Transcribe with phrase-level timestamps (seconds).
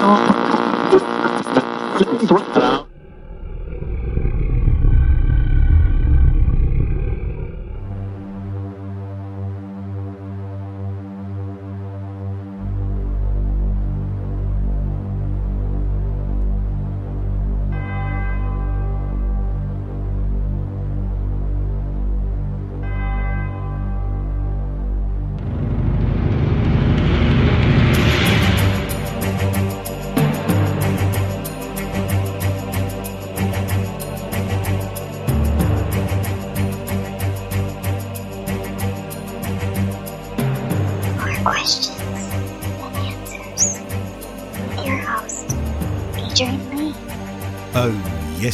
[0.00, 0.34] More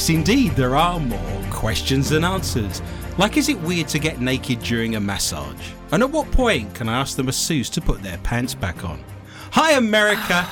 [0.01, 2.81] yes, indeed, there are more questions than answers.
[3.19, 5.73] Like, is it weird to get naked during a massage?
[5.93, 9.05] And at what point can I ask the masseuse to put their pants back on?
[9.53, 10.43] Hi, America.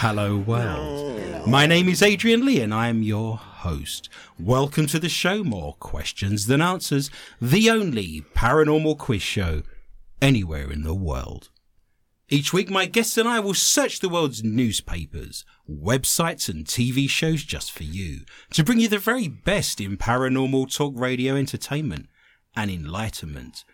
[0.00, 1.46] Hello, world.
[1.46, 4.08] My name is Adrian Lee, and I am your host.
[4.40, 9.62] Welcome to the show More Questions Than Answers, the only paranormal quiz show
[10.20, 11.48] anywhere in the world.
[12.32, 17.42] Each week, my guests and I will search the world's newspapers, websites, and TV shows
[17.42, 18.20] just for you
[18.52, 22.06] to bring you the very best in paranormal talk radio entertainment
[22.54, 23.64] and enlightenment.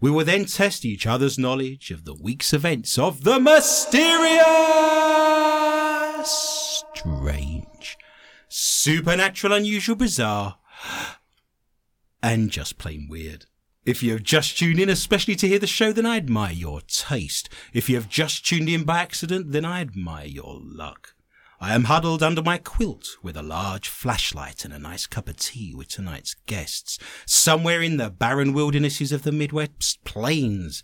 [0.00, 4.40] We will then test each other's knowledge of the week's events of the mysterious,
[6.94, 7.98] strange,
[8.48, 10.56] supernatural, unusual, bizarre,
[12.22, 13.44] and just plain weird.
[13.86, 16.80] If you have just tuned in, especially to hear the show, then I admire your
[16.88, 17.48] taste.
[17.72, 21.14] If you have just tuned in by accident, then I admire your luck.
[21.60, 25.36] I am huddled under my quilt with a large flashlight and a nice cup of
[25.36, 30.82] tea with tonight's guests, somewhere in the barren wildernesses of the Midwest plains,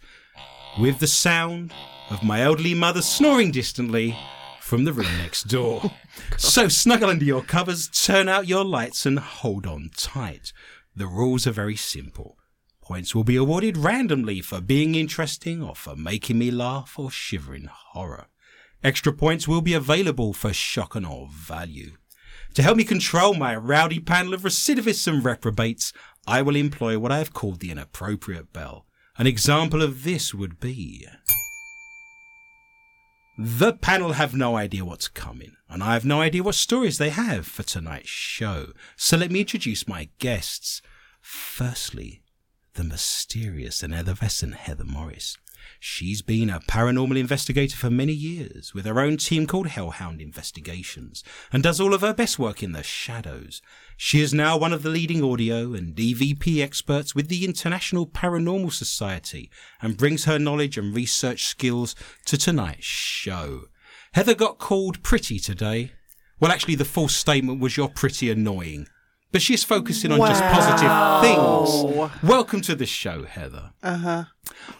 [0.78, 1.74] with the sound
[2.08, 4.16] of my elderly mother snoring distantly
[4.60, 5.90] from the room next door.
[6.36, 10.52] so snuggle under your covers, turn out your lights, and hold on tight.
[10.94, 12.36] The rules are very simple.
[12.82, 17.54] Points will be awarded randomly for being interesting or for making me laugh or shiver
[17.54, 18.26] in horror.
[18.82, 21.92] Extra points will be available for shock and awe value.
[22.54, 25.92] To help me control my rowdy panel of recidivists and reprobates,
[26.26, 28.84] I will employ what I have called the inappropriate bell.
[29.16, 31.06] An example of this would be.
[33.38, 37.10] The panel have no idea what's coming, and I have no idea what stories they
[37.10, 38.72] have for tonight's show.
[38.96, 40.82] So let me introduce my guests.
[41.20, 42.22] Firstly,
[42.74, 45.36] the mysterious and effervescent Heather Morris.
[45.78, 51.22] She's been a paranormal investigator for many years with her own team called Hellhound Investigations
[51.52, 53.62] and does all of her best work in the shadows.
[53.96, 58.72] She is now one of the leading audio and EVP experts with the International Paranormal
[58.72, 59.50] Society
[59.80, 61.94] and brings her knowledge and research skills
[62.26, 63.64] to tonight's show.
[64.14, 65.92] Heather got called pretty today.
[66.40, 68.88] Well, actually, the false statement was you're pretty annoying.
[69.32, 72.22] But she's focusing on just positive things.
[72.22, 73.70] Welcome to the show, Heather.
[73.82, 74.24] Uh huh.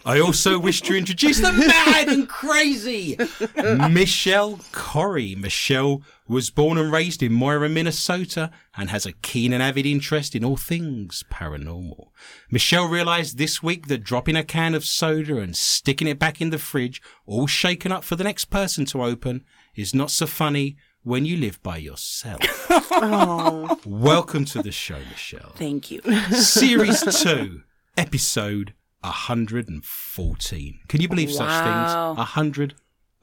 [0.05, 3.17] I also wish to introduce the mad and crazy
[3.89, 5.35] Michelle Corrie.
[5.35, 10.35] Michelle was born and raised in Mora, Minnesota, and has a keen and avid interest
[10.35, 12.09] in all things paranormal.
[12.51, 16.51] Michelle realized this week that dropping a can of soda and sticking it back in
[16.51, 19.43] the fridge, all shaken up for the next person to open,
[19.75, 22.39] is not so funny when you live by yourself.
[22.69, 23.79] oh.
[23.85, 25.51] Welcome to the show, Michelle.
[25.55, 26.01] Thank you.
[26.31, 27.61] Series 2,
[27.97, 30.79] episode 114.
[30.87, 32.15] Can you believe such Wow.
[32.15, 32.17] things?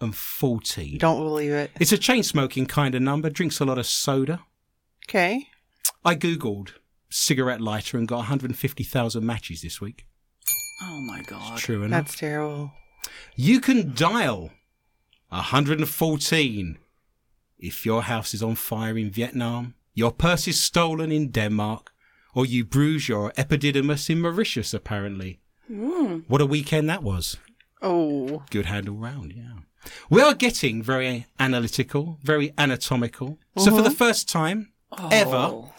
[0.00, 0.98] 114.
[0.98, 1.70] Don't believe it.
[1.80, 4.40] It's a chain smoking kind of number, drinks a lot of soda.
[5.08, 5.46] Okay.
[6.04, 6.72] I Googled
[7.08, 10.06] cigarette lighter and got 150,000 matches this week.
[10.82, 11.58] Oh my god.
[11.58, 12.06] True enough.
[12.06, 12.72] That's terrible.
[13.36, 14.50] You can dial
[15.30, 16.78] 114
[17.60, 21.92] if your house is on fire in Vietnam, your purse is stolen in Denmark,
[22.34, 25.40] or you bruise your epididymis in Mauritius, apparently.
[25.66, 26.20] Hmm.
[26.26, 27.36] What a weekend that was.
[27.82, 28.42] Oh.
[28.50, 29.58] Good hand all round, yeah.
[30.08, 33.38] We are getting very analytical, very anatomical.
[33.56, 33.94] So for the uh-huh.
[33.94, 34.72] first time
[35.10, 35.72] ever oh.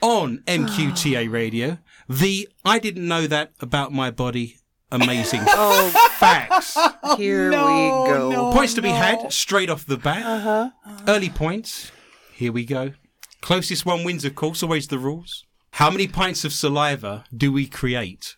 [0.00, 1.78] on MQTA radio,
[2.08, 4.57] the I didn't know that about my body
[4.90, 6.76] amazing oh, facts.
[7.16, 8.52] Here we go.
[8.52, 10.24] Points to be had straight off the bat.
[10.24, 10.70] Uh-huh.
[11.06, 11.92] Early points.
[12.32, 12.92] Here we go.
[13.40, 15.44] Closest one wins, of course, always the rules.
[15.72, 18.36] How many pints of saliva do we create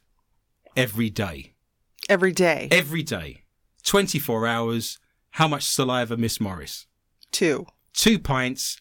[0.77, 1.55] every day?
[2.09, 2.69] Every day.
[2.71, 3.45] Every day.
[3.85, 4.99] 24 hours.
[5.33, 6.87] How much saliva, Miss Morris?
[7.31, 7.67] Two.
[7.95, 8.81] Two pints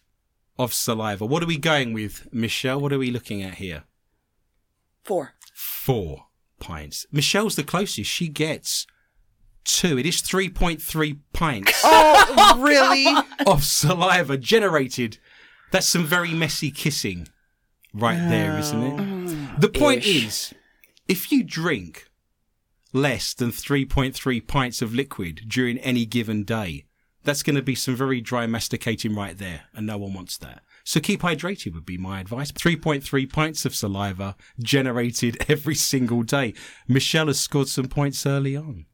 [0.58, 1.26] of saliva.
[1.26, 2.82] What are we going with, Michelle?
[2.82, 3.84] What are we looking at here?
[5.04, 5.36] Four.
[5.54, 6.29] Four
[6.60, 7.06] pints.
[7.12, 8.10] Michelle's the closest.
[8.10, 8.86] She gets
[9.64, 9.98] two.
[9.98, 13.06] It is 3.3 pints Oh, really?
[13.48, 15.18] of saliva generated.
[15.72, 17.28] That's some very messy kissing
[17.94, 18.98] right there, isn't it?
[18.98, 19.62] Mm.
[19.62, 20.54] The point is,
[21.08, 22.08] if you drink
[22.94, 26.86] less than 3.3 pints of liquid during any given day,
[27.24, 30.64] that's going to be some very dry masticating right there, and no one wants that.
[30.84, 32.52] So keep hydrated would be my advice.
[32.52, 36.54] 3.3 pints of saliva generated every single day.
[36.88, 38.86] Michelle has scored some points early on.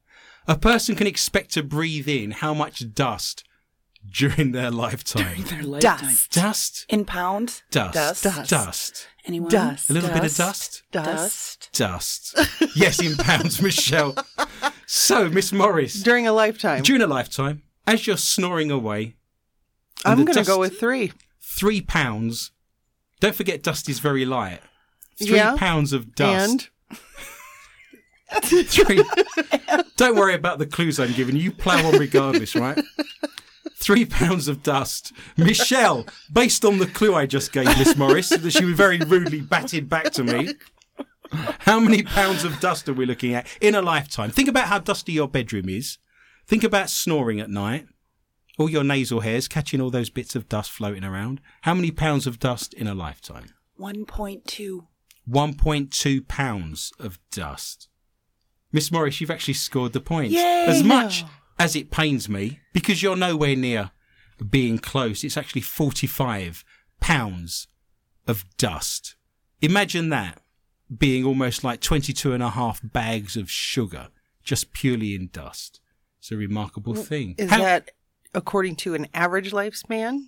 [0.48, 3.42] A person can expect to breathe in how much dust
[4.08, 5.42] during their lifetime?
[5.44, 6.00] Their lifetime.
[6.00, 6.30] Dust.
[6.32, 6.86] Dust.
[6.88, 7.62] In pounds?
[7.70, 7.94] Dust.
[7.94, 8.22] Dust.
[8.24, 8.50] Dust.
[8.50, 9.08] Dust.
[9.24, 9.50] Anyone?
[9.50, 9.90] Dust.
[9.90, 10.82] A little bit of dust.
[10.92, 11.70] Dust.
[11.72, 12.34] Dust.
[12.36, 12.76] Dust.
[12.76, 14.14] yes, in pounds, Michelle.
[14.86, 16.82] So, Miss Morris, During a lifetime.
[16.82, 19.16] during a lifetime, as you're snoring away,
[20.04, 21.12] I'm going to go with three.
[21.46, 22.50] Three pounds.
[23.20, 24.60] Don't forget, dust is very light.
[25.18, 25.56] Three Yeah.
[25.56, 26.70] pounds of dust.
[26.90, 27.00] And
[28.44, 29.02] Three.
[29.96, 31.42] Don't worry about the clues I'm giving you.
[31.44, 32.78] You plough on regardless, right?
[33.76, 35.12] Three pounds of dust.
[35.36, 39.40] Michelle, based on the clue I just gave Miss Morris, that she was very rudely
[39.40, 40.54] batted back to me.
[41.60, 44.30] How many pounds of dust are we looking at in a lifetime?
[44.30, 45.98] Think about how dusty your bedroom is.
[46.46, 47.86] Think about snoring at night.
[48.58, 51.40] All your nasal hairs catching all those bits of dust floating around.
[51.62, 53.48] How many pounds of dust in a lifetime?
[53.78, 54.86] 1.2.
[55.30, 57.88] 1.2 pounds of dust.
[58.72, 60.30] Miss Morris, you've actually scored the point.
[60.32, 60.64] Yay!
[60.68, 61.24] As much
[61.58, 63.90] as it pains me, because you're nowhere near
[64.50, 66.64] being close, it's actually 45
[67.00, 67.68] pounds
[68.26, 69.16] of dust.
[69.60, 70.40] Imagine that
[70.96, 74.08] being almost like 22 and a half bags of sugar,
[74.44, 75.80] just purely in dust.
[76.18, 77.34] It's a remarkable thing.
[77.38, 77.90] is How- that
[78.34, 80.20] according to an average lifespan?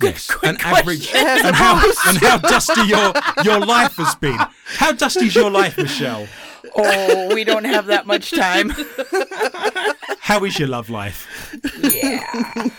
[0.00, 3.12] Yes, an average, and how, and how dusty your,
[3.44, 4.38] your life has been.
[4.64, 6.26] How dusty is your life, Michelle?
[6.74, 8.70] Oh, we don't have that much time.
[10.20, 11.54] How is your love life?
[11.82, 12.24] Yeah.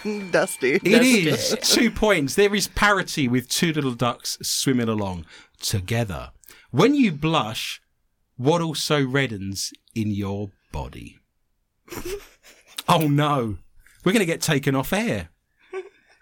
[0.31, 0.75] Dusty.
[0.75, 2.35] It is two points.
[2.35, 5.25] There is parity with two little ducks swimming along
[5.59, 6.31] together.
[6.71, 7.81] When you blush,
[8.37, 11.19] what also reddens in your body?
[12.87, 13.57] oh no,
[14.03, 15.29] we're going to get taken off air.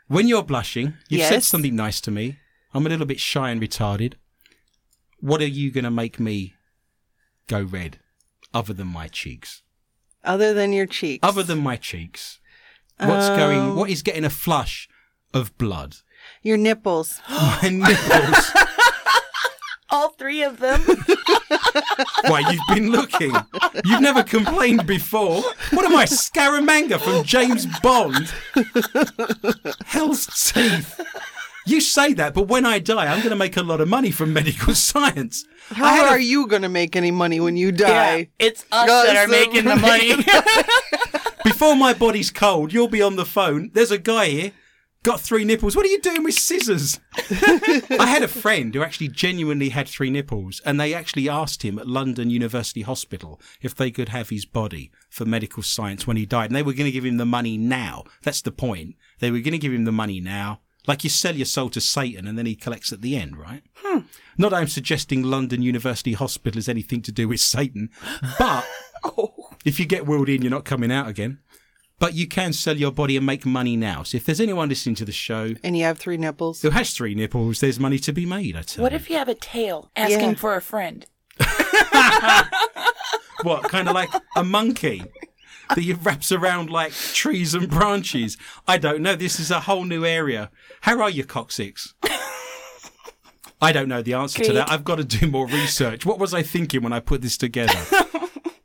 [0.08, 2.38] When you're blushing, you've said something nice to me.
[2.74, 4.16] I'm a little bit shy and retarded.
[5.20, 6.56] What are you going to make me
[7.48, 8.00] go red
[8.54, 9.62] other than my cheeks?
[10.24, 11.26] Other than your cheeks.
[11.26, 12.40] Other than my cheeks.
[13.00, 14.88] What's going, um, what is getting a flush
[15.34, 15.96] of blood?
[16.42, 17.20] your nipples.
[17.30, 18.52] My nipples.
[19.92, 20.80] All three of them.
[22.28, 23.34] Why, you've been looking.
[23.86, 25.42] You've never complained before.
[25.72, 28.32] What am I, Scaramanga from James Bond?
[29.86, 31.00] Hell's teeth.
[31.66, 34.10] You say that, but when I die, I'm going to make a lot of money
[34.12, 35.46] from medical science.
[35.70, 38.30] How had a- are you going to make any money when you Yeah, die?
[38.40, 40.16] it's us Guys, that are making the money.
[41.44, 43.70] Before my body's cold, you'll be on the phone.
[43.74, 44.52] There's a guy here,
[45.04, 45.76] got three nipples.
[45.76, 47.00] What are you doing with scissors?
[47.18, 51.80] I had a friend who actually genuinely had three nipples, and they actually asked him
[51.80, 56.26] at London University Hospital if they could have his body for medical science when he
[56.26, 56.50] died.
[56.50, 58.04] And they were going to give him the money now.
[58.24, 58.96] That's the point.
[59.20, 60.62] They were going to give him the money now.
[60.88, 63.62] Like you sell your soul to Satan and then he collects at the end, right?
[63.76, 64.00] Hmm.
[64.38, 67.90] Not I'm suggesting London University Hospital has anything to do with Satan,
[68.40, 68.68] but
[69.04, 69.52] oh.
[69.64, 71.40] if you get wheeled in, you're not coming out again.
[72.02, 74.02] But you can sell your body and make money now.
[74.04, 76.62] So if there's anyone listening to the show And you have three nipples.
[76.64, 78.96] who has three nipples, there's money to be made, I tell you, what you.
[78.98, 80.34] if you have a tail asking Yeah.
[80.36, 81.06] for a friend?
[83.44, 85.04] What, kind of like a monkey
[85.74, 88.38] that you wraps around like trees and branches?
[88.68, 89.16] I don't know.
[89.16, 90.52] This is a whole new area.
[90.82, 91.96] How are you, coccyx?
[93.62, 94.70] I don't know the answer to that.
[94.72, 96.06] I've got to do more research.
[96.06, 97.74] What was I thinking when I put this together?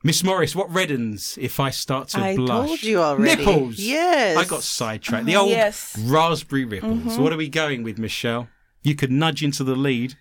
[0.07, 2.51] Miss Morris, what reddens if I start to I blush?
[2.51, 3.45] I told you already.
[3.45, 3.81] Nipples.
[3.81, 4.37] Yes.
[4.37, 5.27] I got sidetracked.
[5.27, 5.99] The old Yes.
[5.99, 7.01] raspberry ripples.
[7.01, 7.21] Mm-hmm.
[7.21, 8.49] What are we going with, Michelle?
[8.85, 10.15] You could nudge into the lead.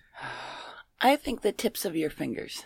[1.00, 2.64] I think the tips of your fingers.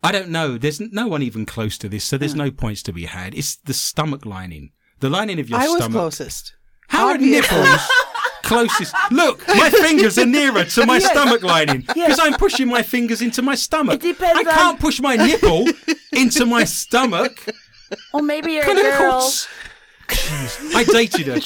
[0.00, 0.58] I don't know.
[0.58, 2.44] There's no one even close to this, so there's mm.
[2.44, 3.34] no points to be had.
[3.34, 4.70] It's the stomach lining.
[5.00, 5.82] The lining of your stomach.
[5.82, 6.54] I was closest.
[6.86, 7.80] How are nipples
[8.50, 8.94] closest?
[9.10, 13.42] Look, my fingers are nearer to my stomach lining because I'm pushing my fingers into
[13.42, 14.02] my stomach.
[14.04, 15.66] It depends I can't on- push my nipple
[16.12, 17.34] into my stomach.
[18.12, 19.10] Well, maybe you're a Kind girl.
[19.20, 19.48] course.
[20.08, 20.74] Jeez.
[20.74, 21.36] I dated a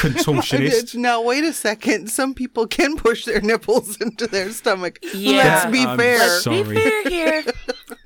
[0.00, 0.94] contortionist.
[0.94, 2.08] Now wait a second.
[2.08, 4.98] Some people can push their nipples into their stomach.
[5.14, 5.38] Yeah.
[5.38, 6.18] Let's be I'm fair.
[6.18, 6.62] Let's Sorry.
[6.62, 7.44] be fair here.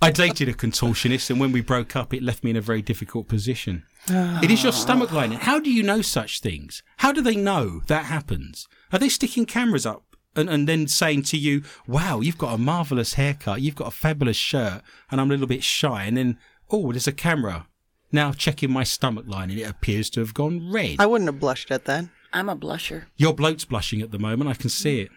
[0.02, 2.80] I dated a contortionist, and when we broke up, it left me in a very
[2.82, 3.82] difficult position.
[4.09, 5.38] It is your stomach lining.
[5.38, 6.83] How do you know such things?
[6.99, 8.66] How do they know that happens?
[8.92, 10.04] Are they sticking cameras up
[10.35, 13.92] and, and then saying to you, wow, you've got a marvellous haircut, you've got a
[13.92, 16.38] fabulous shirt, and I'm a little bit shy, and then,
[16.71, 17.66] oh, there's a camera.
[18.12, 20.97] Now checking my stomach line and it appears to have gone red.
[20.99, 22.07] I wouldn't have blushed at that.
[22.33, 23.04] I'm a blusher.
[23.16, 24.50] Your bloat's blushing at the moment.
[24.50, 25.11] I can see it.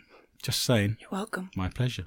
[0.44, 0.98] Just saying.
[1.00, 1.50] You're welcome.
[1.56, 2.06] My pleasure.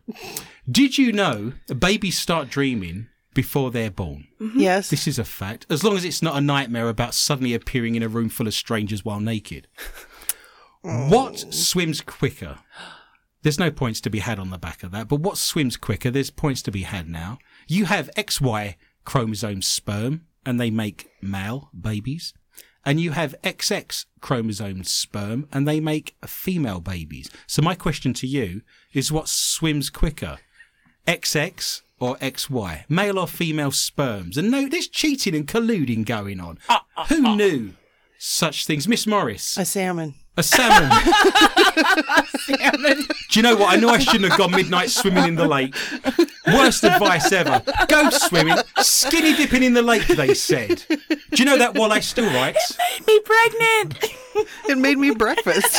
[0.70, 4.26] Did you know babies start dreaming before they're born?
[4.40, 4.58] Mm-hmm.
[4.58, 4.90] Yes.
[4.90, 5.66] This is a fact.
[5.70, 8.54] As long as it's not a nightmare about suddenly appearing in a room full of
[8.54, 9.68] strangers while naked.
[10.82, 11.08] Oh.
[11.10, 12.58] What swims quicker?
[13.42, 16.10] There's no points to be had on the back of that, but what swims quicker?
[16.10, 17.38] There's points to be had now.
[17.68, 18.74] You have XY
[19.04, 22.32] chromosome sperm, and they make male babies.
[22.84, 27.28] And you have XX chromosome sperm, and they make female babies.
[27.46, 28.62] So my question to you
[28.92, 30.38] is what swims quicker?
[31.06, 32.84] XX or XY?
[32.88, 34.36] Male or female sperms?
[34.36, 36.58] And no, there's cheating and colluding going on.
[36.68, 37.34] Uh, uh, Who uh.
[37.34, 37.72] knew
[38.18, 38.88] such things?
[38.88, 40.14] Miss Morris, a salmon.
[40.38, 40.90] A salmon.
[42.46, 43.72] Do you know what?
[43.72, 45.74] I know I shouldn't have gone midnight swimming in the lake.
[46.46, 47.62] Worst advice ever.
[47.88, 48.56] Go swimming.
[48.78, 50.84] Skinny dipping in the lake, they said.
[50.88, 52.76] Do you know that walleye still writes?
[52.78, 53.98] Made me pregnant.
[54.68, 55.78] It made me breakfast.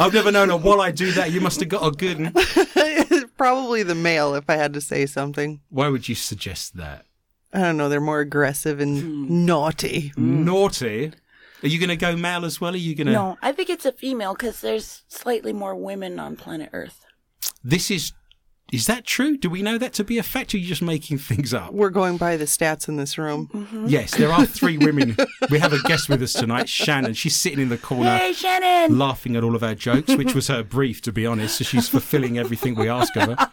[0.00, 1.30] I've never known a walleye do that.
[1.32, 2.32] You must have got a good one.
[3.36, 5.60] Probably the male, if I had to say something.
[5.68, 7.04] Why would you suggest that?
[7.52, 7.88] I don't know.
[7.88, 9.44] They're more aggressive and hmm.
[9.44, 10.12] naughty.
[10.16, 11.12] Naughty.
[11.62, 12.74] Are you going to go male as well?
[12.74, 13.12] Are you going to?
[13.12, 17.04] No, I think it's a female because there's slightly more women on planet Earth.
[17.62, 18.12] This is.
[18.72, 19.36] Is that true?
[19.36, 20.54] Do we know that to be a fact?
[20.54, 21.74] Or are you just making things up?
[21.74, 23.50] We're going by the stats in this room.
[23.52, 23.86] Mm-hmm.
[23.86, 25.14] Yes, there are three women.
[25.50, 27.12] We have a guest with us tonight, Shannon.
[27.12, 28.16] She's sitting in the corner.
[28.16, 28.98] Hey, Shannon.
[28.98, 31.58] laughing at all of our jokes, which was her brief, to be honest.
[31.58, 33.50] So she's fulfilling everything we ask of her.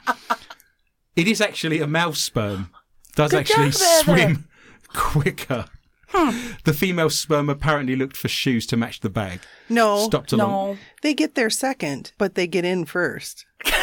[1.17, 2.69] It is actually a mouse sperm.
[3.17, 4.47] Does Good actually job, swim
[4.87, 5.65] quicker.
[6.11, 9.41] The female sperm apparently looked for shoes to match the bag.
[9.69, 10.49] No, Stopped along.
[10.73, 10.77] No.
[11.01, 13.45] they get there second, but they get in first.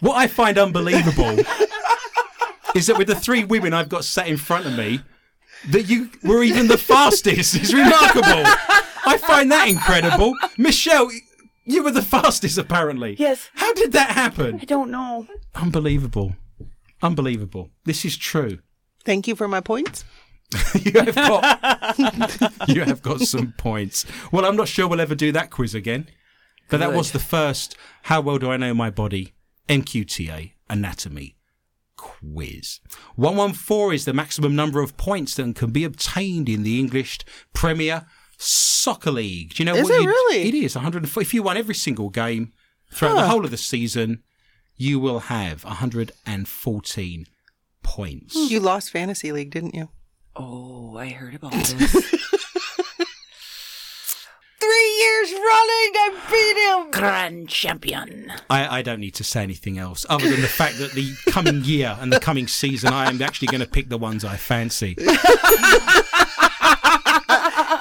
[0.00, 1.38] What I find unbelievable
[2.74, 5.00] is that with the three women I've got sat in front of me,
[5.70, 7.56] that you were even the fastest.
[7.56, 8.44] is remarkable.
[9.06, 10.34] I find that incredible.
[10.56, 11.10] Michelle,
[11.64, 13.16] you were the fastest apparently.
[13.18, 13.50] Yes.
[13.54, 14.60] How did that happen?
[14.62, 15.26] I don't know.
[15.56, 16.36] Unbelievable.
[17.02, 17.70] Unbelievable.
[17.84, 18.58] This is true.
[19.04, 20.04] Thank you for my points.
[20.80, 21.98] you have got
[22.68, 24.06] you have got some points.
[24.32, 26.08] Well, I'm not sure we'll ever do that quiz again.
[26.70, 29.32] But that was the first How Well Do I Know My Body
[29.68, 31.38] MQTA Anatomy
[31.96, 32.80] quiz.
[33.16, 37.20] 114 is the maximum number of points that can be obtained in the English
[37.52, 39.54] Premier Soccer League.
[39.54, 40.48] Do you know Is what it really?
[40.48, 41.22] It is 104.
[41.22, 42.52] If you won every single game
[42.92, 44.22] throughout the whole of the season,
[44.78, 47.26] you will have 114
[47.82, 48.34] points.
[48.34, 48.46] Hmm.
[48.48, 49.88] You lost Fantasy League, didn't you?
[50.36, 51.72] Oh, I heard about this.
[54.60, 56.90] Three years running, I beat him.
[56.92, 58.30] Grand champion.
[58.48, 61.64] I, I don't need to say anything else other than the fact that the coming
[61.64, 64.94] year and the coming season, I am actually going to pick the ones I fancy.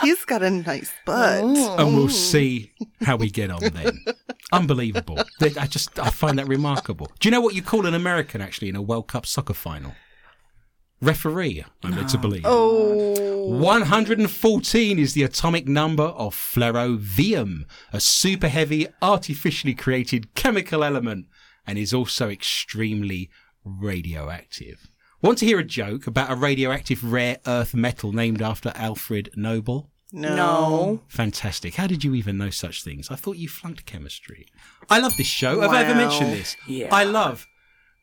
[0.01, 1.43] He's got a nice butt.
[1.43, 4.05] And we'll see how we get on then.
[4.51, 5.19] Unbelievable.
[5.41, 7.11] I just, I find that remarkable.
[7.19, 9.93] Do you know what you call an American actually in a World Cup soccer final?
[10.99, 12.41] Referee, I'm led to believe.
[12.45, 21.27] Oh, 114 is the atomic number of flerovium, a super heavy, artificially created chemical element,
[21.67, 23.29] and is also extremely
[23.63, 24.87] radioactive.
[25.21, 29.91] Want to hear a joke about a radioactive rare earth metal named after Alfred Nobel?
[30.17, 30.35] No.
[30.35, 31.01] No.
[31.07, 31.75] Fantastic.
[31.75, 33.09] How did you even know such things?
[33.11, 34.45] I thought you flunked chemistry.
[34.89, 35.61] I love this show.
[35.61, 36.55] Have I ever mentioned this?
[36.67, 36.93] Yeah.
[36.93, 37.45] I love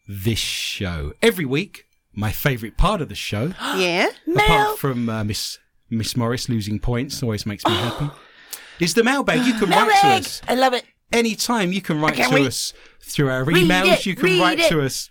[0.08, 1.12] this show.
[1.22, 4.08] Every week, my favourite part of the show Yeah?
[4.26, 4.44] Mel.
[4.44, 5.58] apart from uh, Miss
[5.90, 8.10] Miss Morris losing points, always makes me happy.
[8.80, 9.46] Is the mailbag?
[9.46, 10.20] You can write to Mailbag.
[10.24, 10.84] us I love it.
[11.12, 11.72] anytime.
[11.72, 12.46] You can write can't to wait.
[12.46, 13.92] us through our Read emails.
[13.98, 14.68] it, you can read write it.
[14.70, 15.10] to us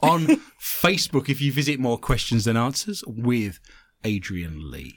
[0.00, 0.26] on
[0.60, 3.60] Facebook if you visit More Questions Than Answers with
[4.02, 4.94] Adrian Lee.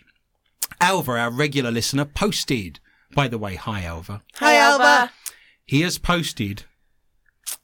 [0.79, 2.79] Alva, our regular listener, posted.
[3.13, 4.21] By the way, hi Alva.
[4.35, 5.11] Hi, Alva.
[5.65, 6.63] He has posted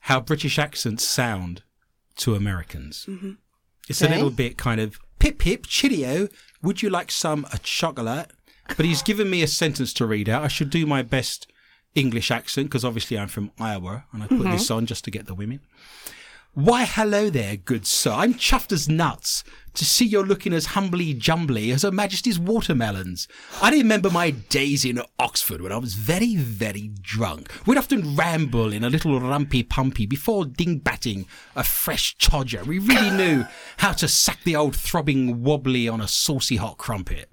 [0.02, 1.64] how British accents sound
[2.18, 3.06] to Americans.
[3.08, 3.32] Mm-hmm.
[3.90, 4.16] It's a Okay.
[4.16, 6.32] little bit kind of pip pip chillio.
[6.62, 8.32] Would you like some a chocolate?
[8.78, 10.44] But he's given me a sentence to read out.
[10.44, 11.48] I should do my best
[11.96, 14.52] English accent because obviously I'm from Iowa and I put mm-hmm.
[14.52, 15.60] this on just to get the women.
[16.54, 18.12] Why, hello there, good sir.
[18.12, 19.44] I'm chuffed as nuts
[19.74, 23.28] to see you're looking as humbly jumbly as Her Majesty's watermelons.
[23.62, 27.52] I remember my days in Oxford when I was very, very drunk.
[27.66, 31.26] We'd often ramble in a little rumpy pumpy before ding-batting
[31.56, 32.64] a fresh todger.
[32.66, 33.46] We really knew
[33.78, 37.33] how to sack the old throbbing wobbly on a saucy hot crumpet.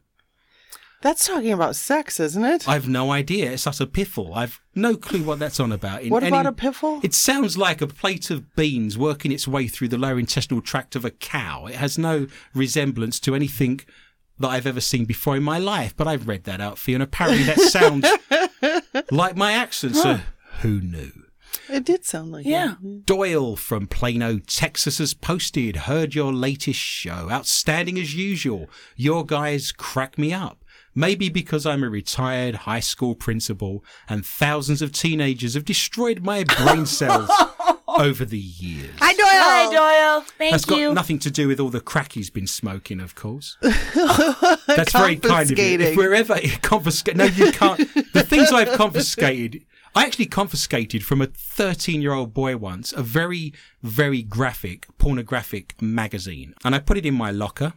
[1.03, 2.69] That's talking about sex, isn't it?
[2.69, 3.53] I've no idea.
[3.53, 4.35] It's such a piffle.
[4.37, 6.03] I've no clue what that's on about.
[6.03, 7.03] in what about a piffle?
[7.03, 10.95] It sounds like a plate of beans working its way through the lower intestinal tract
[10.97, 11.67] of a cow.
[11.67, 13.81] It has no resemblance to anything
[14.39, 16.97] that I've ever seen before in my life, but I've read that out for you,
[16.97, 18.07] and apparently that sounds
[19.11, 20.21] like my accent, so
[20.61, 21.13] who knew?
[21.69, 22.75] It did sound like Yeah.
[23.05, 27.29] Doyle from Plano, Texas has posted, heard your latest show.
[27.31, 28.69] Outstanding as usual.
[28.97, 30.60] Your guys crack me up.
[31.01, 36.45] Maybe because I'm a retired high school principal and thousands of teenagers have destroyed my
[36.45, 37.31] brain cells
[37.89, 38.91] over the years.
[38.99, 39.27] Hi, Doyle.
[39.27, 40.21] Hi, Doyle.
[40.37, 40.51] Thank you.
[40.51, 43.57] That's got nothing to do with all the crack he's been smoking, of course.
[43.63, 45.79] That's very kind of you.
[45.81, 47.79] If we're ever confiscate, no, you can't.
[48.13, 49.65] The things I've confiscated,
[49.95, 56.75] I actually confiscated from a 13-year-old boy once a very, very graphic, pornographic magazine, and
[56.75, 57.73] I put it in my locker.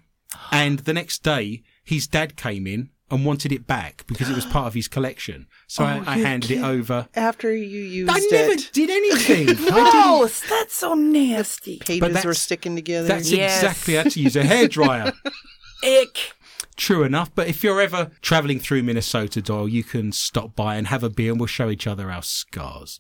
[0.52, 4.46] And the next day, his dad came in and wanted it back because it was
[4.46, 5.48] part of his collection.
[5.68, 7.08] So oh, I, I handed it over.
[7.16, 8.34] After you used it?
[8.34, 9.50] I never it, did anything.
[9.72, 10.28] I.
[10.50, 11.80] That's so nasty.
[11.80, 13.08] pages that's- were sticking together.
[13.08, 13.62] That's Yes.
[13.64, 15.14] exactly how to use a hairdryer.
[15.84, 16.34] Ick.
[16.76, 20.88] True enough, but if you're ever travelling through Minnesota, Doyle, you can stop by and
[20.88, 23.00] have a beer and we'll show each other our scars.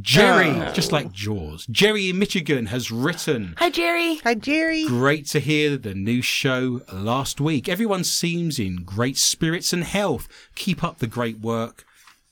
[0.00, 0.72] Jerry, oh.
[0.72, 4.16] just like Jaws, Jerry in Michigan has written, Hi, Jerry.
[4.16, 4.86] Hi, Jerry.
[4.86, 7.68] Great to hear the new show last week.
[7.68, 10.28] Everyone seems in great spirits and health.
[10.54, 11.84] Keep up the great work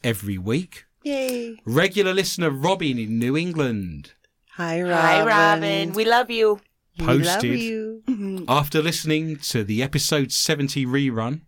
[0.02, 0.84] every week.
[1.02, 1.56] Yay.
[1.64, 4.12] Regular listener Robin in New England
[4.56, 4.96] Hi, Robin.
[4.96, 5.92] Hi, Robin.
[5.94, 6.60] We love you.
[6.98, 11.40] We love posted after listening to the episode 70 rerun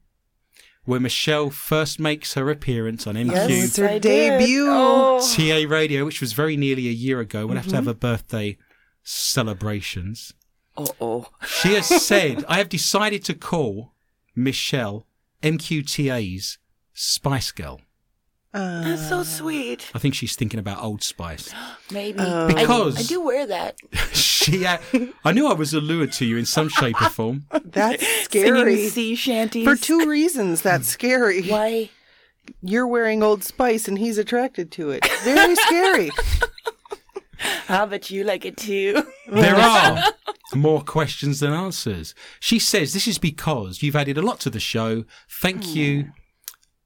[0.85, 4.67] where Michelle first makes her appearance on MQ Yes, her debut.
[4.69, 5.21] Oh.
[5.35, 7.47] TA Radio, which was very nearly a year ago.
[7.47, 7.77] We'll have to Mm-hmm.
[7.77, 8.57] have a birthday
[9.03, 10.33] celebrations.
[10.77, 11.27] Oh, oh.
[11.47, 13.95] She has said, I have decided to call
[14.35, 15.07] Michelle
[15.43, 16.59] MQTA's
[16.93, 17.81] Spice Girl.
[18.57, 19.91] Uh, That's so sweet.
[19.95, 21.53] I think she's thinking about Old Spice.
[21.91, 22.19] Maybe.
[22.21, 22.47] Oh.
[22.49, 23.77] Because- I, do wear that.
[24.15, 24.79] she, uh,
[25.25, 27.45] I knew I was allured to you in some shape or form.
[27.65, 28.89] that's Singing scary.
[28.89, 29.65] sea shanties.
[29.67, 31.43] For two reasons, that's scary.
[31.49, 31.91] Why?
[32.63, 35.07] You're wearing Old Spice and he's attracted to it.
[35.23, 36.11] Very scary.
[37.67, 39.03] How about you like it too?
[39.31, 40.03] There are
[40.55, 42.15] more questions than answers.
[42.41, 45.05] She says this is because you've added a lot to the show.
[45.29, 46.13] Thank you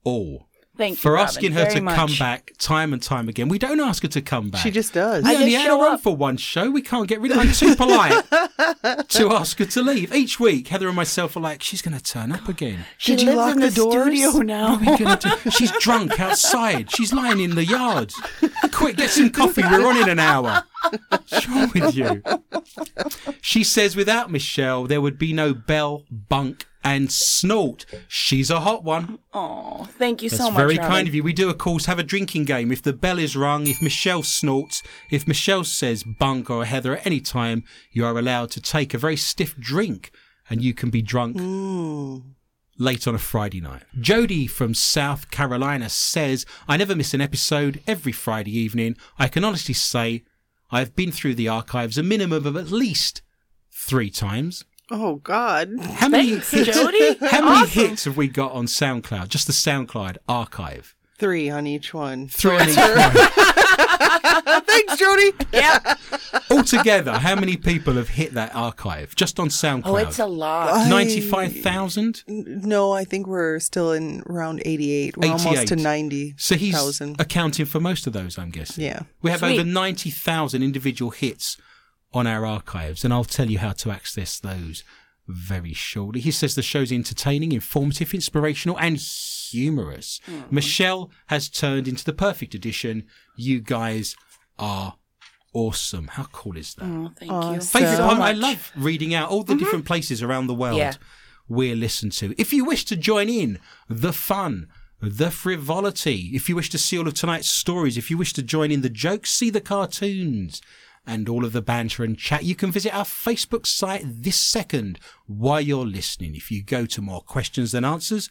[0.02, 0.48] all
[0.80, 1.94] Thank you for Robin, asking her to much.
[1.94, 3.50] come back time and time again.
[3.50, 4.62] We don't ask her to come back.
[4.62, 5.22] She just does.
[5.24, 6.70] We I only had her show on for one show.
[6.70, 7.42] We can't get rid of her.
[7.42, 8.24] I'm too polite
[9.10, 10.14] to ask her to leave.
[10.14, 12.86] Each week, Heather and myself are like, she's going to turn up again.
[12.96, 14.04] She Did you lives lock in the, the doors?
[14.04, 14.78] studio now.
[14.78, 15.50] What are we gonna do?
[15.50, 16.90] She's drunk outside.
[16.90, 18.14] She's lying in the yard.
[18.72, 19.62] Quick, get some coffee.
[19.62, 20.64] We're on in an hour.
[21.10, 22.22] What's wrong with you?
[23.42, 27.84] She says without Michelle, there would be no Bell, Bunk, and Snort.
[28.08, 29.18] She's a hot one.
[29.34, 30.58] Oh, thank you That's so much.
[30.58, 30.90] very Robin.
[30.90, 31.22] kind of you.
[31.22, 32.72] We do, of course, have a drinking game.
[32.72, 37.06] If the bell is rung, if Michelle snorts, if Michelle says bunk or Heather at
[37.06, 40.10] any time, you are allowed to take a very stiff drink
[40.48, 41.36] and you can be drunk
[42.78, 43.82] late on a Friday night.
[44.00, 48.96] Jody from South Carolina says, I never miss an episode every Friday evening.
[49.18, 50.24] I can honestly say
[50.70, 53.22] I've been through the archives a minimum of at least
[53.70, 54.64] three times.
[54.90, 55.70] Oh, God.
[55.80, 57.14] How many Thanks, hits, Jody.
[57.20, 57.68] How many Awesome.
[57.68, 59.28] hits have we got on SoundCloud?
[59.28, 60.94] Just the SoundCloud archive.
[61.18, 62.28] Three on each one.
[62.28, 63.12] Three on each one.
[64.64, 65.32] Thanks, Jody.
[65.52, 65.94] Yeah.
[66.50, 69.82] Altogether, how many people have hit that archive just on oh, SoundCloud?
[69.86, 70.72] Oh, it's a lot.
[70.72, 72.24] I- Ninety-five thousand.
[72.26, 75.16] No, I think we're still in around 88.
[75.18, 76.34] We're almost to 90.
[76.38, 77.20] So he's Thousand.
[77.20, 78.84] accounting for most of those, I'm guessing.
[78.84, 79.02] Yeah.
[79.22, 79.60] We have Sweet.
[79.60, 81.56] over ninety thousand individual hits
[82.12, 84.82] on our archives, and I'll tell you how to access those
[85.28, 86.20] very shortly.
[86.20, 90.20] He says the show's entertaining, informative, inspirational, and humorous.
[90.26, 90.40] Hmm.
[90.50, 93.04] Michelle has turned into the perfect addition.
[93.36, 94.16] You guys
[94.58, 94.96] are
[95.52, 96.08] awesome.
[96.08, 96.84] How cool is that?
[96.84, 97.36] Oh, thank you.
[97.36, 97.60] Awesome.
[97.80, 99.64] Favorite So part, I love reading out all the mm-hmm.
[99.64, 100.94] different places around the world Yeah.
[101.48, 102.34] we're listened to.
[102.38, 104.68] If you wish to join in the fun,
[105.00, 108.42] the frivolity, if you wish to see all of tonight's stories, if you wish to
[108.42, 110.60] join in the jokes, see the cartoons,
[111.06, 114.98] and all of the banter and chat, you can visit our Facebook site this second
[115.26, 116.34] while you're listening.
[116.34, 118.28] If you go to more questions than answers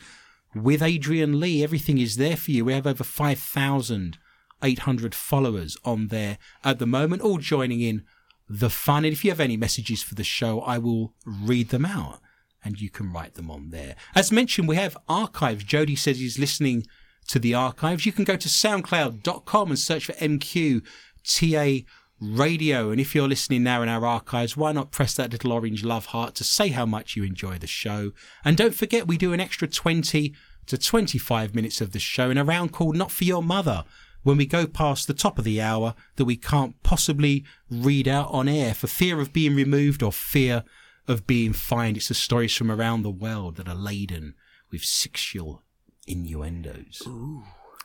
[0.56, 2.66] with Adrian Lee, everything is there for you.
[2.66, 8.04] We have over 5,800 followers on there at the moment, all joining in
[8.48, 9.06] the fun.
[9.06, 12.20] And if you have any messages for the show, I will read them out
[12.64, 13.96] and you can write them on there.
[14.16, 15.64] As mentioned, we have archives.
[15.64, 16.86] Jody says he's listening
[17.28, 18.06] to the archives.
[18.06, 21.86] You can go to soundcloud.com and search for MQTA
[22.22, 22.92] radio.
[22.92, 26.08] And if you're listening now in our archives, why not press that little orange love
[26.08, 28.12] heart to say how much you enjoy the show?
[28.44, 30.34] And don't forget, we do an extra 20
[30.68, 33.84] to 25 minutes of the show in a round called Not For Your Mother,
[34.24, 38.30] when we go past the top of the hour that we can't possibly read out
[38.32, 40.64] on air for fear of being removed or fear
[41.08, 41.98] of being fined.
[41.98, 44.36] It's the stories from around the world that are laden
[44.72, 45.64] with sexual
[46.06, 47.02] innuendos.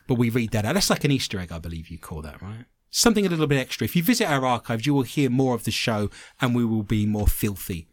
[0.07, 0.75] But we read that out.
[0.75, 2.67] That's like an Easter egg, I believe you call that, right?
[2.97, 3.87] Something a little bit extra.
[3.87, 6.85] If you visit our archives, you will hear more of the show and we will
[6.85, 7.89] be more filthy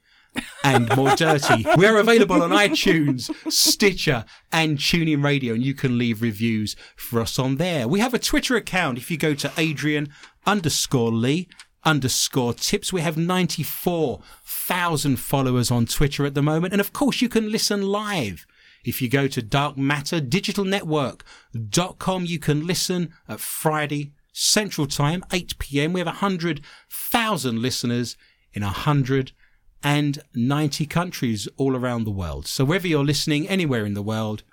[0.63, 1.65] and more dirty.
[1.75, 7.39] We're available on iTunes, Stitcher, and TuneIn Radio, and you can leave reviews for us
[7.39, 7.87] on there.
[7.87, 8.99] We have a Twitter account.
[8.99, 10.09] If you go to Adrian
[10.45, 11.47] underscore Lee
[11.83, 16.73] underscore tips, we have 94,000 followers on Twitter at the moment.
[16.73, 18.45] And of course, you can listen live.
[18.85, 25.23] If you go to Dark Matter Digital Network.com, you can listen at Friday Central Time,
[25.31, 25.93] 8 p.m.
[25.93, 28.17] We have 100,000 listeners
[28.53, 32.47] in 190 countries all around the world.
[32.47, 34.43] So wherever you're listening, anywhere in the world,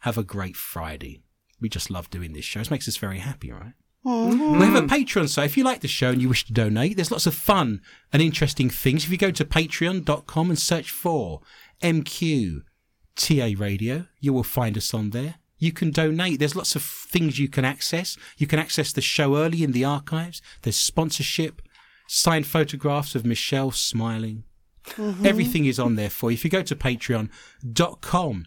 [0.00, 1.20] have a great Friday.
[1.60, 2.60] We just love doing this show.
[2.60, 3.74] It makes us very happy, right?
[4.02, 6.96] We have a Patreon, so if you like the show and you wish to donate,
[6.96, 9.04] there's lots of fun and interesting things.
[9.04, 11.42] If you go to patreon.com and search for
[11.82, 15.34] MQTA Radio, you will find us on there.
[15.60, 16.40] You can donate.
[16.40, 18.16] There's lots of things you can access.
[18.36, 20.42] You can access the show early in the archives.
[20.62, 21.62] There's sponsorship,
[22.08, 24.42] signed photographs of Michelle smiling.
[24.86, 25.26] Mm-hmm.
[25.26, 26.34] Everything is on there for you.
[26.34, 28.46] If you go to patreon.com,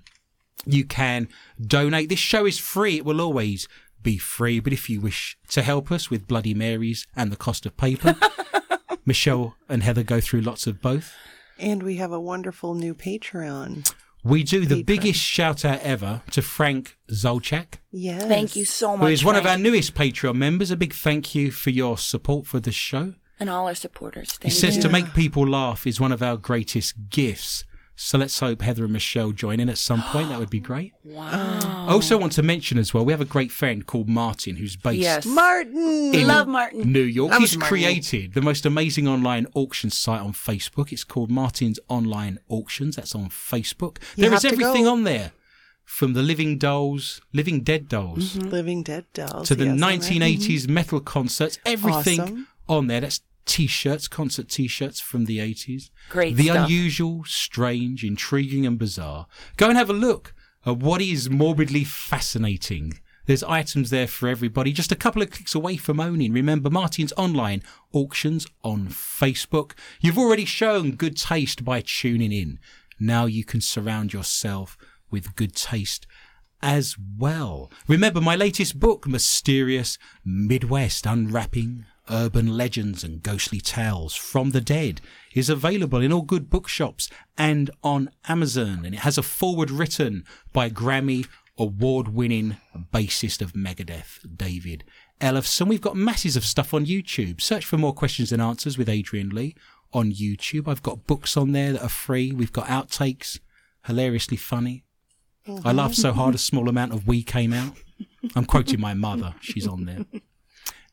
[0.65, 1.29] you can
[1.61, 2.09] donate.
[2.09, 2.97] This show is free.
[2.97, 3.67] It will always
[4.01, 4.59] be free.
[4.59, 8.15] But if you wish to help us with Bloody Marys and the cost of paper,
[9.05, 11.13] Michelle and Heather go through lots of both.
[11.59, 13.93] And we have a wonderful new Patreon.
[14.23, 14.83] We do the Patron.
[14.85, 18.23] biggest shout out ever to Frank Zolchak, Yes.
[18.23, 19.11] Thank you so who much.
[19.13, 20.71] is one of our newest Patreon members.
[20.71, 23.15] A big thank you for your support for the show.
[23.39, 24.31] and all our supporters.
[24.33, 24.81] He Thank says you.
[24.83, 27.65] to make people laugh is one of our greatest gifts.
[27.95, 30.29] So let's hope Heather and Michelle join in at some point.
[30.29, 30.93] That would be great.
[31.03, 31.85] Wow.
[31.87, 34.75] I also want to mention as well, we have a great friend called Martin who's
[34.75, 35.25] based Yes.
[35.27, 36.13] Martin.
[36.15, 36.91] in Love Martin.
[36.91, 37.31] New York.
[37.31, 37.69] That He's was Martin.
[37.77, 40.91] created the most amazing online auction site on Facebook.
[40.91, 42.95] It's called Martin's Online Auctions.
[42.95, 43.97] That's on Facebook.
[44.15, 44.91] You There is everything go.
[44.93, 45.31] on there.
[45.85, 48.47] From the living dolls, living dead dolls, mm-hmm.
[48.49, 49.47] Living Dead Dolls.
[49.49, 50.73] to the yes, 1980s mm-hmm.
[50.73, 52.47] metal concerts, everything Awesome.
[52.69, 53.01] on there.
[53.01, 55.89] That's t-shirts, concert t-shirts from the 80s.
[56.09, 56.65] Great The stuff.
[56.65, 59.27] unusual, strange, intriguing and bizarre.
[59.57, 60.33] Go and have a look
[60.65, 62.99] at what is morbidly fascinating.
[63.25, 66.33] There's items there for everybody, just a couple of clicks away from owning.
[66.33, 69.71] Remember, Martin's online auctions on Facebook.
[70.01, 72.59] You've already shown good taste by tuning in.
[72.99, 74.77] Now you can surround yourself
[75.09, 76.05] with good taste
[76.61, 77.69] as well.
[77.87, 85.01] Remember my latest book, Mysterious Midwest Unwrapping Urban Legends and Ghostly Tales from the Dead,
[85.33, 88.85] is available in all good bookshops and on Amazon.
[88.85, 92.57] And it has a forward written by Grammy award winning
[92.93, 94.83] bassist of Megadeth, David
[95.21, 95.67] Ellefson.
[95.67, 97.41] We've got masses of stuff on YouTube.
[97.41, 99.55] Search for more questions and answers with Adrian Lee
[99.93, 100.67] on YouTube.
[100.67, 102.31] I've got books on there that are free.
[102.31, 103.39] We've got outtakes,
[103.85, 104.83] hilariously funny.
[105.63, 107.73] I laughed so hard a small amount of we came out.
[108.35, 109.35] I'm quoting my mother.
[109.41, 110.05] She's on there.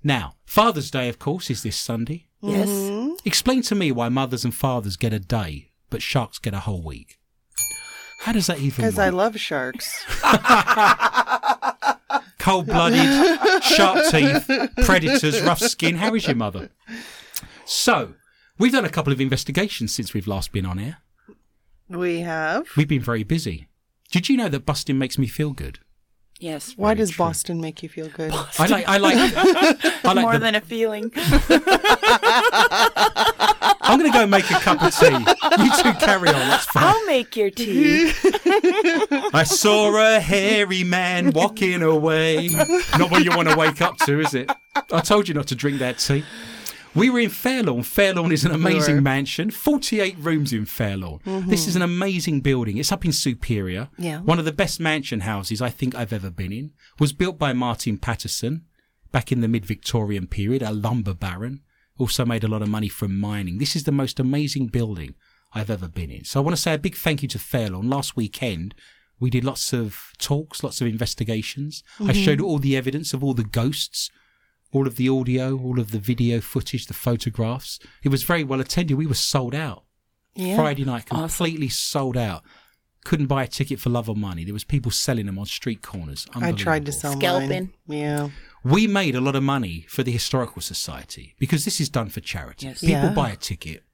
[0.02, 2.26] Now, Father's Day, of course, is this Sunday.
[2.42, 2.68] Yes.
[2.68, 3.14] Mm-hmm.
[3.24, 6.82] Explain to me why mothers and fathers get a day, but sharks get a whole
[6.82, 7.18] week.
[8.20, 8.98] How does that even Because?
[8.98, 10.04] I love sharks.
[12.38, 14.50] Cold blooded, sharp teeth,
[14.84, 15.96] predators, rough skin.
[15.96, 16.70] How is your mother?
[17.66, 18.14] So,
[18.58, 20.98] we've done a couple of investigations since we've last been on air.
[21.88, 22.68] We have.
[22.76, 23.68] We've been very busy.
[24.10, 25.78] Did you know that busting makes me feel good?
[26.40, 26.72] Yes.
[26.76, 27.24] Why Very does true.
[27.26, 28.30] Boston make you feel good?
[28.30, 28.64] Boston.
[28.64, 29.16] I like, I like,
[30.04, 31.12] I like More the than a feeling.
[33.82, 35.08] I'm going to go make a cup of tea.
[35.08, 36.34] You two carry on.
[36.34, 36.84] That's fine.
[36.84, 38.12] I'll make your tea.
[39.34, 42.48] I saw a hairy man walking away.
[42.98, 44.50] Not what you want to wake up to, is it?
[44.92, 46.24] I told you not to drink that tea.
[46.94, 47.82] We were in Fairlawn.
[47.82, 49.00] Fairlawn is an amazing were.
[49.02, 51.20] mansion, 48 rooms in Fairlawn.
[51.24, 51.48] Mm-hmm.
[51.48, 52.78] This is an amazing building.
[52.78, 53.88] It's up in Superior.
[53.96, 54.20] Yeah.
[54.20, 56.72] One of the best mansion houses I think I've ever been in.
[56.98, 58.64] Was built by Martin Pattison
[59.12, 61.60] back in the mid-Victorian period, a lumber baron.
[61.98, 63.58] Also made a lot of money from mining.
[63.58, 65.14] This is the most amazing building
[65.52, 66.24] I've ever been in.
[66.24, 67.90] So I want to say a big thank you to Fairlawn.
[67.90, 68.74] Last weekend,
[69.18, 71.82] we did lots of talks, lots of investigations.
[71.98, 72.22] I mm-hmm.
[72.22, 74.10] showed all the evidence of all the ghosts,
[74.72, 77.78] all of the audio, all of the video footage, the photographs.
[78.02, 78.96] It was very well attended.
[78.96, 79.84] We were sold out.
[80.34, 80.56] Yeah.
[80.56, 82.42] Friday night, completely sold out.
[83.04, 84.44] Couldn't buy a ticket for love or money.
[84.44, 86.26] There was people selling them on street corners.
[86.34, 87.48] I tried to sell Scalping.
[87.48, 87.72] mine.
[87.98, 88.28] Yeah.
[88.62, 92.20] We made a lot of money for the Historical Society because this is done for
[92.20, 92.66] charity.
[92.66, 92.80] Yes.
[92.80, 93.14] People Yeah.
[93.14, 93.84] buy a ticket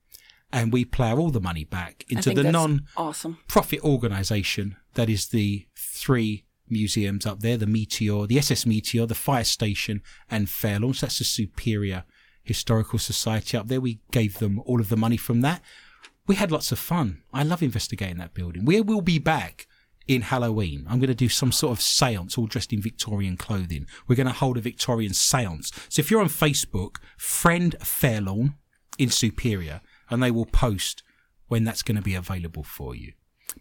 [0.53, 3.39] and we plough all the money back into the that's non awesome.
[3.47, 9.15] profit organisation that is the three museums up there the Meteor, the SS Meteor, the
[9.15, 10.95] Fire Station, and Fairlawn.
[11.01, 12.05] That's the Superior
[12.43, 13.81] Historical Society up there.
[13.81, 15.63] We gave them all of the money from that.
[16.27, 17.23] We had lots of fun.
[17.33, 18.65] I love investigating that building.
[18.65, 19.67] We will be back
[20.09, 20.87] in Halloween.
[20.89, 23.87] I'm going to do some sort of seance all dressed in Victorian clothing.
[24.07, 25.73] We're going to hold a Victorian seance.
[25.89, 28.55] So if you're on Facebook, friend Fairlawn
[28.99, 31.03] in Superior, and they will post
[31.49, 33.13] when that's going to be available for you.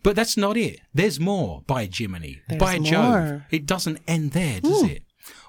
[0.04, 0.80] But that's not it.
[0.94, 3.10] There's more by Jiminy, There's by Jove.
[3.10, 3.48] more.
[3.52, 5.04] It doesn't end there, does it?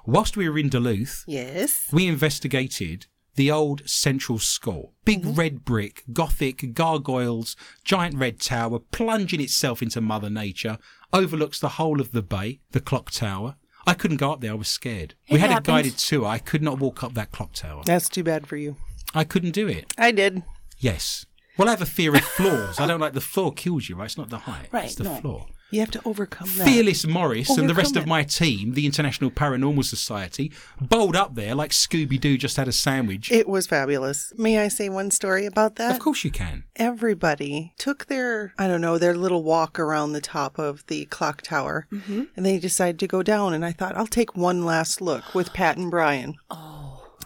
[0.07, 1.89] Whilst we were in Duluth, Yes.
[1.93, 4.95] we investigated the old central school.
[5.05, 5.35] Big mm-hmm.
[5.35, 7.55] red brick, gothic, gargoyles,
[7.85, 10.79] giant red tower, plunging itself into Mother Nature,
[11.13, 13.57] overlooks the whole of the bay, the clock tower.
[13.87, 15.15] I couldn't go up there, I was scared.
[15.31, 15.69] we had happens.
[15.69, 16.25] a guided tour.
[16.27, 17.83] I could not walk up that clock tower.
[17.85, 18.77] That's too bad for you.
[19.15, 19.93] I couldn't do it.
[19.97, 20.43] I did.
[20.79, 21.27] Yes.
[21.57, 22.79] Well, I have a fear of floors.
[22.79, 24.07] I don't like the floor kills you, right?
[24.07, 24.69] It's not the height.
[24.73, 25.15] Right, It's the no.
[25.17, 25.47] floor.
[25.71, 26.65] You have to overcome that.
[26.65, 31.35] Fearless Morris and the rest Overcome of my team, the International Paranormal Society, bowled up
[31.35, 33.33] there like Scooby Doo just had a sandwich.
[33.33, 34.33] It was fabulous.
[34.37, 35.91] May I say one story about that?
[35.91, 36.65] of course you can.
[36.77, 41.43] Everybody took their, I don't know, their little walk around the top of the clock
[41.43, 42.25] tower mm-hmm.
[42.37, 43.53] and they decided to go down.
[43.53, 46.37] And I thought, I'll take one last look with Pat and Brian.
[46.49, 46.76] Oh.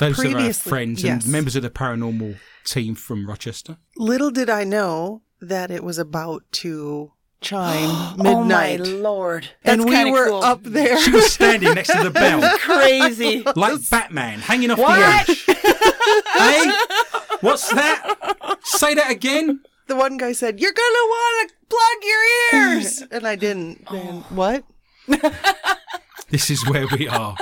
[0.01, 1.25] Those are our Previously- friends yes.
[1.25, 3.77] and members of the paranormal team from Rochester.
[3.97, 8.31] Little did I know that it was about to chime oh, midnight.
[8.31, 9.01] Oh my midnight.
[9.03, 9.49] lord!
[9.63, 10.43] and we were cool.
[10.43, 10.99] up there.
[10.99, 13.43] She was standing next to the bell, Crazy.
[13.57, 15.27] like Batman, hanging off What?
[15.27, 15.45] the edge.
[16.37, 16.73] hey,
[17.43, 18.57] what's that?
[18.65, 19.61] Say that again.
[19.87, 23.03] the one guy said, You're going to want to plug your ears.
[23.11, 23.87] and I didn't.
[23.91, 24.27] Then, oh.
[24.31, 24.65] what?
[26.31, 27.37] This is where we are.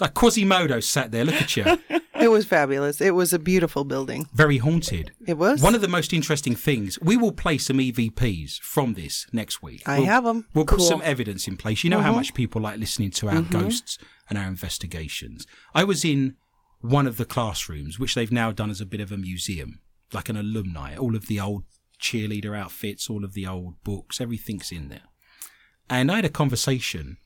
[0.00, 1.24] Like Quasimodo sat there.
[1.24, 1.64] Look at you,
[2.20, 3.00] It was fabulous.
[3.00, 4.26] It was a beautiful building.
[4.34, 5.12] very haunted.
[5.26, 5.62] It was.
[5.62, 9.88] One of the most interesting things, we will play some EVPs from this next week.
[9.88, 10.46] I We'll- have 'em.
[10.52, 11.84] We'll put some evidence in place.
[11.84, 12.16] You know how mm-hmm.
[12.16, 13.60] much people like listening to our mm-hmm.
[13.60, 13.98] ghosts
[14.28, 15.46] and our investigations.
[15.74, 16.34] I was in
[16.80, 19.80] one of the classrooms, which they've now done as a bit of a museum,
[20.12, 20.96] like an alumni.
[20.96, 21.64] All of the old
[22.00, 25.02] cheerleader outfits, all of the old books, everything's in there.
[25.90, 27.16] And I had a conversation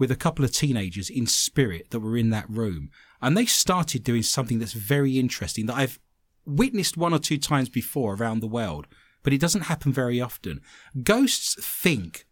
[0.00, 2.90] with a couple of teenagers in spirit that were in that room.
[3.20, 6.00] And they started doing something that's very interesting that I've
[6.46, 8.86] witnessed one or two times before around the world,
[9.22, 10.62] but it doesn't happen very often.
[11.02, 12.26] Ghosts think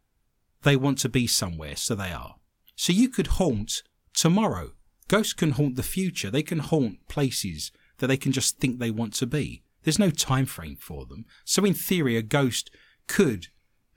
[0.63, 2.37] they want to be somewhere, so they are.
[2.75, 3.83] So you could haunt
[4.15, 4.73] tomorrow.
[5.07, 6.31] Ghosts can haunt the future.
[6.31, 9.63] They can haunt places that they can just think they want to be.
[9.83, 11.27] There's no time frame for them.
[11.45, 12.71] So in theory, a ghost
[13.07, 13.49] could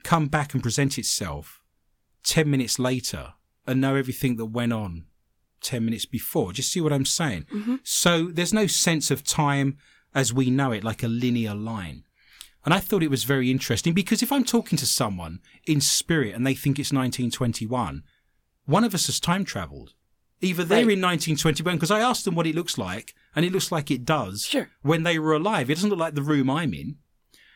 [0.04, 1.62] come back and present itself
[2.24, 3.32] 10 minutes later
[3.66, 5.04] and know everything that went on
[5.62, 6.52] 10 minutes before.
[6.52, 7.46] Just see what I'm saying?
[7.52, 7.76] Mm-hmm.
[7.84, 9.76] So there's no sense of time
[10.14, 12.04] as we know it, like a linear line.
[12.64, 16.34] And I thought it was very interesting because if I'm talking to someone in spirit
[16.34, 18.02] and they think it's 1921,
[18.66, 19.94] one of us has time traveled.
[20.40, 20.92] Either they're Right.
[20.94, 24.04] in 1921 because I asked them what it looks like, and it looks like it
[24.04, 24.70] does Sure.
[24.82, 25.70] when they were alive.
[25.70, 26.96] It doesn't look like the room I'm in.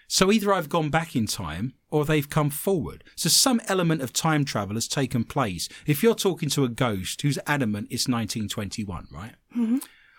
[0.08, 3.02] So either I've gone back in time or they've come forward.
[3.14, 5.68] So some element of time travel has taken place.
[5.86, 9.34] If you're talking to a ghost who's adamant it's 1921, right?
[9.56, 9.78] Mm-hmm.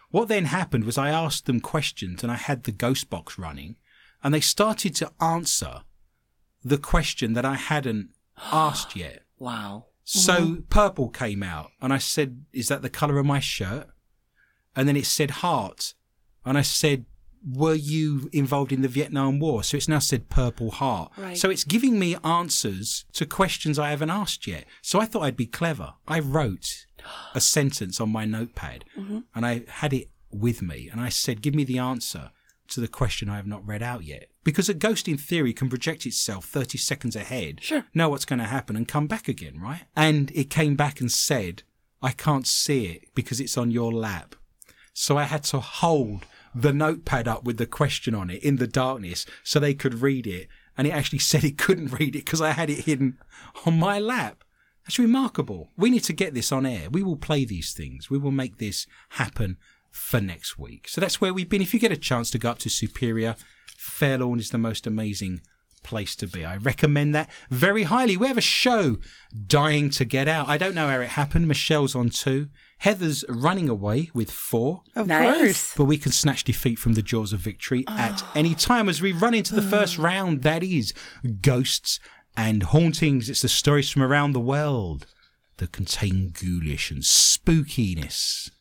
[0.09, 3.75] What then happened was I asked them questions and I had the ghost box running
[4.23, 5.83] and they started to answer
[6.63, 8.09] the question that I hadn't
[8.51, 9.23] asked yet.
[9.37, 9.85] Wow.
[10.03, 10.61] So mm-hmm.
[10.69, 13.87] purple came out, and I said, "Is that the color of my shirt?"
[14.73, 15.95] And then it said heart,
[16.45, 17.05] and I said,
[17.53, 21.11] "Were you involved in the Vietnam War?" So it's now said purple heart.
[21.17, 21.37] Right.
[21.37, 24.65] So it's giving me answers to questions I haven't asked yet.
[24.81, 25.93] So I thought I'd be clever.
[26.07, 26.85] I wrote
[27.33, 29.19] a sentence on my notepad, mm-hmm.
[29.35, 32.31] and I had it with me, and I said, "Give me the answer."
[32.71, 34.27] To the question I have not read out yet.
[34.43, 37.85] Because a ghost, in theory, can project itself 30 seconds ahead Sure.
[37.93, 39.83] know what's going to happen and come back again, right?
[39.95, 41.63] And it came back and said,
[42.01, 44.35] I can't see it because it's on your lap.
[44.93, 48.67] So I had to hold the notepad up with the question on it in the
[48.67, 50.47] darkness so they could read it.
[50.77, 53.17] And it actually said it couldn't read it because I had it hidden
[53.65, 54.43] on my lap.
[54.85, 55.69] That's remarkable.
[55.75, 56.89] We need to get this on air.
[56.89, 58.09] We will play these things.
[58.09, 59.57] We will make this happen
[59.91, 60.87] for next week.
[60.87, 61.61] So that's where we've been.
[61.61, 63.35] If you get a chance to go up to Superior,
[63.77, 65.41] Fairlawn is the most amazing
[65.83, 66.45] place to be.
[66.45, 68.17] I recommend that very highly.
[68.17, 68.97] We have a show
[69.47, 70.47] dying to get out.
[70.47, 71.47] I don't know how it happened.
[71.47, 72.47] Michelle's on two.
[72.79, 74.83] Heather's running away with four.
[74.95, 75.37] Of Nice.
[75.37, 75.73] course.
[75.75, 78.31] But we can snatch defeat from the jaws of victory at oh.
[78.35, 80.03] any time as we run into the first oh.
[80.03, 80.43] round.
[80.43, 80.93] That is
[81.41, 81.99] ghosts
[82.35, 83.29] and hauntings.
[83.29, 85.07] It's the stories from around the world
[85.57, 88.51] that contain ghoulish and spookiness.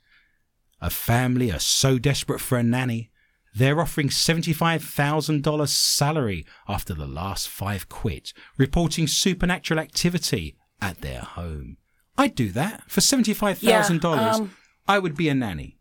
[0.81, 3.11] A family are so desperate for a nanny,
[3.55, 11.79] They're offering $75,000 salary after the last five quit, reporting supernatural activity at their home.
[12.19, 12.83] I'd do that.
[12.89, 14.57] For $75,000, Yeah, um,
[14.89, 15.79] I would be a nanny.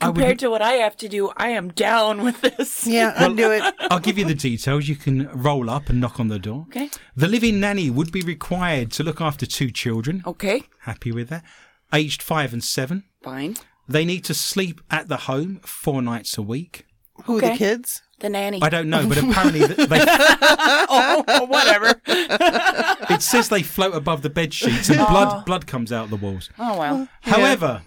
[0.00, 2.86] I would Compared to what I have to do, I am down with this.
[2.86, 3.74] Yeah, I'd do it.
[3.90, 4.88] I'll give you the details.
[4.88, 6.66] You can roll up and knock on the door.
[6.68, 6.90] Okay.
[7.16, 10.22] The living nanny would be required to look after two children.
[10.26, 10.62] Okay.
[10.82, 11.44] Happy with that?
[11.92, 13.04] Aged five and seven.
[13.22, 13.56] Fine.
[13.88, 16.86] They need to sleep at the home four nights a week.
[17.24, 18.02] Who the kids?
[18.18, 18.60] The nanny.
[18.62, 22.00] I don't know, but apparently they, oh, whatever.
[22.06, 25.08] it says they float above the bed sheets and oh.
[25.08, 26.50] blood blood comes out the walls.
[26.58, 27.08] Oh well.
[27.22, 27.82] However,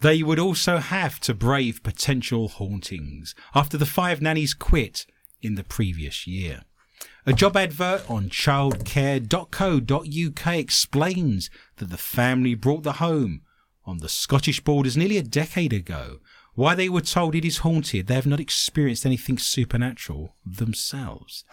[0.00, 5.06] they would also have to brave potential hauntings after the five nannies quit
[5.42, 6.62] in the previous year.
[7.26, 13.42] A job advert on childcare.co.uk explains that the family brought the home
[13.84, 16.20] on the Scottish borders nearly a decade ago.
[16.58, 21.44] Why they were told it is haunted, they have not experienced anything supernatural themselves.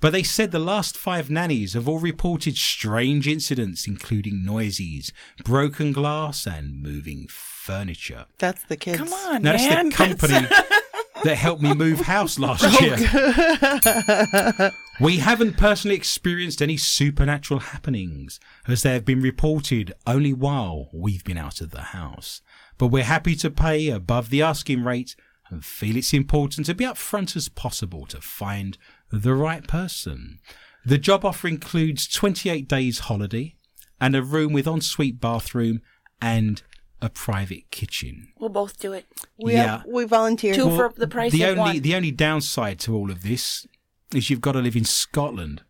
[0.00, 5.12] But they said the last five nannies have all reported strange incidents, including noises,
[5.44, 8.24] broken glass, and moving furniture.
[8.38, 8.96] That's the kids.
[8.96, 9.90] Come on, Now, that's man.
[9.90, 10.46] the company
[11.24, 14.72] that helped me move house last oh, year.
[14.98, 21.22] we haven't personally experienced any supernatural happenings, as they have been reported only while we've
[21.22, 22.40] been out of the house.
[22.78, 25.14] But we're happy to pay above the asking rate
[25.50, 28.76] and feel it's important to be upfront as possible to find
[29.12, 30.40] the right person.
[30.84, 33.54] The job offer includes 28 days holiday
[34.00, 35.80] and a room with ensuite bathroom
[36.20, 36.62] and
[37.00, 38.28] a private kitchen.
[38.38, 39.06] We'll both do it.
[39.38, 39.78] We, Yeah.
[39.78, 40.56] have, we volunteered.
[40.56, 41.80] Two for the price the of only one.
[41.82, 43.66] the only downside to all of this
[44.14, 45.62] is you've got to live in Scotland.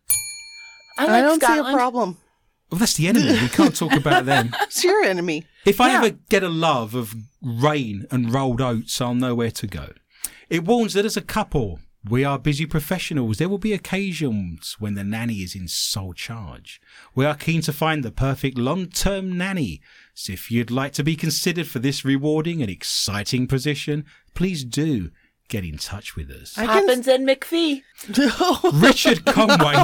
[0.97, 1.65] I like I don't Scotland.
[1.67, 2.17] see a problem.
[2.71, 3.31] Well, that's the enemy.
[3.33, 4.53] We can't talk about them.
[4.61, 5.45] It's your enemy.
[5.65, 5.97] If I Yeah.
[6.05, 9.93] ever get a love of rain and rolled oats, I'll know where to go.
[10.49, 13.37] It warns that as a couple, we are busy professionals.
[13.37, 16.79] There will be occasions when the nanny is in sole charge.
[17.15, 19.81] We are keen to find the perfect long-term nanny.
[20.13, 25.09] So if you'd like to be considered for this rewarding and exciting position, please do
[25.47, 26.57] get in touch with us.
[26.57, 27.83] I can- Poppins and McPhee.
[28.81, 29.75] Richard Conway,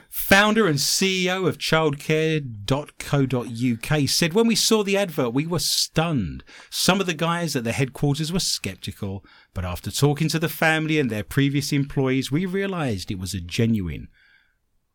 [0.10, 6.44] founder and CEO of childcare.co.uk, said when we saw the advert, we were stunned.
[6.70, 10.98] Some of the guys at the headquarters were skeptical, but after talking to the family
[10.98, 14.08] and their previous employees, we realized it was a genuine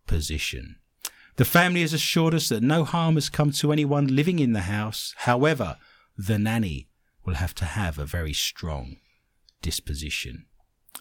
[0.05, 0.77] position.
[1.35, 4.61] The family has assured us that no harm has come to anyone living in the
[4.61, 5.13] house.
[5.17, 5.77] However,
[6.17, 6.89] the nanny
[7.25, 8.95] will have to have a very strong
[9.61, 10.45] disposition.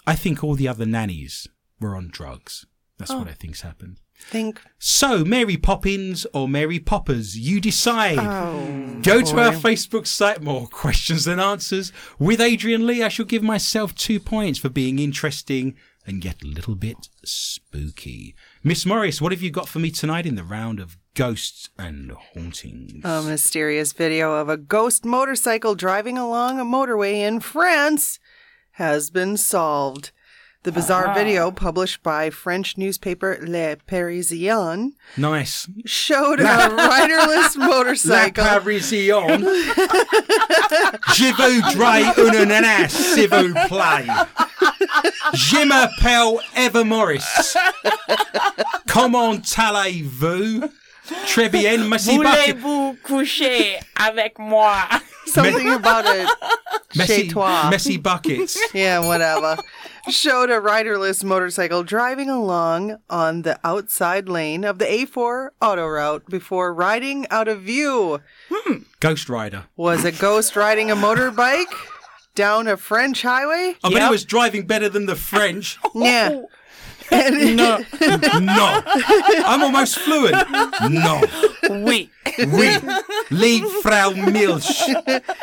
[0.07, 1.49] I think all the other nannies
[1.81, 2.67] were on drugs.
[2.99, 3.31] That's what oh.
[3.31, 4.01] I think's happened.
[4.19, 4.63] think.
[4.79, 8.19] So, Mary Poppins or Mary Poppers, you decide.
[8.19, 9.53] Oh, Go to our.
[9.53, 11.93] Facebook site, more questions than answers.
[12.19, 15.75] With Adrian Lee, I shall give myself two points for being interesting
[16.07, 18.35] and yet a little bit spooky.
[18.63, 22.13] Miss Morris, what have you got for me tonight in the round of ghosts and
[22.13, 23.05] hauntings?
[23.05, 28.21] A mysterious video of a ghost motorcycle driving along a motorway in France
[28.77, 30.13] has been solved.
[30.63, 35.69] The bizarre video, published by French newspaper Le Parisien, nice.
[35.85, 38.43] showed a riderless La motorcycle.
[38.45, 39.43] Parisienne.
[41.15, 44.09] Je voudrais une ananas, s'il vous plaît.
[45.35, 47.55] Je m'appelle Eva Morris.
[48.89, 50.69] Comment allez-vous?
[51.29, 52.29] Très bien, merci beaucoup.
[52.29, 54.75] Voulez-vous coucher avec moi?
[55.33, 56.29] Something about it.
[56.97, 58.59] Messy, messy buckets.
[58.75, 59.57] Yeah, whatever.
[60.09, 66.25] Showed a riderless motorcycle driving along on the outside lane of the A4 auto route
[66.27, 68.21] before riding out of view.
[68.51, 68.79] Hmm.
[69.01, 69.65] Ghost Rider.
[69.77, 71.73] Was a ghost riding a motorbike
[72.37, 73.75] down a French highway?
[73.83, 74.11] I bet he Yep.
[74.11, 75.79] was driving better than the French.
[75.95, 76.43] Yeah.
[77.11, 77.79] And No,
[78.41, 78.83] no.
[79.47, 80.35] I'm almost fluent.
[80.91, 81.23] No.
[81.71, 82.11] Oui.
[82.39, 82.77] Oui.
[83.31, 84.65] Leave Frau Milch.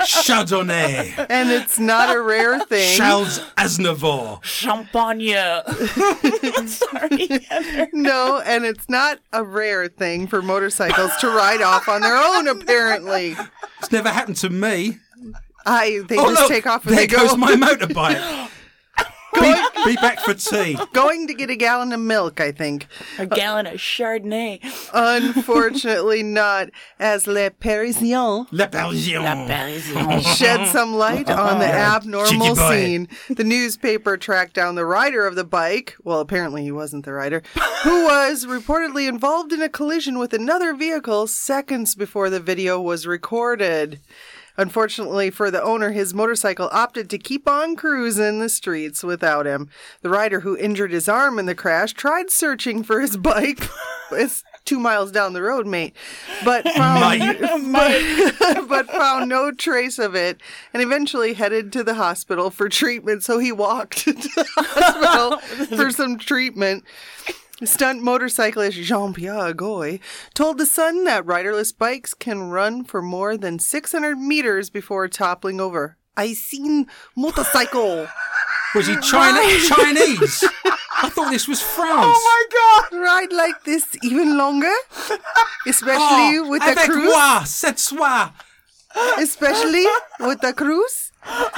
[0.02, 1.26] Chardonnay.
[1.30, 2.98] and it's not a rare thing.
[2.98, 4.44] Charles Aznavour.
[4.44, 5.34] Champagne.
[6.68, 7.88] Sorry, Heather.
[7.94, 12.48] No, and it's not a rare thing for motorcycles to ride off on their own,
[12.48, 13.36] apparently.
[13.80, 14.98] It's never happened to me.
[15.66, 18.50] I they Oh, just look, take off and there they goes my motorbike.
[19.34, 19.54] be,
[19.86, 20.78] be back for tea.
[20.94, 22.88] going to get a gallon of milk, I think.
[23.18, 24.60] A gallon of Chardonnay.
[24.94, 26.70] Unfortunately, not,
[27.00, 29.24] as Le Parisien Le Parisienne.
[29.24, 30.22] La Parisienne.
[30.22, 31.98] shed some light on the uh-huh.
[31.98, 33.08] abnormal scene.
[33.30, 35.96] The newspaper tracked down the rider of the bike.
[36.04, 37.44] Well, apparently he wasn't the rider,
[37.84, 43.08] who was reportedly involved in a collision with another vehicle seconds before the video was
[43.08, 44.00] recorded.
[44.58, 49.70] Unfortunately for the owner, his motorcycle opted to keep on cruising the streets without him.
[50.02, 53.68] The rider who injured his arm in the crash tried searching for his bike.
[54.12, 55.96] it's two miles down the road, mate,
[56.46, 57.20] but found,
[57.74, 60.40] but, but found no trace of it
[60.74, 63.24] and eventually headed to the hospital for treatment.
[63.24, 66.84] So he walked to the hospital for some treatment.
[67.66, 70.00] Stunt motorcyclist Jean Pierre Goy
[70.34, 75.62] told The Sun that riderless bikes can run for more than 600 meters before toppling
[75.62, 75.98] over.
[76.18, 78.08] I seen motorcycle.
[78.76, 80.44] Was he China- Chinese?
[81.04, 82.06] I thought this was France.
[82.18, 82.48] Oh
[82.90, 83.00] my god!
[83.00, 84.72] Ride like this even longer,
[85.68, 87.06] especially Oh, with the cruise.
[87.14, 88.34] moi, cette soir.
[89.20, 89.86] Especially
[90.20, 91.12] with the cruise.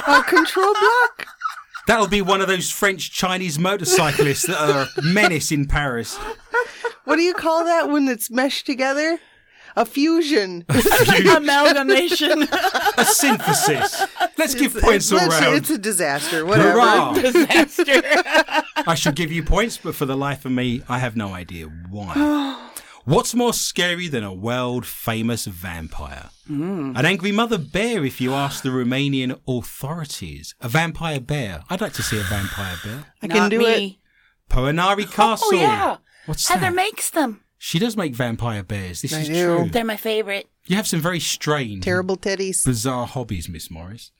[0.06, 1.26] A control block.
[1.86, 6.16] That'll be one of those French Chinese motorcyclists that are a menace in Paris.
[7.04, 9.20] What do you call that when it's meshed together?
[9.76, 10.64] A fusion.
[10.68, 11.28] A fusion.
[11.28, 12.48] amalgamation.
[12.96, 14.04] A synthesis.
[14.38, 15.56] Let's give points all Let's- round.
[15.56, 16.44] It's a disaster.
[16.46, 16.72] Whatever.
[16.72, 17.12] Hurrah!
[17.12, 18.02] Disaster.
[18.86, 21.66] I should give you points, but for the life of me, I have no idea
[21.66, 22.62] why.
[23.06, 26.30] What's more scary than a world famous vampire?
[26.48, 26.92] Hmm.
[26.96, 30.56] An angry mother bear, if you ask the Romanian authorities.
[30.60, 31.62] A vampire bear.
[31.70, 33.04] I'd like to see a vampire bear.
[33.22, 34.00] I can Not do me.
[34.50, 34.52] it.
[34.52, 35.48] Poenari oh, Castle.
[35.52, 35.96] Oh yeah.
[36.26, 36.74] What's Heather that?
[36.74, 37.42] makes them.
[37.58, 39.02] she does make vampire bears.
[39.02, 39.34] This I is do.
[39.58, 39.68] true.
[39.70, 40.48] They're my favorite.
[40.66, 42.64] You have some very strange, Terrible teddies.
[42.64, 44.10] bizarre hobbies, Miss Morris.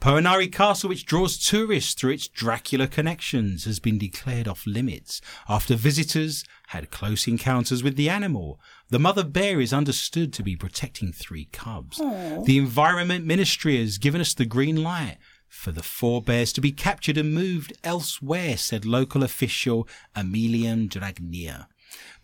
[0.00, 5.76] Poenari Castle, which draws tourists through its Dracula connections, has been declared off limits after
[5.76, 8.58] visitors had close encounters with the animal.
[8.88, 11.98] The mother bear is understood to be protecting three cubs.
[11.98, 16.72] The Environment Ministry has given us the green light for the four bears to be
[16.72, 19.86] captured and moved elsewhere, said local official
[20.16, 21.66] Emilian Dragnia.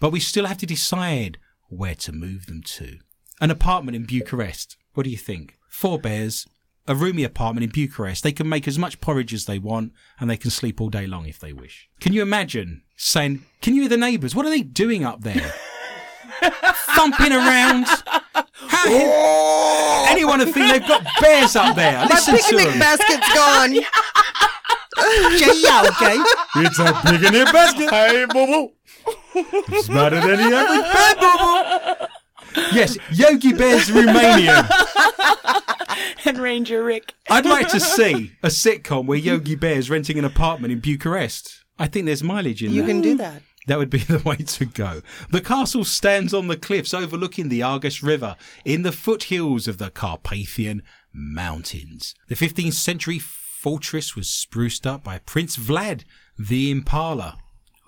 [0.01, 1.37] But we still have to decide
[1.69, 3.01] where to move them to.
[3.39, 4.79] An apartment in Bucharest.
[4.95, 5.59] What do you think?
[5.69, 6.47] Four bears,
[6.89, 8.23] a roomy apartment in Bucharest.
[8.23, 11.07] They can make as much porridge as they want and they can sleep all day
[11.07, 11.89] long if they wish.
[12.01, 14.35] Can you imagine saying, Can you hear the neighbours?
[14.35, 15.53] What are they doing up there?
[16.95, 17.87] Thumping around.
[18.69, 21.99] How anyone would think they've got bears up there?
[22.01, 22.79] My Listen to picnic them.
[22.79, 23.75] basket's gone.
[25.63, 26.17] yeah, okay?
[26.57, 27.91] It's a picnic basket.
[27.91, 28.73] Hey, boo boo.
[29.35, 32.07] It's better than the average bear, boo boo.
[32.73, 34.69] Yes, Yogi Bear's Romanian.
[36.25, 37.15] And Ranger Rick.
[37.31, 41.65] I'd like to see a sitcom where Yogi Bear's renting an apartment in Bucharest.
[41.79, 42.89] I think there's mileage in You that.
[42.89, 43.43] You can do that.
[43.69, 45.03] That would be the way to go.
[45.31, 49.91] The castle stands on the cliffs overlooking the Argus River in the foothills of the
[49.91, 50.83] Carpathian
[51.13, 52.15] Mountains.
[52.29, 56.03] The 15th century fortress was spruced up by Prince Vlad
[56.39, 56.71] the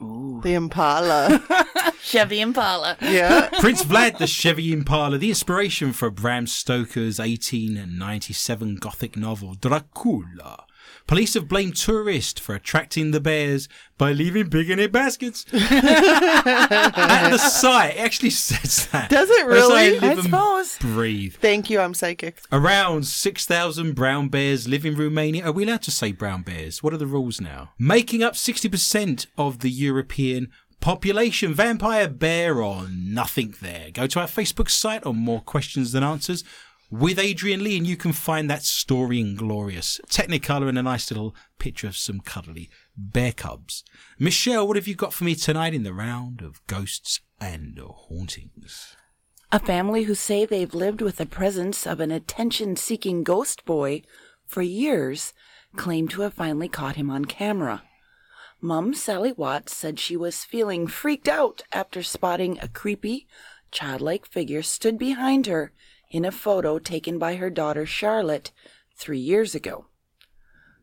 [0.00, 0.40] Impala.
[0.42, 1.94] The Impala.
[2.02, 2.96] Chevy Impala.
[3.00, 3.48] yeah.
[3.60, 10.64] Prince Vlad the Chevy Impala, the inspiration for Bram Stoker's 1897 Gothic novel Dracula.
[11.08, 15.46] Police have blamed tourists for attracting the bears by leaving picnic baskets.
[15.54, 19.08] At the site, it actually says that.
[19.08, 19.90] Does it As really?
[19.92, 20.78] live I and suppose.
[20.78, 21.34] Breathe.
[21.40, 21.80] Thank you.
[21.80, 22.42] I'm psychic.
[22.52, 25.46] Around 6,000 brown bears live in Romania.
[25.46, 26.82] Are we allowed to say brown bears?
[26.82, 27.70] What are the rules now?
[27.78, 30.50] Making up 60% of the European
[30.80, 31.54] population.
[31.54, 33.90] Vampire bear or nothing there.
[33.92, 36.44] Go to our Facebook site on More Questions Than Answers
[36.90, 41.10] with Adrian Lee and you can find that story in glorious Technicolor and a nice
[41.10, 43.84] little picture of some cuddly bear cubs.
[44.18, 48.96] Michelle, what have you got for me tonight in the round of ghosts and hauntings?
[49.52, 54.02] A family who say they've lived with the presence of an attention seeking ghost boy
[54.46, 55.32] for years
[55.76, 57.82] claim to have finally caught him on camera.
[58.60, 63.26] Mum Sally Watts said she was feeling freaked out after spotting a creepy,
[63.70, 65.72] childlike figure stood behind her
[66.10, 68.50] in a photo taken by her daughter Charlotte
[68.96, 69.86] three years ago.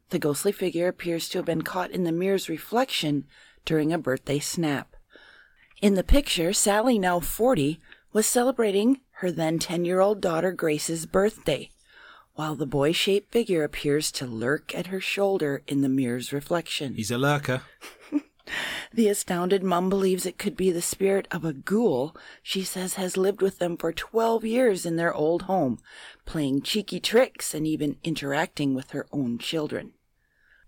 [0.09, 3.25] The ghostly figure appears to have been caught in the mirror's reflection
[3.65, 4.95] during a birthday snap.
[5.81, 7.81] In the picture, Sally, now 40,
[8.13, 11.69] was celebrating her then 10 year old daughter Grace's birthday,
[12.35, 16.93] while the boy shaped figure appears to lurk at her shoulder in the mirror's reflection.
[16.93, 17.63] He's a lurker.
[18.93, 23.17] The astounded mum believes it could be the spirit of a ghoul she says has
[23.17, 25.79] lived with them for 12 years in their old home,
[26.25, 29.93] playing cheeky tricks and even interacting with her own children.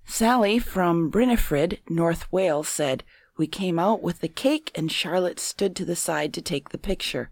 [0.06, 3.04] Sally from Brinifrid, North Wales, said,
[3.38, 6.78] We came out with the cake and Charlotte stood to the side to take the
[6.78, 7.30] picture.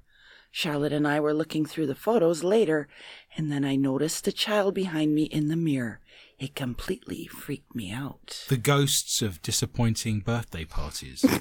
[0.55, 2.87] Charlotte and I were looking through the photos later,
[3.35, 5.99] and then I noticed the child behind me in the mirror.
[6.39, 8.45] It completely freaked me out.
[8.47, 11.25] The ghosts of disappointing birthday parties.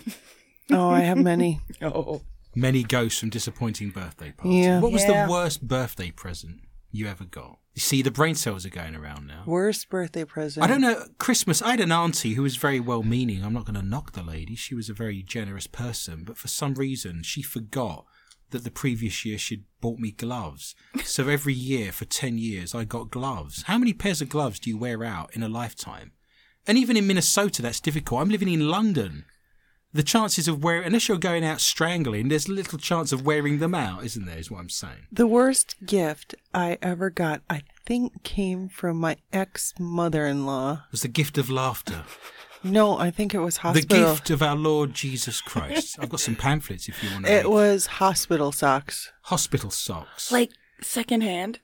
[0.71, 1.61] Oh, I have many.
[1.83, 2.23] Oh.
[2.57, 4.65] Many ghosts from disappointing birthday parties.
[4.65, 4.81] Yeah.
[4.81, 5.27] What was Yeah.
[5.27, 7.59] the worst birthday present you ever got?
[7.75, 9.43] You see, the brain cells are going around now.
[9.47, 10.65] Worst birthday present.
[10.65, 11.05] I don't know.
[11.19, 13.45] Christmas, I had an auntie who was very well meaning.
[13.45, 14.55] I'm not going to knock the lady.
[14.57, 16.25] She was a very generous person.
[16.25, 18.07] But for some reason, she forgot
[18.55, 20.75] that the previous year she'd bought me gloves.
[21.05, 23.65] So every year for 10 years, I got gloves.
[23.65, 26.13] How many pairs of gloves do you wear out in a lifetime?
[26.67, 28.23] And even in Minnesota, that's difficult.
[28.23, 29.27] I'm living in London.
[29.93, 33.75] The chances of wearing, unless you're going out strangling, there's little chance of wearing them
[33.75, 34.39] out, isn't there?
[34.39, 35.07] Is what I'm saying.
[35.13, 40.85] The worst gift I ever got, I think, came from my ex mother in law.
[40.89, 42.05] It was the gift of laughter.
[42.65, 43.99] No, I think it was hospital.
[43.99, 45.97] The gift of our Lord Jesus Christ.
[46.01, 47.33] I've got some pamphlets if you want to.
[47.33, 49.12] It was hospital socks.
[49.25, 50.33] hospital socks.
[50.33, 50.51] Like
[50.81, 51.61] secondhand.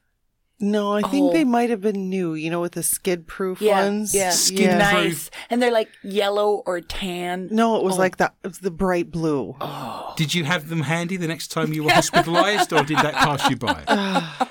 [0.62, 1.32] No, I think Oh.
[1.32, 4.14] they might have been new, you know, with the skid proof Yeah, ones.
[4.14, 4.28] yeah.
[4.28, 4.76] Skin yeah.
[4.76, 5.30] Nice.
[5.48, 7.48] And they're like yellow or tan.
[7.50, 7.98] No, it was Oh.
[7.98, 8.34] like that.
[8.44, 9.56] It was the bright blue.
[9.58, 10.12] Oh.
[10.18, 13.48] Did you have them handy the next time you were hospitalised, or did that pass
[13.48, 13.84] you by?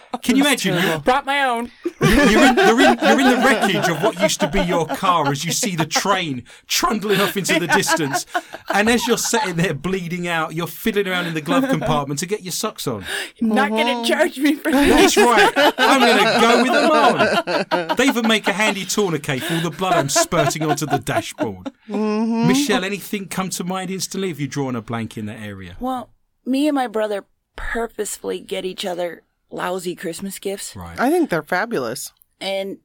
[0.24, 0.82] Can you imagine?
[0.82, 1.72] You're, Brought my own.
[2.02, 5.28] you're, in, you're, in, you're in the wreckage of what used to be your car
[5.30, 8.26] as you see the train trundling off into the distance.
[8.74, 12.26] And as you're sitting there bleeding out, you're fiddling around in the glove compartment to
[12.26, 13.06] get your socks on.
[13.38, 14.06] You're Not going to uh-huh.
[14.06, 14.88] charge me for that.
[14.88, 15.74] That's right.
[15.78, 17.98] I'm going to go with them on.
[17.98, 21.72] They even make a handy tourniquet for all the blood I'm spurting onto the dashboard.
[21.88, 22.48] Mm-hmm.
[22.48, 24.30] Michelle, anything come to mind instantly?
[24.30, 25.78] Have you drawn a blank in that area?
[25.80, 26.12] Well,
[26.46, 30.76] me and my brother purposefully get each other lousy Christmas gifts.
[30.76, 31.00] Right.
[31.00, 32.14] I think they're fabulous.
[32.40, 32.78] And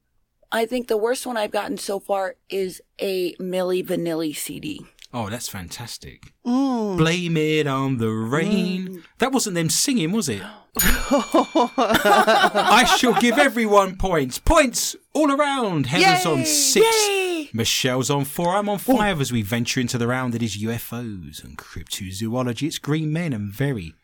[0.51, 4.85] I think the worst one I've gotten so far is a Milli Vanilli CD.
[5.13, 6.33] Oh, that's fantastic.
[6.45, 6.99] Mm.
[6.99, 9.05] Blame it on the rain.
[9.19, 10.43] That wasn't them singing, was it?
[10.77, 14.41] I shall give everyone points.
[14.41, 15.87] Points all around.
[15.87, 16.85] Heather's on six.
[17.09, 17.49] Yay!
[17.53, 18.57] Michelle's on four.
[18.57, 22.67] I'm on five as we venture into the round that is UFOs and cryptozoology.
[22.67, 23.95] It's green men and very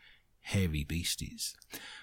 [0.51, 1.55] hairy beasties.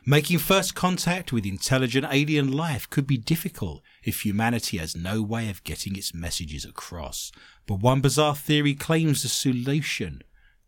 [0.05, 5.49] Making first contact with intelligent alien life could be difficult if humanity has no way
[5.49, 7.31] of getting its messages across.
[7.65, 10.21] But one bizarre theory claims the solution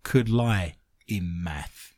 [0.03, 0.75] could lie
[1.07, 1.93] in math.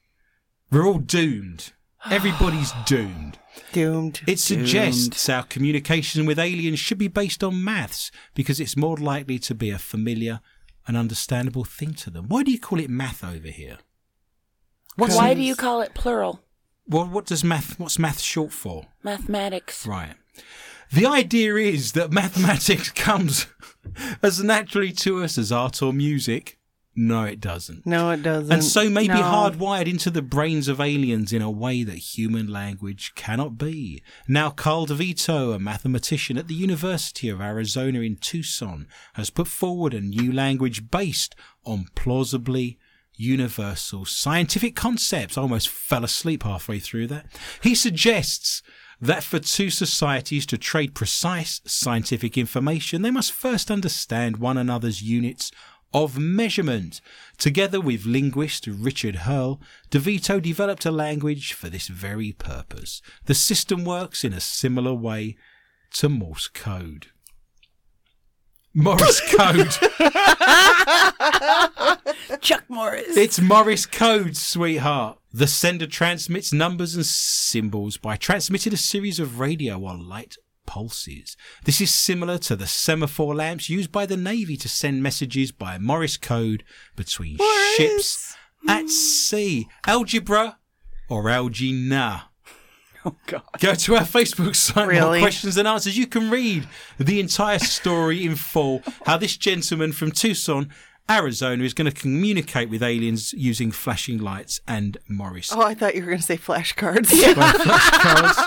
[0.72, 1.74] We're all doomed.
[2.10, 3.40] Everybody's doomed.
[3.74, 4.22] Doomed.
[4.28, 9.40] It suggests our communication with aliens should be based on maths because it's more likely
[9.40, 10.40] to be a familiar
[10.88, 12.28] and understandable thing to them.
[12.28, 13.80] Why do you call it math over here?
[14.96, 16.42] What's Why do you call it plural?
[16.88, 17.80] well, what does math?
[17.80, 18.88] What's math short for?
[19.04, 19.86] Mathematics.
[19.88, 20.16] Right.
[20.92, 23.48] The idea is that mathematics comes
[24.22, 26.58] as naturally to us as art or music.
[26.94, 27.86] No, it doesn't.
[27.86, 28.52] no, it doesn't.
[28.52, 29.22] And so may be No.
[29.22, 34.04] hardwired into the brains of aliens in a way that human language cannot be.
[34.28, 39.94] Now, Carl DeVito, a mathematician at the University of Arizona in Tucson, has put forward
[39.94, 41.34] a new language based
[41.64, 42.78] on plausibly
[43.22, 45.38] universal scientific concepts.
[45.38, 47.26] I almost fell asleep halfway through that.
[47.62, 48.62] He suggests
[49.00, 55.02] that for two societies to trade precise scientific information, they must first understand one another's
[55.02, 55.52] units
[55.94, 57.02] of measurement.
[57.38, 59.60] Together with linguist Richard Hurl,
[59.90, 63.02] DeVito developed a language for this very purpose.
[63.26, 65.36] The system works in a similar way
[65.96, 67.08] to Morse code.
[68.74, 69.70] Morse code.
[72.42, 73.18] Chuck Morris.
[73.18, 75.20] It's Morris code, sweetheart.
[75.34, 81.36] The sender transmits numbers and symbols by transmitting a series of radio or light pulses.
[81.66, 85.78] This is similar to the semaphore lamps used by the Navy to send messages by
[85.78, 86.64] Morris code
[86.96, 87.38] between
[87.76, 88.36] ships
[88.68, 88.90] at mm.
[88.90, 89.68] sea.
[89.86, 90.60] Algebra
[91.10, 92.31] or algina.
[93.06, 93.42] oh, God.
[93.60, 95.20] Go to our Facebook site, more Really?
[95.22, 95.98] questions and answers.
[95.98, 96.68] You can read
[97.00, 98.82] the entire story in full.
[99.06, 100.70] How this gentleman from Tucson,
[101.10, 105.96] Arizona, is going to communicate with aliens using flashing lights and Morris Oh, I thought
[105.96, 107.10] you were going to say flashcards.
[107.36, 108.38] by flashcards.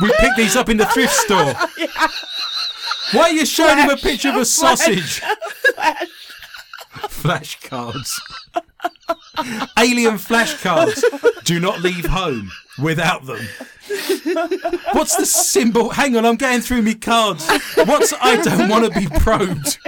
[0.00, 1.54] we picked these up in the thrift store.
[3.12, 5.20] Why are you showing him a picture of a sausage?
[7.08, 8.10] Flashcards.
[9.78, 11.02] Alien flashcards.
[11.44, 12.50] Do not leave home
[12.82, 13.46] without them.
[14.92, 15.90] What's the symbol?
[15.90, 17.48] Hang on, I'm going through me cards.
[17.76, 19.78] What's I don't want to be probed?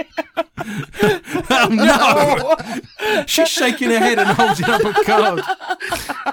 [1.49, 3.25] oh no!
[3.25, 5.41] She's shaking her head and holding up a card.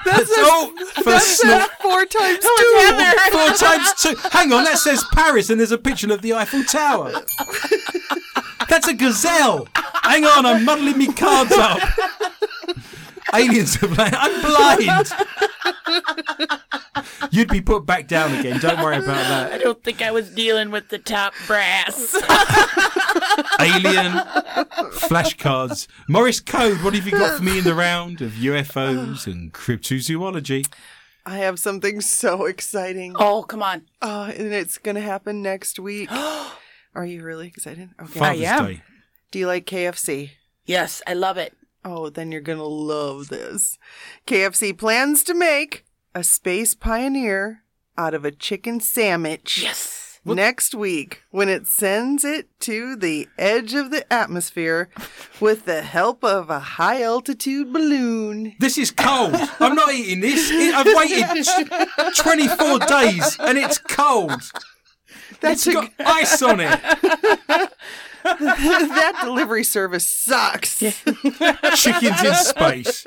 [0.04, 1.70] That's all oh, for That's snort.
[1.80, 3.36] four times oh, two.
[3.36, 4.28] Four times two.
[4.30, 7.12] Hang on, that says Paris and there's a picture of the Eiffel Tower.
[8.68, 9.68] That's a gazelle.
[10.02, 11.80] Hang on, I'm muddling me cards up.
[13.36, 14.16] Aliens are blind.
[14.16, 15.12] I'm blind.
[17.30, 18.58] You'd be put back down again.
[18.60, 19.52] Don't worry about that.
[19.52, 22.14] I don't think I was dealing with the top brass.
[23.60, 24.12] Alien
[24.92, 25.86] flashcards.
[26.08, 30.66] Morris Code, what have you got for me in the round of UFOs and cryptozoology?
[31.24, 33.14] I have something so exciting.
[33.18, 33.82] oh, come on.
[34.00, 36.10] Oh, and it's going to happen next week.
[36.94, 37.90] Are you really excited?
[38.00, 38.18] Okay.
[38.18, 38.66] Father's am.
[38.66, 38.82] Day.
[39.30, 40.30] Do you like KFC?
[40.64, 41.52] Yes, I love it.
[41.88, 43.78] Oh, then you're going to love this.
[44.26, 45.84] KFC plans to make
[46.16, 47.62] a space pioneer
[47.96, 49.62] out of a chicken sandwich.
[49.62, 50.02] Yes.
[50.24, 54.88] Next week, when it sends it to the edge of the atmosphere
[55.38, 58.56] with the help of a high altitude balloon.
[58.58, 59.36] This is cold.
[59.60, 60.50] I'm not eating this.
[60.74, 61.46] I've waited
[62.16, 64.42] 24 days and it's cold.
[65.40, 67.70] That's It's a, got ice on it.
[68.40, 70.78] that delivery service sucks.
[70.78, 73.06] Chickens in space.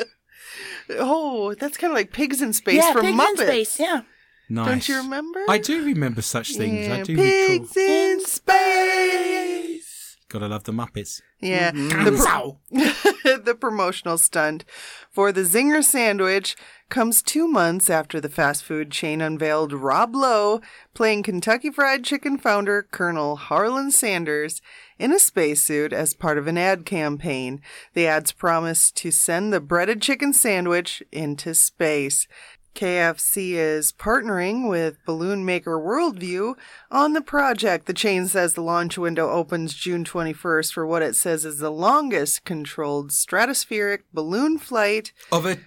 [0.91, 3.30] Oh, that's kind of like pigs in space yeah, from pigs Muppets.
[3.32, 3.80] in space.
[3.80, 4.01] Yeah.
[4.49, 4.67] Nice.
[4.67, 5.45] Don't you remember?
[5.47, 6.88] I do remember such things.
[6.88, 7.26] I Yeah, do recall.
[7.26, 10.17] pigs in space.
[10.30, 11.22] Gotta love the Muppets.
[11.39, 12.03] Yeah, mm-hmm.
[12.05, 12.59] the, pro-
[13.43, 14.63] the promotional stunt
[15.09, 16.55] for the Zinger sandwich
[16.89, 20.61] comes two months after the fast food chain unveiled Rob Lowe
[20.93, 24.61] playing Kentucky Fried Chicken founder Colonel Harlan Sanders
[25.00, 27.62] in a spacesuit as part of an ad campaign.
[27.93, 32.28] The ads promise to send the breaded chicken sandwich into space.
[32.76, 36.56] KFC is partnering with balloon maker Worldview
[36.91, 37.88] on the project.
[37.88, 41.72] The chain says the launch window opens June 21st for what it says is the
[41.72, 45.58] longest controlled stratospheric balloon flight Of a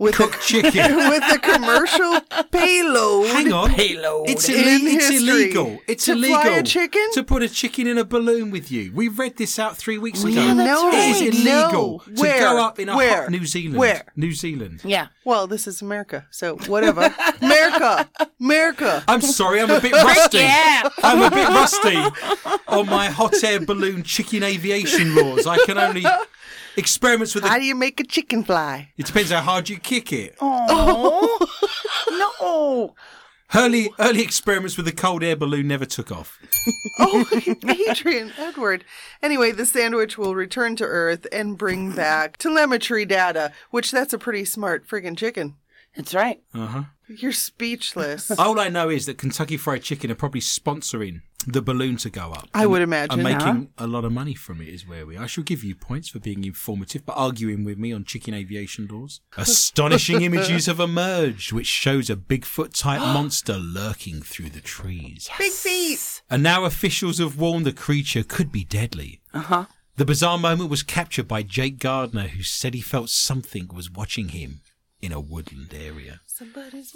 [0.00, 0.96] with cooked a, chicken.
[1.10, 2.20] with a commercial
[2.50, 3.26] payload.
[3.28, 3.70] Hang on.
[3.70, 4.28] Payload.
[4.28, 5.78] It's, in ille- it's illegal.
[5.86, 6.40] It's To illegal.
[6.40, 7.06] fly a chicken?
[7.12, 8.92] To put a chicken in a balloon with you.
[8.92, 10.30] We read this out three weeks ago.
[10.34, 12.14] Yeah, that's No, It is illegal no.
[12.16, 12.40] to Where?
[12.40, 13.22] go up in a Where?
[13.22, 13.78] hot New Zealand.
[13.78, 14.04] Where?
[14.16, 14.80] New Zealand.
[14.84, 15.08] Yeah.
[15.24, 17.14] Well, this is America, so whatever.
[17.42, 18.08] America,
[18.40, 19.04] America.
[19.06, 20.38] I'm sorry, I'm a bit rusty.
[20.38, 20.88] Yeah.
[21.04, 21.96] I'm a bit rusty
[22.68, 25.46] on my hot air balloon chicken aviation laws.
[25.46, 26.04] I can only
[26.80, 27.60] experiments with How the.
[27.60, 28.90] do you make a chicken fly?
[28.98, 30.36] It depends how hard you kick it.
[30.40, 31.46] Oh.
[32.10, 32.94] no.
[33.52, 36.38] Early early experiments with the cold air balloon never took off.
[37.02, 37.24] Oh,
[37.88, 38.84] Adrian Edward.
[39.22, 44.18] Anyway, the sandwich will return to Earth and bring back telemetry data, which that's a
[44.18, 45.56] pretty smart friggin' chicken.
[45.96, 46.42] That's right.
[46.52, 46.82] Uh huh.
[47.08, 48.30] You're speechless.
[48.38, 52.32] All I know is that Kentucky Fried Chicken are probably sponsoring the balloon to go
[52.32, 52.48] up.
[52.54, 53.20] I would And imagine.
[53.20, 55.16] Are making a lot of money from it, is where we.
[55.16, 55.24] Are.
[55.24, 58.86] I shall give you points for being informative, but arguing with me on chicken aviation
[58.86, 59.20] laws.
[59.36, 65.28] Astonishing images have emerged, which shows a Bigfoot-type monster lurking through the trees.
[65.38, 66.22] Big feet.
[66.30, 69.20] And now officials have warned the creature could be deadly.
[69.32, 69.64] Uh huh.
[69.96, 74.28] The bizarre moment was captured by Jake Gardner, who said he felt something was watching
[74.28, 74.60] him
[75.02, 76.20] in a woodland area.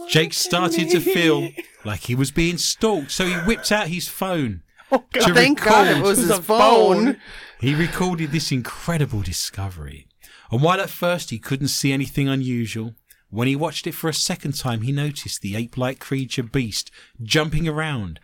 [0.09, 1.48] Jake started to feel
[1.84, 4.62] like he was being stalked, so he whipped out his phone.
[4.92, 7.05] Oh, to Thank God it record- was his phone.
[7.07, 7.16] phone.
[7.61, 10.07] He recorded this incredible discovery.
[10.50, 12.94] And while at first he couldn't see anything unusual,
[13.30, 16.90] when he watched it for a second time, he noticed the ape like creature beast
[17.22, 18.20] jumping around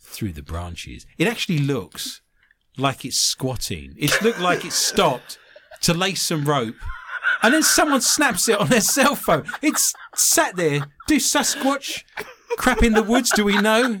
[0.00, 1.04] through the branches.
[1.18, 2.22] It actually looks
[2.78, 3.94] like it's squatting.
[3.98, 5.38] It looked like it stopped
[5.82, 6.76] to lace some rope.
[7.42, 9.44] And then someone snaps it on their cell phone.
[9.62, 10.86] It's sat there.
[11.06, 12.04] Do Sasquatch
[12.56, 13.30] crap in the woods?
[13.34, 14.00] Do we know?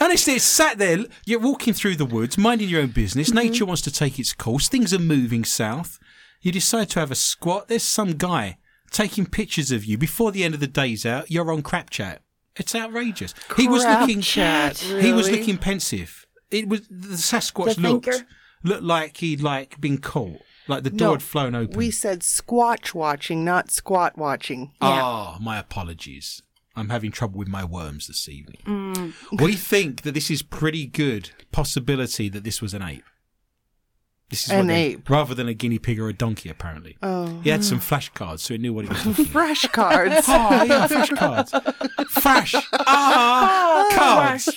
[0.00, 1.04] Honestly, it's sat there.
[1.24, 3.28] You're walking through the woods, minding your own business.
[3.28, 3.38] Mm-hmm.
[3.38, 4.68] Nature wants to take its course.
[4.68, 5.98] Things are moving south.
[6.42, 7.68] You decide to have a squat.
[7.68, 8.58] There's some guy
[8.90, 11.30] taking pictures of you before the end of the day's out.
[11.30, 12.22] You're on crap chat.
[12.56, 13.34] It's outrageous.
[13.56, 14.20] he was looking.
[14.20, 16.26] chat, He was looking pensive.
[16.50, 18.24] It was the Sasquatch The looked
[18.62, 21.76] looked like he'd like been caught, like the door No, had flown open.
[21.76, 24.72] We said squatch watching, not squat watching.
[24.80, 26.42] Ah, my apologies.
[26.74, 28.60] I'm having trouble with my worms this evening.
[28.66, 29.40] Mm.
[29.40, 33.04] We think that this is pretty good possibility that this was an ape.
[34.28, 35.08] This is An they- ape.
[35.08, 36.48] rather than a guinea pig or a donkey.
[36.48, 37.40] Apparently, Oh.
[37.44, 39.24] he had some flashcards, so he knew what he was looking.
[39.26, 39.30] at.
[39.30, 40.24] Fresh cards.
[40.26, 42.08] Oh yeah, flashcards.
[42.10, 42.54] Flash.
[42.72, 44.48] Ah, cards.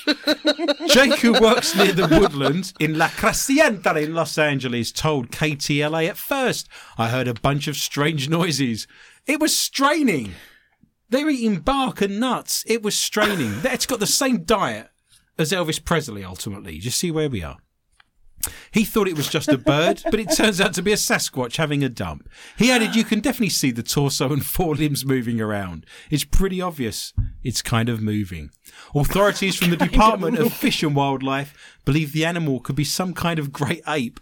[0.87, 6.17] Jake, who works near the woodland in La Crescenta in Los Angeles, told KTLA at
[6.17, 6.67] first,
[6.97, 8.87] I heard a bunch of strange noises.
[9.27, 10.33] It was straining.
[11.09, 12.63] They're eating bark and nuts.
[12.67, 13.61] It was straining.
[13.63, 14.89] It's got the same diet
[15.37, 16.75] as Elvis Presley, ultimately.
[16.75, 17.57] You see where we are.
[18.71, 21.57] He thought it was just a bird, but it turns out to be a Sasquatch
[21.57, 22.29] having a dump.
[22.57, 25.85] He added, You can definitely see the torso and four limbs moving around.
[26.09, 27.13] It's pretty obvious
[27.43, 28.51] it's kind of moving.
[28.95, 33.39] Authorities from the Department of Fish and Wildlife believe the animal could be some kind
[33.39, 34.19] of great ape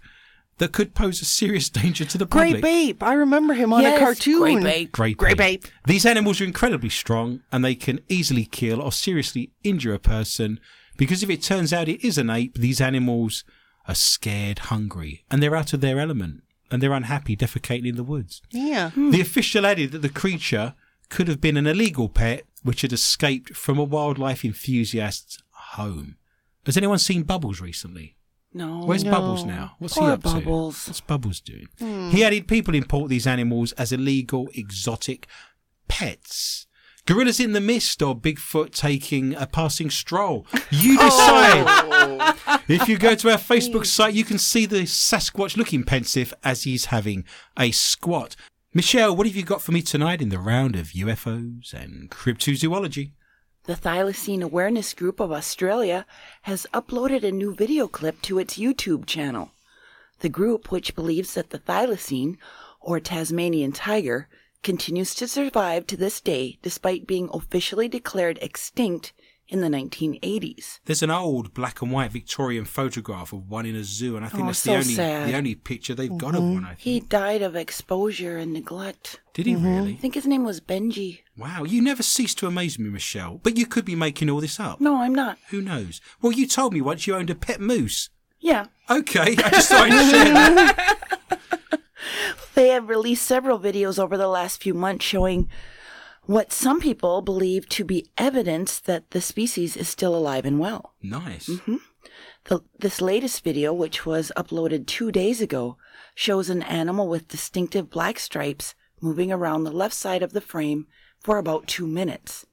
[0.59, 2.49] that could pose a serious danger to the public.
[2.49, 2.72] Great public.
[2.99, 3.03] Bape.
[3.03, 4.39] I remember him on Yes, a cartoon.
[4.41, 4.91] Great Bape.
[4.91, 5.63] Great, Great Bape.
[5.63, 5.72] Bape.
[5.86, 10.59] These animals are incredibly strong and they can easily kill or seriously injure a person
[10.97, 13.43] because if it turns out it is an ape, these animals
[13.88, 18.04] are scared, hungry, and they're out of their element and they're unhappy defecating in the
[18.04, 18.42] woods.
[18.52, 18.92] Yeah.
[18.92, 19.12] Hmm.
[19.12, 20.76] The official added that the creature
[21.10, 26.18] could have been an illegal pet which had escaped from a wildlife enthusiast's home.
[26.66, 28.18] Has anyone seen Bubbles recently?
[28.54, 28.84] No.
[28.84, 29.76] Where's Bubbles now?
[29.80, 30.30] What's he Poor up to?
[30.30, 31.68] What's Bubbles doing?
[31.80, 32.10] Hmm.
[32.10, 35.28] He added people import these animals as illegal, exotic
[35.88, 36.68] pets.
[37.08, 40.45] Gorillas in the mist or Bigfoot taking a passing stroll.
[40.70, 41.05] You oh.
[41.05, 42.34] decide.
[42.68, 46.64] If you go to our Facebook site, you can see the Sasquatch looking pensive as
[46.64, 47.24] he's having
[47.58, 48.36] a squat.
[48.74, 53.14] Michelle, what have you got for me tonight in the round of UFOs and cryptozoology?
[53.64, 56.05] The Thylacine Awareness Group of Australia
[56.41, 59.51] has uploaded a new video clip to its YouTube channel.
[60.20, 62.36] The group, which believes that the thylacine,
[62.82, 64.28] or Tasmanian tiger,
[64.64, 69.14] continues to survive to this day despite being officially declared extinct
[69.49, 70.80] in the 1980s.
[70.86, 74.30] There's an old black and white Victorian photograph of one in a zoo, and I
[74.30, 75.30] think Oh, that's so the only sad.
[75.30, 76.53] the only picture they've got of mm-hmm.
[76.55, 76.66] one.
[76.66, 76.80] I think.
[76.80, 79.22] He died of exposure and neglect.
[79.34, 79.93] Did he I really?
[79.93, 81.20] I think his name was Benji.
[81.38, 83.39] Wow, you never cease to amaze me, Michelle.
[83.41, 84.82] But you could be making all this up.
[84.82, 85.38] No, I'm not.
[85.49, 86.01] Who knows?
[86.22, 88.10] Well, you told me once you owned a pet moose.
[88.39, 88.66] Yeah.
[88.89, 90.97] Okay, I just thought I'd share that.
[92.56, 95.50] They have released several videos over the last few months showing
[96.24, 100.94] what some people believe to be evidence that the species is still alive and well.
[101.02, 101.48] Nice.
[101.48, 101.78] Mm-hmm.
[102.46, 105.78] The, this latest video, which was uploaded two days ago,
[106.16, 110.88] shows an animal with distinctive black stripes moving around the left side of the frame
[111.20, 112.46] for about two minutes.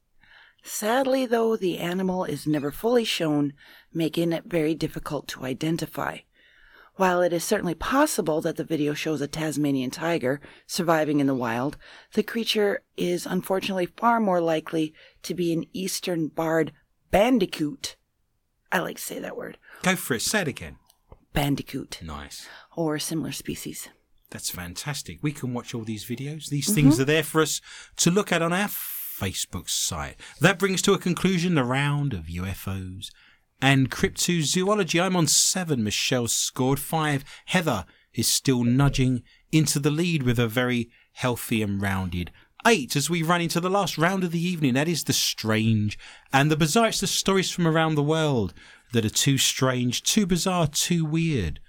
[0.63, 3.53] Sadly, though, the animal is never fully shown,
[3.93, 6.19] making it very difficult to identify.
[6.97, 11.35] While it is certainly possible that the video shows a Tasmanian tiger surviving in the
[11.35, 11.77] wild,
[12.13, 14.93] the creature is unfortunately far more likely
[15.23, 16.71] to be an eastern barred
[17.11, 17.97] bandicoot.
[18.71, 19.57] I like to say that word.
[19.83, 20.21] Go for it.
[20.21, 20.77] Say it again.
[21.33, 22.47] Bandicoot Nice.
[22.77, 23.89] or a similar species.
[24.29, 25.19] That's fantastic.
[25.21, 26.47] We can watch all these videos.
[26.47, 26.75] These mm-hmm.
[26.75, 27.59] things are there for us
[27.97, 30.15] to look at on our Facebook site.
[30.39, 33.11] That brings to a conclusion the round of UFOs
[33.61, 35.01] and cryptozoology.
[35.01, 35.83] I'm on seven.
[35.83, 37.23] Michelle scored five.
[37.45, 42.31] Heather is still nudging into the lead with a very healthy and rounded
[42.65, 44.73] eight as we run into the last round of the evening.
[44.73, 45.97] That is the strange
[46.33, 46.87] and the bizarre.
[46.87, 48.53] It's the stories from around the world
[48.93, 51.59] that are too strange, too bizarre, too weird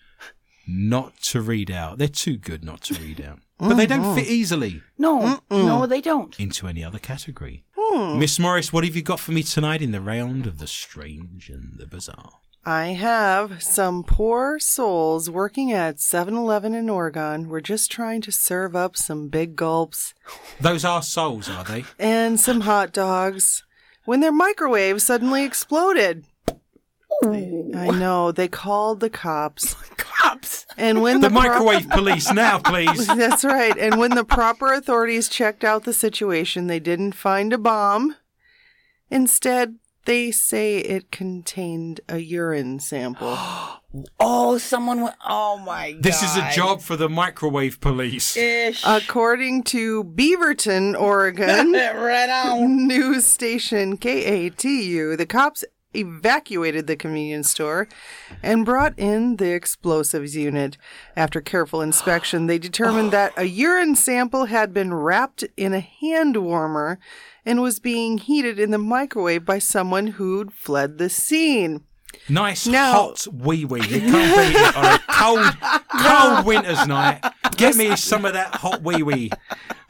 [0.66, 1.99] not to read out.
[1.99, 3.39] They're too good not to read out.
[3.59, 4.16] But they don't mm-hmm.
[4.16, 6.39] fit easily No, no, they don't.
[6.39, 7.64] into any other category.
[7.97, 8.18] Hmm.
[8.18, 11.49] Miss Morris, what have you got for me tonight in the round of the strange
[11.49, 12.32] and the bizarre?
[12.62, 17.49] I have some poor souls working at 7 Eleven in Oregon.
[17.49, 20.12] We're just trying to serve up some big gulps
[20.61, 21.84] Those are souls, are they?
[21.99, 23.64] and some hot dogs
[24.05, 26.26] when their microwave suddenly exploded.
[27.25, 27.33] Oh.
[27.75, 28.31] I know.
[28.33, 29.75] They called the cops.
[29.97, 30.67] Cops.
[30.77, 33.07] And when The the, pro- microwave police now, please.
[33.17, 33.77] That's right.
[33.79, 38.17] And when the proper authorities checked out the situation, they didn't find a bomb.
[39.11, 43.37] Instead, they say it contained a urine sample.
[44.21, 45.14] Oh, someone went.
[45.27, 46.03] Oh my god.
[46.03, 48.37] This is a job for the microwave police.
[48.37, 48.83] Ish.
[48.85, 52.87] According to Beaverton, Oregon right on.
[52.89, 55.64] news station KATU, the cops
[55.97, 57.88] evacuated the convenience store
[58.42, 60.76] and brought in the explosives unit.
[61.16, 66.36] After careful inspection, they determined that a urine sample had been wrapped in a hand
[66.36, 66.99] warmer
[67.44, 71.82] and was being heated in the microwave by someone who'd fled the scene.
[72.28, 73.80] Nice Now- hot wee wee.
[73.82, 77.22] You can't beat it on a cold, cold winter's night.
[77.57, 79.30] Get me some of that hot wee wee.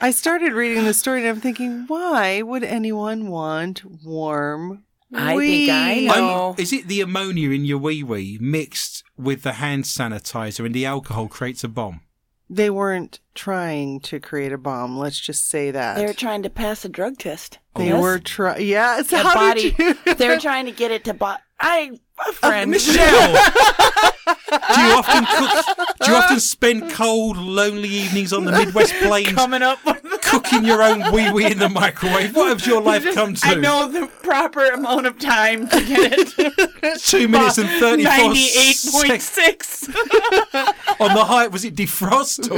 [0.00, 4.82] I started reading the story and I'm thinking, why would anyone want warm?
[5.14, 6.48] I think I know.
[6.50, 10.74] Um, is it the ammonia in your wee wee mixed with the hand sanitizer and
[10.74, 12.00] the alcohol creates a bomb?
[12.48, 14.96] They weren't trying to create a bomb.
[14.96, 15.96] Let's just say that.
[15.96, 17.58] They were trying to pass a drug test.
[17.74, 18.00] They Yes?
[18.00, 18.66] were trying.
[18.66, 19.02] Yeah.
[19.02, 19.72] So how body.
[19.72, 20.14] did you?
[20.14, 21.14] they were trying to get it to.
[21.14, 21.98] Bo- I
[22.28, 22.70] a friend.
[22.70, 23.36] Michelle,
[24.26, 25.76] do you often cook?
[26.00, 29.78] Do you often spend cold, lonely evenings on the Midwest plains coming up
[30.22, 32.34] cooking your own wee wee in the microwave?
[32.34, 33.46] What has your life come to?
[33.46, 37.00] I know the proper amount of time to get it.
[37.00, 39.88] Two minutes and thirty-four Ninety-eight point six.
[39.88, 41.52] on the height.
[41.52, 42.56] Was it defrost or?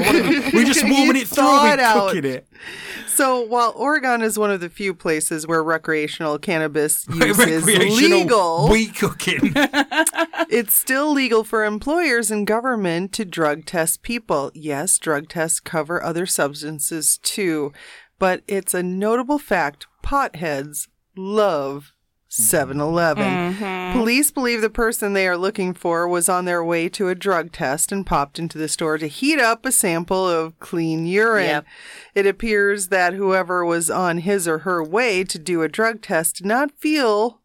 [0.57, 1.45] We're just warming it through.
[1.45, 2.09] We're out.
[2.11, 2.49] cooking it.
[3.19, 8.19] So while Oregon is one of the few places where recreational cannabis use is Recreational
[8.21, 9.53] legal, wee cooking.
[10.49, 14.51] It's still legal for employers and government to drug test people.
[14.55, 17.73] Yes, drug tests cover other substances too,
[18.19, 21.93] but it's a notable fact potheads love
[22.29, 23.25] 7 Eleven.
[23.25, 23.99] Mm-hmm.
[23.99, 27.53] Police believe the person they are looking for was on their way to a drug
[27.53, 31.47] test and popped into the store to heat up a sample of clean urine.
[31.47, 31.67] Yep.
[32.15, 36.37] It appears that whoever was on his or her way to do a drug test
[36.37, 37.41] did not feel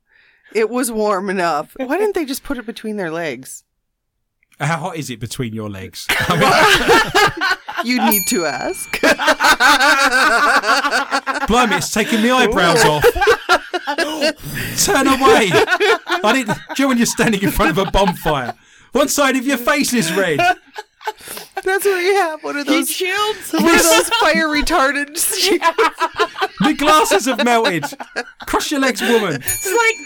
[0.53, 1.75] it was warm enough.
[1.77, 3.63] Why didn't they just put it between their legs?
[4.65, 6.07] How hot is it between your legs?
[7.83, 8.89] You need to ask.
[11.47, 13.03] blimey, it's taking the eyebrows off.
[14.85, 15.49] Turn away.
[16.23, 16.55] I didn't.
[16.55, 18.53] Do you know when you're standing in front of a bonfire?
[18.93, 20.39] One side of your face is red.
[21.63, 22.43] That's what you have.
[22.43, 23.53] One of those, shields.
[23.53, 25.13] one of those fire retardant.
[26.63, 27.83] The glasses have melted.
[28.45, 29.35] Cross your legs, woman.
[29.35, 29.97] It's like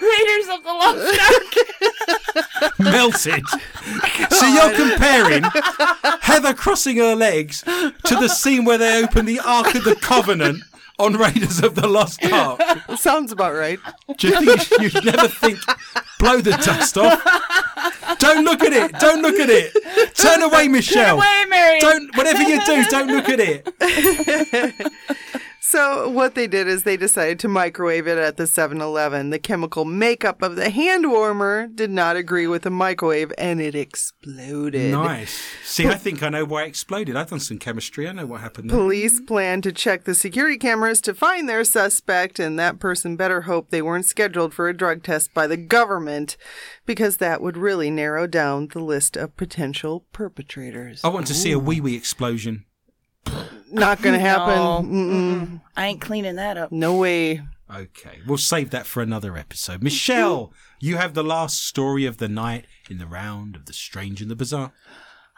[0.00, 1.20] Raiders of the Lost
[2.56, 2.78] Ark.
[2.78, 3.44] Melted.
[4.30, 5.42] So you're comparing
[6.22, 10.62] Heather crossing her legs to the scene where they open the Ark of the Covenant
[10.98, 12.60] on Raiders of the Lost Ark.
[12.96, 13.78] Sounds about right.
[14.18, 15.58] Do you think you- you'd never think,
[16.18, 17.22] blow the dust off?
[18.18, 18.92] Don't look at it.
[18.98, 20.14] Don't look at it.
[20.14, 21.04] Turn away, Michelle.
[21.04, 21.80] Turn away, Mary.
[21.80, 22.16] Don't.
[22.16, 23.68] Whatever you do, don't look at it.
[25.68, 29.30] So what they did is they decided to microwave it at the 7-Eleven.
[29.30, 33.74] The chemical makeup of the hand warmer did not agree with the microwave and it
[33.74, 34.92] exploded.
[34.92, 35.36] Nice.
[35.64, 37.16] See, I think I know why it exploded.
[37.16, 38.08] I've done some chemistry.
[38.08, 38.70] I know what happened.
[38.70, 38.78] There.
[38.78, 43.40] Police plan to check the security cameras to find their suspect, and that person better
[43.40, 46.36] hope they weren't scheduled for a drug test by the government,
[46.86, 51.00] because that would really narrow down the list of potential perpetrators.
[51.02, 52.66] I want to see a wee wee explosion.
[53.70, 54.54] Not gonna happen.
[54.54, 54.82] No.
[54.82, 55.60] Mm-mm.
[55.76, 56.72] I ain't cleaning that up.
[56.72, 57.42] No way.
[57.74, 59.82] Okay, we'll save that for another episode.
[59.82, 64.22] Michelle, you have the last story of the night in the round of the strange
[64.22, 64.72] and the bizarre.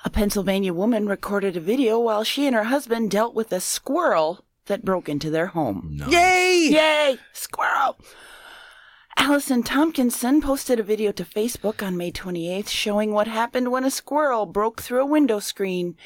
[0.05, 4.45] A Pennsylvania woman recorded a video while she and her husband dealt with a squirrel
[4.67, 5.93] that broke into their home.
[5.95, 6.07] No.
[6.09, 6.69] Yay!
[6.71, 7.19] Yay!
[7.33, 7.97] Squirrel!
[9.17, 13.91] Allison Tompkinson posted a video to Facebook on May 28th showing what happened when a
[13.91, 15.97] squirrel broke through a window screen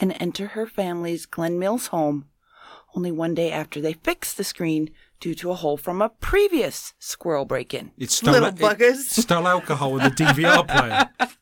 [0.00, 2.26] and enter her family's Glen Mills home.
[2.96, 4.90] Only one day after they fixed the screen
[5.20, 7.92] due to a hole from a previous squirrel break in.
[7.98, 8.96] It stole, Little it buggers.
[9.22, 11.08] stole alcohol in the DVR player.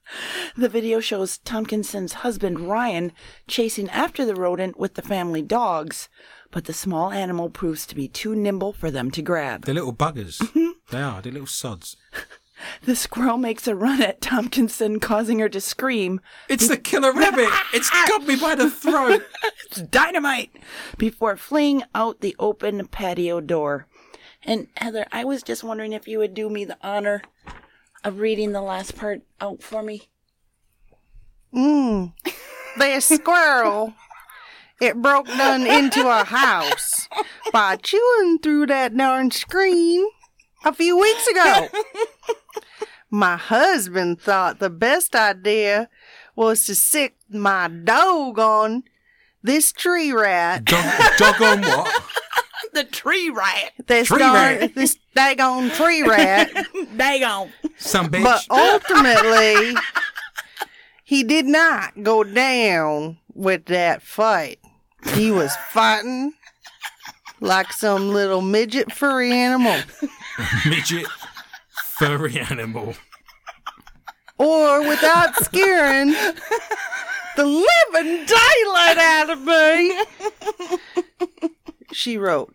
[0.57, 3.13] The video shows Tompkinson's husband Ryan
[3.47, 6.09] chasing after the rodent with the family dogs,
[6.51, 9.67] but the small animal proves to be too nimble for them to grab.
[9.67, 10.39] They're little buggers.
[10.39, 10.71] Mm-hmm.
[10.91, 11.21] they are.
[11.21, 11.97] They're little sods.
[12.83, 17.49] The squirrel makes a run at Tompkinson, causing her to scream, It's the killer rabbit.
[17.73, 19.23] It's got me by the throat.
[19.67, 20.51] It's dynamite!
[20.97, 23.87] before fleeing out the open patio door.
[24.43, 27.23] And Heather, I was just wondering if you would do me the honor
[28.03, 30.09] of reading the last part out for me.
[31.55, 32.15] Mm.
[32.79, 33.95] The squirrel.
[34.81, 37.09] It broke down into a house
[37.53, 40.09] by chewing through that darn screen
[40.65, 41.69] a few weeks ago.
[43.11, 45.89] My husband thought the best idea
[46.37, 48.85] was to sick my dog on
[49.43, 50.65] this tree rat.
[50.65, 52.03] Dog, dog on what?
[52.75, 53.73] The tree rat!
[53.87, 54.75] This Tree darn, rat.
[54.75, 56.51] this daggone tree rat.
[56.97, 57.51] Daggone!
[57.79, 58.23] Some bitch.
[58.23, 59.75] But ultimately,
[61.03, 64.59] he did not go down with that fight.
[65.15, 66.35] He was fighting
[67.41, 69.81] like some little midget furry animal.
[70.67, 71.07] midget
[71.99, 72.95] furry animal.
[74.39, 76.11] Or without scaring
[77.37, 81.19] the living daylight out of me.
[81.93, 82.55] She wrote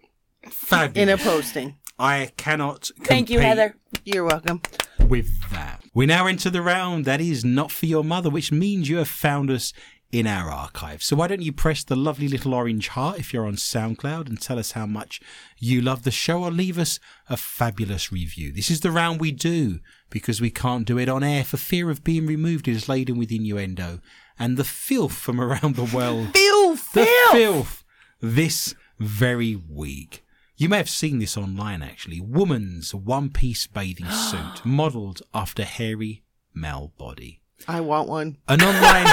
[0.49, 0.97] Fabulous.
[0.97, 1.75] in a posting.
[1.99, 2.89] I cannot.
[3.01, 3.75] Thank you, compete Heather.
[4.05, 4.61] You're welcome.
[4.99, 8.89] With that, we now enter the round that is not for your mother, which means
[8.89, 9.73] you have found us
[10.13, 11.01] in our archive.
[11.01, 14.39] So why don't you press the lovely little orange heart if you're on SoundCloud and
[14.39, 15.19] tell us how much
[15.57, 16.99] you love the show, or leave us
[17.29, 18.51] a fabulous review.
[18.51, 19.79] This is the round we do
[20.11, 22.67] because we can't do it on air for fear of being removed.
[22.67, 24.01] It is laden with innuendo
[24.37, 26.27] and the filth from around the world.
[26.33, 26.93] Filth.
[26.93, 27.83] the filth
[28.21, 30.23] this very week.
[30.55, 32.21] You may have seen this online actually.
[32.21, 37.42] Woman's one piece bathing suit modelled after hairy male body.
[37.67, 38.37] I want one.
[38.47, 39.07] An online.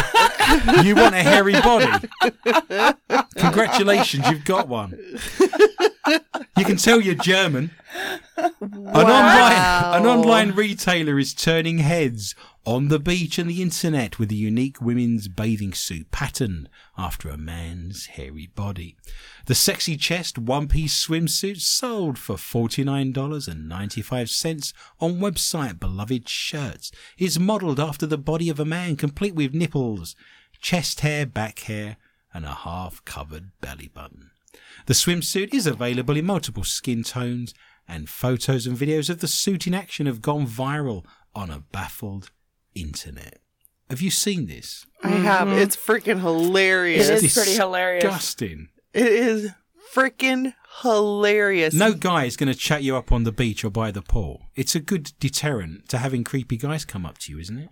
[0.84, 2.08] you want a hairy body?
[3.36, 4.98] Congratulations, you've got one.
[6.56, 7.70] You can tell you're German.
[8.36, 12.34] An online, an online retailer is turning heads
[12.66, 17.38] on the beach and the internet with a unique women's bathing suit patterned after a
[17.38, 18.96] man's hairy body.
[19.46, 27.80] The sexy chest one piece swimsuit sold for $49.95 on website Beloved Shirts is modeled
[27.80, 30.14] after the body of a man complete with nipples,
[30.60, 31.96] chest hair, back hair,
[32.34, 34.32] and a half covered belly button.
[34.86, 37.54] The swimsuit is available in multiple skin tones,
[37.88, 41.04] and photos and videos of the suit in action have gone viral
[41.34, 42.30] on a baffled
[42.74, 43.38] internet.
[43.88, 44.86] Have you seen this?
[45.02, 45.48] I have.
[45.48, 45.58] Mm-hmm.
[45.58, 47.08] It's freaking hilarious.
[47.08, 48.04] It is pretty hilarious.
[48.04, 48.68] Disgusting.
[48.94, 49.50] It is
[49.92, 51.74] freaking hilarious.
[51.74, 54.42] No guy is going to chat you up on the beach or by the pool.
[54.54, 57.70] It's a good deterrent to having creepy guys come up to you, isn't it?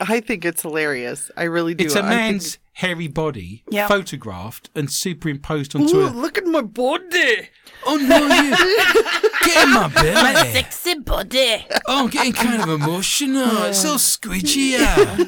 [0.00, 1.30] I think it's hilarious.
[1.36, 1.84] I really do.
[1.84, 3.86] It's a I think- man's hairy body Yeah.
[3.88, 6.10] photographed and superimposed onto Ooh, a.
[6.10, 7.48] look at my body.
[7.86, 8.50] Oh no, you
[9.46, 10.52] get in my belly.
[10.52, 11.66] Sexy body.
[11.86, 13.64] Oh, I'm getting kind of emotional.
[13.66, 14.72] It's all squidgy.
[14.72, 15.24] Yeah.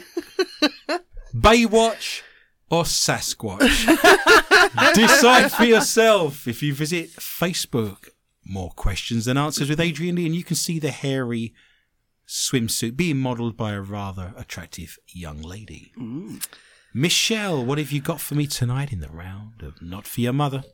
[1.34, 2.22] Baywatch
[2.70, 3.86] or Sasquatch?
[4.94, 8.08] Decide for yourself if you visit Facebook.
[8.44, 11.52] More questions than answers with Adrian Lee, and you can see the hairy
[12.28, 15.92] swimsuit being modelled by a rather attractive young lady.
[16.98, 20.32] Michelle, what have you got for me tonight in the round of Not For Your
[20.32, 20.64] Mother?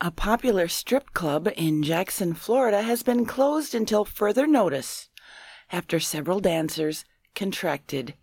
[0.00, 5.08] A popular strip club in Jackson, Florida has been closed until further notice
[5.72, 7.04] after several dancers
[7.34, 8.14] contracted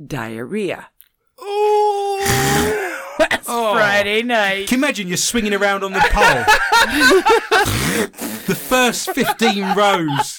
[0.00, 0.90] diarrhea.
[1.36, 3.08] Oh!
[3.18, 3.74] Last oh.
[3.74, 4.68] Friday night.
[4.68, 6.44] Can you imagine you're swinging around on the pole?
[8.46, 10.38] the first 15 rows.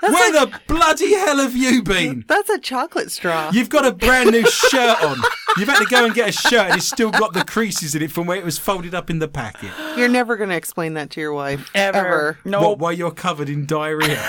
[0.00, 2.24] Where the bloody hell have you been?
[2.26, 3.52] That's a chocolate straw.
[3.52, 5.18] You've got a brand new shirt on.
[5.56, 8.02] You've had to go and get a shirt and it's still got the creases in
[8.02, 9.70] it from where it was folded up in the packet.
[9.96, 11.70] You're never going to explain that to your wife.
[11.74, 12.38] Ever.
[12.44, 12.60] No.
[12.70, 14.22] What, while you're covered in diarrhea?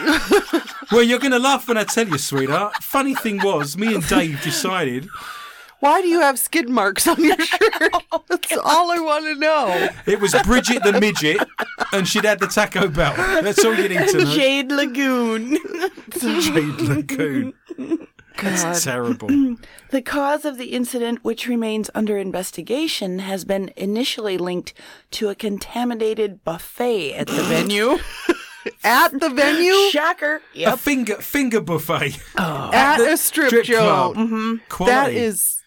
[0.92, 2.74] well, you're going to laugh when I tell you, sweetheart.
[2.82, 5.08] Funny thing was, me and Dave decided
[5.80, 7.92] Why do you have skid marks on your shirt?
[8.12, 9.88] Oh, That's all I want to know.
[10.06, 11.38] it was Bridget the midget
[11.92, 13.14] and she'd had the Taco Bell.
[13.42, 14.34] That's all you need to know.
[14.34, 15.58] Jade Lagoon.
[16.18, 17.52] Jade Lagoon.
[18.42, 19.28] That's terrible.
[19.90, 24.74] The cause of the incident, which remains under investigation, has been initially linked
[25.12, 27.96] to a contaminated buffet at the venue.
[28.84, 30.42] At the venue, Shocker.
[30.56, 32.18] A finger finger buffet.
[32.36, 33.80] at the a strip, strip joint.
[34.14, 34.58] club.
[34.68, 34.92] Quality.
[34.92, 35.62] That is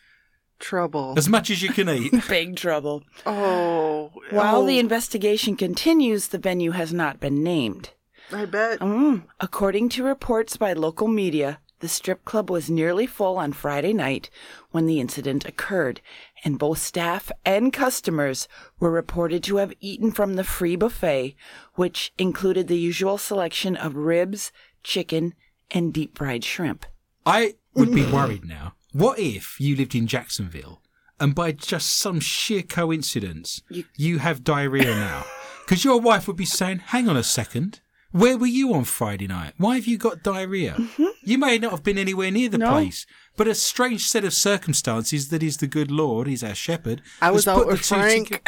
[0.60, 1.16] trouble.
[1.18, 2.14] as much as you can eat.
[2.28, 3.04] Big trouble.
[3.26, 4.12] Oh.
[4.30, 7.92] While oh, the investigation continues, the venue has not been named.
[8.32, 8.80] I bet.
[8.80, 9.24] Mm.
[9.40, 14.30] According to reports by local media, the strip club was nearly full on Friday night
[14.72, 16.00] when the incident occurred,
[16.44, 18.48] and both staff and customers
[18.80, 21.36] were reported to have eaten from the free buffet,
[21.76, 24.52] which included the usual selection of ribs,
[24.84, 25.34] chicken,
[25.70, 26.86] and deep fried shrimp.
[27.26, 28.74] I would be worried now.
[28.94, 30.82] What if you lived in Jacksonville
[31.20, 33.62] and by just some sheer coincidence
[33.96, 35.26] you, have diarrhea now?
[35.62, 37.80] Because your wife would be saying, hang on a second.
[38.12, 39.54] Where were you on Friday night?
[39.56, 40.74] Why have you got diarrhea?
[40.78, 41.06] Mm-hmm.
[41.24, 42.72] You may not have been anywhere near the No.
[42.72, 43.06] place,
[43.38, 47.02] but a strange set of circumstances that is the good Lord, He's our shepherd.
[47.22, 48.42] I was out put the with two Frank.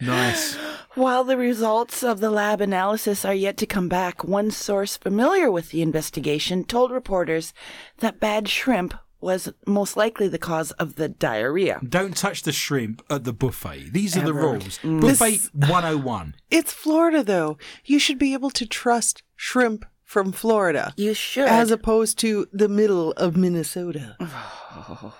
[0.00, 0.56] nice.
[0.94, 5.50] While the results of the lab analysis are yet to come back, one source familiar
[5.50, 7.52] with the investigation told reporters
[7.98, 11.80] that bad shrimp was most likely the cause of the diarrhea.
[11.88, 13.92] Don't touch the shrimp at the buffet.
[13.92, 14.40] These are the Ever.
[14.42, 14.78] rules.
[14.78, 15.00] Mm.
[15.00, 16.34] Buffet 101.
[16.50, 17.56] It's Florida, though.
[17.84, 21.48] You should be able to trust shrimp from Florida You should.
[21.48, 24.16] as opposed to the middle of Minnesota.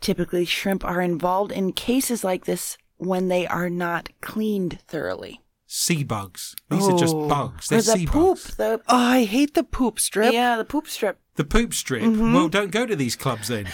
[0.00, 5.40] Typically, shrimp are involved in cases like this when they are not cleaned thoroughly.
[5.66, 6.54] Sea bugs.
[6.70, 7.28] These are just Oh.
[7.28, 7.66] bugs.
[7.66, 8.54] Or They're the sea poop, bugs.
[8.56, 10.32] the Oh, I hate the poop strip.
[10.32, 11.18] yeah, the poop strip.
[11.36, 12.02] The poop strip.
[12.02, 12.32] Mm-hmm.
[12.34, 13.66] Well, don't go to these clubs then.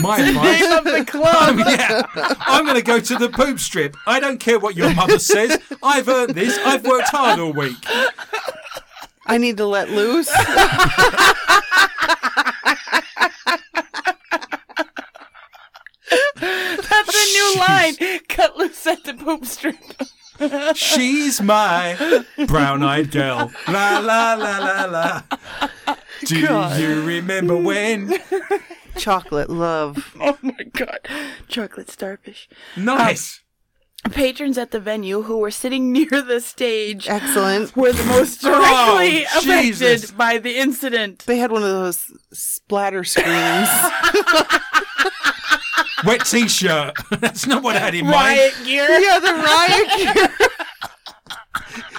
[0.00, 0.78] My advice.
[0.78, 1.58] of the club.
[1.58, 2.02] yeah,
[2.40, 3.96] I'm going to go to the poop strip.
[4.06, 5.60] I don't care what your mother says.
[5.82, 6.58] I've earned this.
[6.64, 7.76] I've worked hard all week.
[9.26, 10.30] I need to let loose.
[16.40, 17.94] That's a new line.
[18.28, 19.76] Cut loose at the poop strip.
[20.74, 23.52] She's my brown-eyed girl.
[23.68, 25.22] La la la la la.
[26.24, 28.18] Do you remember when?
[28.96, 30.14] Chocolate love.
[30.20, 30.98] Oh my god.
[31.48, 32.48] Chocolate starfish.
[32.76, 33.40] Nice.
[34.04, 37.74] Um, patrons at the venue who were sitting near the stage Excellent.
[37.76, 40.10] were the most oh, directly Oh, affected Jesus.
[40.10, 41.20] by the incident.
[41.26, 43.68] They had one of those splatter screens.
[46.06, 46.94] Wet t-shirt.
[47.20, 48.14] That's not what I had in mind.
[48.38, 48.88] Riot gear.
[49.00, 50.48] yeah, the riot gear.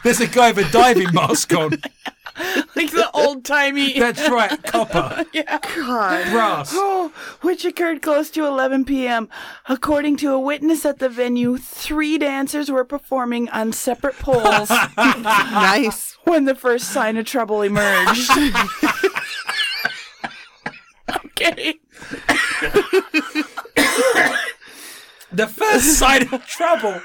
[0.04, 1.72] There's a guy with a diving mask on.
[2.76, 3.98] Like the old timey.
[3.98, 5.58] That's right, copper, yeah.
[5.78, 6.32] God.
[6.32, 6.72] brass.
[6.78, 9.30] Oh, which occurred close to 11 p.m.
[9.70, 16.18] According to a witness at the venue, three dancers were performing on separate poles Nice.
[16.26, 18.30] when the first sign of trouble emerged.
[21.26, 21.76] okay.
[25.32, 27.02] The first sign of trouble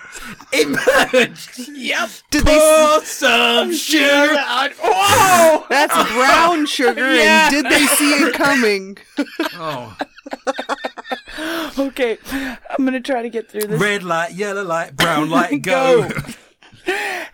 [0.53, 1.59] emerged.
[1.69, 2.11] Yep.
[2.31, 2.59] Did they?
[2.59, 4.37] Pour some sugar.
[4.81, 5.65] Whoa!
[5.69, 7.47] That's brown sugar, Yeah.
[7.49, 8.99] and did they see it coming?
[9.55, 9.97] Oh,
[11.79, 12.19] Okay,
[12.71, 13.81] I'm gonna try to get through this.
[13.81, 16.09] red light, yellow light, brown light, go.
[16.09, 16.21] Go.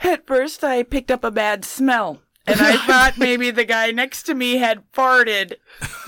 [0.03, 4.25] At first, I picked up a bad smell, and I thought maybe the guy next
[4.25, 5.55] to me had farted,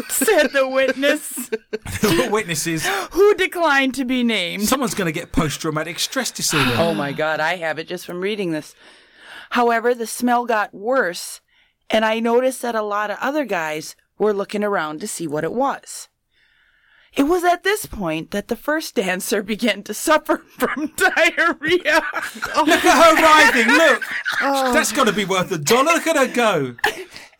[0.08, 1.50] said the witness,
[2.30, 2.86] Witnesses.
[3.12, 4.64] who declined to be named.
[4.64, 6.72] Someone's going to get post-traumatic stress disorder.
[6.76, 8.74] Oh my god, I have it just from reading this.
[9.50, 11.40] However, the smell got worse,
[11.90, 15.44] and I noticed that a lot of other guys were looking around to see what
[15.44, 16.08] it was.
[17.18, 22.00] It was at this point that the first dancer began to suffer from diarrhea.
[22.54, 23.74] Oh, look at her writhing.
[23.74, 24.02] Look.
[24.40, 24.72] Oh.
[24.72, 25.94] That's got to be worth a dollar.
[25.94, 26.76] Look at her go.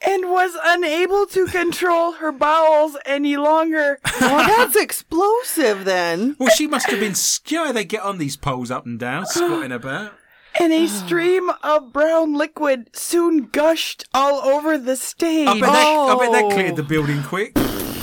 [0.05, 3.99] and was unable to control her bowels any longer.
[4.21, 6.35] Well, that's explosive then.
[6.39, 7.15] Well, she must have been.
[7.47, 10.13] You know how they get on these poles up and down, squatting about.
[10.61, 15.47] And a stream of brown liquid soon gushed all over the stage.
[15.47, 16.51] I bet, that, I bet that Oh.
[16.51, 17.53] cleared the building quick.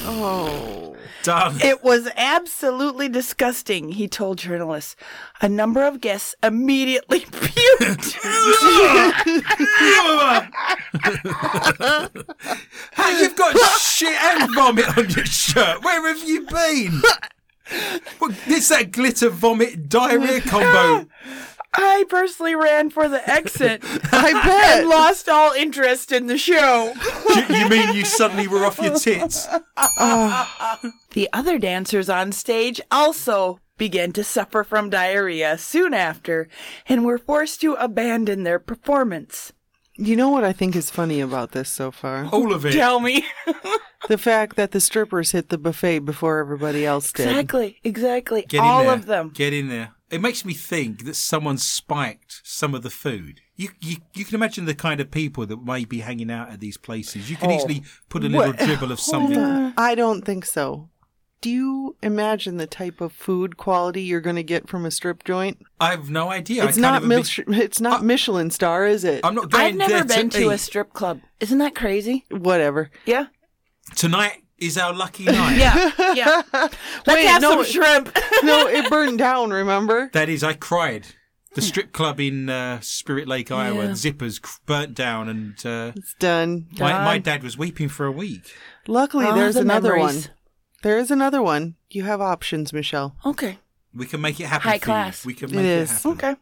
[0.07, 0.74] Oh.
[1.25, 1.59] Done.
[1.59, 4.95] It was absolutely disgusting, he told journalists.
[5.41, 8.15] A number of guests immediately puked.
[12.95, 15.83] Hey, you've got shit and vomit on your shirt.
[15.83, 17.01] Where have you been?
[18.19, 21.07] What, it's that glitter vomit diarrhea combo.
[21.77, 24.33] I personally ran for the exit I bet.
[24.33, 24.87] and bet.
[24.87, 26.93] lost all interest in the show.
[27.35, 29.47] you, you mean you suddenly were off your tits?
[31.11, 36.49] The other dancers on stage also began to suffer from diarrhea soon after
[36.87, 39.53] and were forced to abandon their performance.
[39.97, 42.25] You know what I think is funny about this so far?
[42.33, 42.73] All of it.
[42.73, 43.25] Tell me.
[44.07, 47.27] The fact that the strippers hit the buffet before everybody else did.
[47.27, 48.43] exactly, exactly.
[48.47, 48.93] Get in all there.
[48.93, 49.31] of them.
[49.33, 49.94] Get in there.
[50.15, 53.41] It makes me think that someone spiked some of the food.
[53.57, 56.61] You, you you can imagine the kind of people that may be hanging out at
[56.61, 57.29] these places.
[57.29, 57.55] You can Oh.
[57.55, 59.73] easily put a little dribble of something.
[59.77, 60.89] I don't think so.
[61.41, 65.25] Do you imagine the type of food quality you're going to get from a strip
[65.25, 65.57] joint?
[65.81, 66.63] I have no idea.
[66.63, 69.19] It's can't not even be- it's not Michelin star, is it?
[69.25, 71.19] I'm not going I've never there been to, to a strip club.
[71.41, 72.25] Isn't that crazy?
[72.31, 72.89] Whatever.
[73.05, 73.25] Yeah.
[73.95, 75.57] Tonight is our lucky night.
[75.57, 75.91] Yeah.
[76.13, 76.41] Yeah.
[76.53, 76.75] Let's
[77.07, 78.17] Wait, have no, some shrimp.
[78.43, 79.51] no, it burned down.
[79.51, 80.09] Remember?
[80.13, 81.07] That is, I cried.
[81.53, 83.91] The strip club in uh, Spirit Lake, Iowa, Yeah.
[83.91, 86.67] Zippers burnt down, and uh, It's done.
[86.77, 88.53] my, my dad was weeping for a week.
[88.87, 90.27] Luckily, Oh, there's the another memories.
[90.27, 90.35] one.
[90.83, 91.75] There is another one.
[91.89, 93.15] You have options, Michelle.
[93.25, 93.59] Okay.
[93.93, 94.69] We can make it happen.
[94.69, 95.23] High for class.
[95.23, 95.29] You.
[95.29, 95.91] We can It make it, is.
[95.91, 96.11] happen.
[96.11, 96.35] Okay.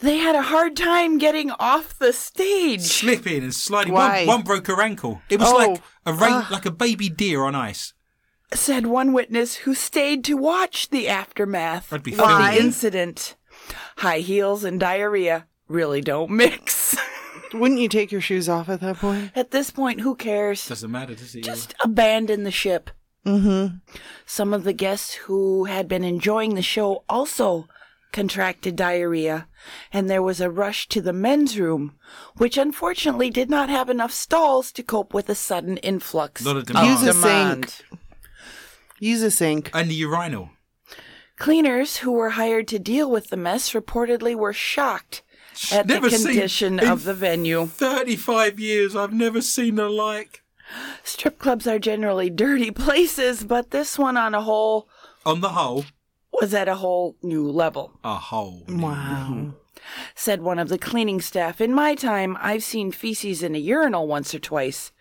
[0.00, 2.82] They had a hard time getting off the stage.
[2.82, 3.92] Slipping and sliding.
[3.92, 4.20] Why?
[4.26, 5.20] One, one broke her ankle.
[5.28, 5.56] It was Oh.
[5.56, 6.48] like a rain, Ah.
[6.50, 7.94] like a baby deer on ice.
[8.54, 13.36] said one witness who stayed to watch the aftermath I'd be of the incident.
[13.98, 16.96] High heels and diarrhea really don't mix.
[17.52, 19.32] Wouldn't you take your shoes off at that point?
[19.34, 20.66] At this point, who cares?
[20.66, 21.42] Doesn't matter, does it?
[21.44, 22.90] Just abandon the ship.
[23.26, 23.76] Mm-hmm.
[24.24, 27.68] Some of the guests who had been enjoying the show also
[28.12, 29.48] contracted diarrhea,
[29.92, 31.94] and there was a rush to the men's room,
[32.36, 36.44] which unfortunately did not have enough stalls to cope with a sudden influx.
[36.44, 36.88] Lot of of demand.
[36.88, 37.64] Use a demand.
[37.70, 38.00] sink.
[39.00, 39.70] Use a sink.
[39.74, 40.50] And the urinal.
[41.38, 45.22] Cleaners who were hired to deal with the mess reportedly were shocked
[45.72, 47.66] at Never the condition in of the venue.
[47.66, 50.42] 35 years, I've never seen the like.
[51.04, 54.88] Strip clubs are generally dirty places, but this one on a whole
[55.24, 55.84] On the whole,
[56.40, 57.92] was at a whole new level.
[58.04, 58.64] a whole.
[58.68, 59.54] Wow.
[60.14, 61.60] Said one of the cleaning staff.
[61.60, 64.92] In my time, I've seen feces in a urinal once or twice,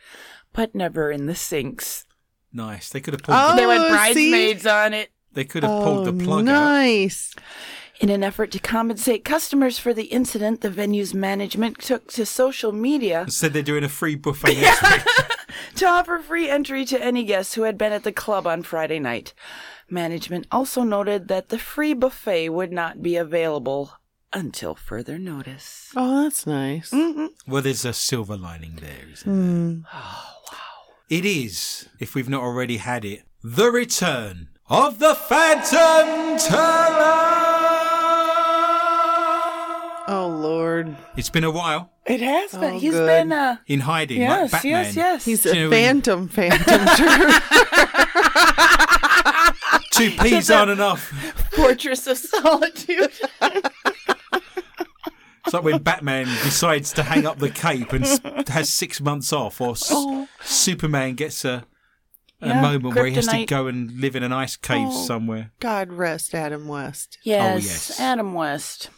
[0.54, 2.06] but never in the sinks.
[2.54, 2.90] Nice.
[2.90, 3.38] They could have pulled.
[3.40, 4.32] Oh, the, They went oh, see?
[4.32, 5.10] bridesmaids on it.
[5.34, 6.46] they could have pulled the oh, plug out.
[6.46, 7.36] nice.
[8.00, 12.72] In an effort to compensate customers for the incident, the venue's management took to social
[12.72, 15.38] media Said they're doing a free buffet next week.
[15.76, 19.00] to offer free entry to any guests who had been at the club on Friday
[19.00, 19.34] night.
[19.90, 23.94] Management also noted that the free buffet would not be available
[24.34, 25.92] until further notice.
[25.96, 26.92] Oh, that's nice.
[27.48, 29.90] Well, there's a silver lining there, isn't there?
[29.94, 30.58] Oh, wow.
[31.10, 37.38] It is, if we've not already had it, the return of the Phantom Turdler!
[40.10, 40.88] Oh, Lord.
[40.88, 40.98] Lord.
[41.18, 42.76] It's been a while It has been.
[42.76, 43.06] Oh, He's good.
[43.08, 43.32] been.
[43.32, 44.72] Uh, in hiding, yes, like Batman.
[44.86, 45.26] yes, yes.
[45.26, 46.66] He's You a know, phantom, phantom
[46.98, 47.42] turd.
[49.98, 51.02] Two peas aren't enough.
[51.56, 53.12] Fortress of Solitude.
[55.46, 58.06] It's like when Batman decides to hang up the cape and
[58.50, 60.28] has six months off, or s- oh.
[60.42, 61.64] Superman gets a,
[62.42, 65.06] a Yeah, moment where he has to go and live in an ice cave Oh.
[65.06, 65.52] somewhere.
[65.62, 67.18] God rest Adam West.
[67.24, 68.00] yes, oh, yes.
[68.00, 68.90] Adam West.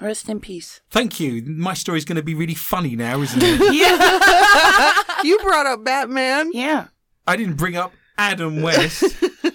[0.00, 0.80] Rest in peace.
[0.88, 1.42] Thank you.
[1.44, 3.58] My story's going to be really funny now, isn't it?
[3.74, 4.92] Yeah.
[5.24, 6.52] You brought up Batman.
[6.54, 6.86] yeah.
[7.26, 9.02] I didn't bring up Adam West.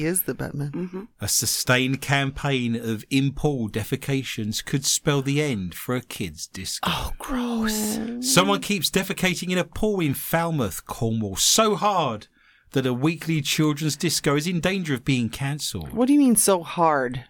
[0.00, 0.70] He is the Batman.
[0.72, 1.02] Mm-hmm.
[1.20, 6.88] A sustained campaign of impall defecations could spell the end for a kid's disco.
[6.90, 7.98] Oh, gross.
[8.22, 12.28] Someone keeps defecating in a pool in Falmouth, Cornwall, so hard
[12.72, 15.92] that a weekly children's disco is in danger of being cancelled.
[15.92, 17.22] What do you mean so hard?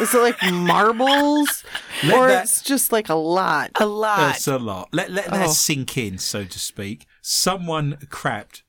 [0.00, 1.62] Is it like marbles?
[2.04, 3.70] Let or that- it's just like a lot?
[3.74, 4.16] A lot.
[4.16, 4.88] That's a lot.
[4.92, 5.52] Let, let that Oh.
[5.52, 7.04] sink in, so to speak.
[7.20, 8.62] Someone crapped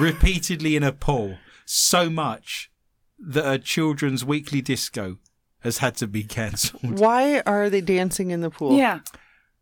[0.00, 2.70] repeatedly in a pool so much
[3.18, 5.18] that a children's weekly disco
[5.60, 6.98] has had to be cancelled.
[6.98, 8.76] Why are they dancing in the pool?
[8.76, 9.00] yeah.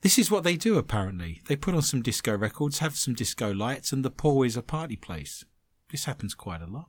[0.02, 1.40] This is what they do, apparently.
[1.48, 4.62] They put on some disco records, have some disco lights, and the pool is a
[4.62, 5.46] party place.
[5.90, 6.88] This happens quite a lot.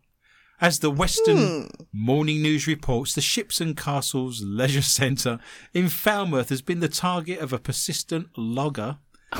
[0.60, 1.68] As the Western hmm.
[1.94, 5.40] Morning News reports, the Ships and Castles Leisure Centre
[5.74, 8.98] in Falmouth has been the target of a persistent logger.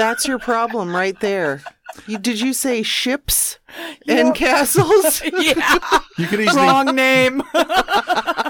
[0.00, 1.62] That's your problem right there.
[2.06, 3.58] You, did you say ships
[4.08, 5.20] and castles?
[5.40, 5.78] Yeah.
[6.16, 6.56] You can easily.
[6.56, 7.42] Wrong name.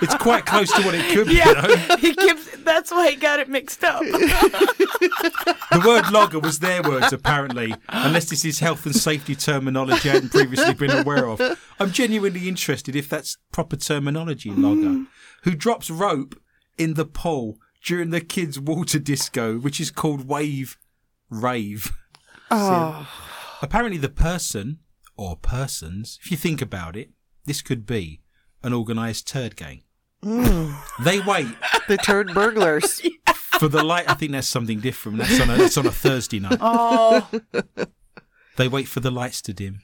[0.02, 1.52] It's quite close to what it could be, yeah.
[1.52, 1.96] though.
[1.98, 2.56] he gives.
[2.62, 4.00] That's why he got it mixed up.
[4.00, 10.14] The word logger was their words, apparently, unless this is health and safety terminology I
[10.14, 11.40] hadn't previously been aware of.
[11.78, 15.06] I'm genuinely interested if that's proper terminology, logger, mm.
[15.42, 16.40] who drops rope
[16.78, 20.78] in the pool during the kids' water disco, which is called wave
[21.30, 21.92] rave.
[22.50, 23.08] Oh,
[23.62, 24.78] Apparently, the person,
[25.16, 27.10] or persons, if you think about it,
[27.44, 28.20] this could be
[28.62, 29.82] an organised turd gang.
[30.24, 30.74] Mm.
[31.04, 31.48] They wait
[31.88, 33.00] the turd burglars.
[33.58, 34.08] for the light.
[34.08, 35.18] I think that's something different.
[35.18, 36.58] That's on a, that's on a Thursday night.
[36.60, 37.28] Oh.
[38.56, 39.80] They wait for the lights to dim.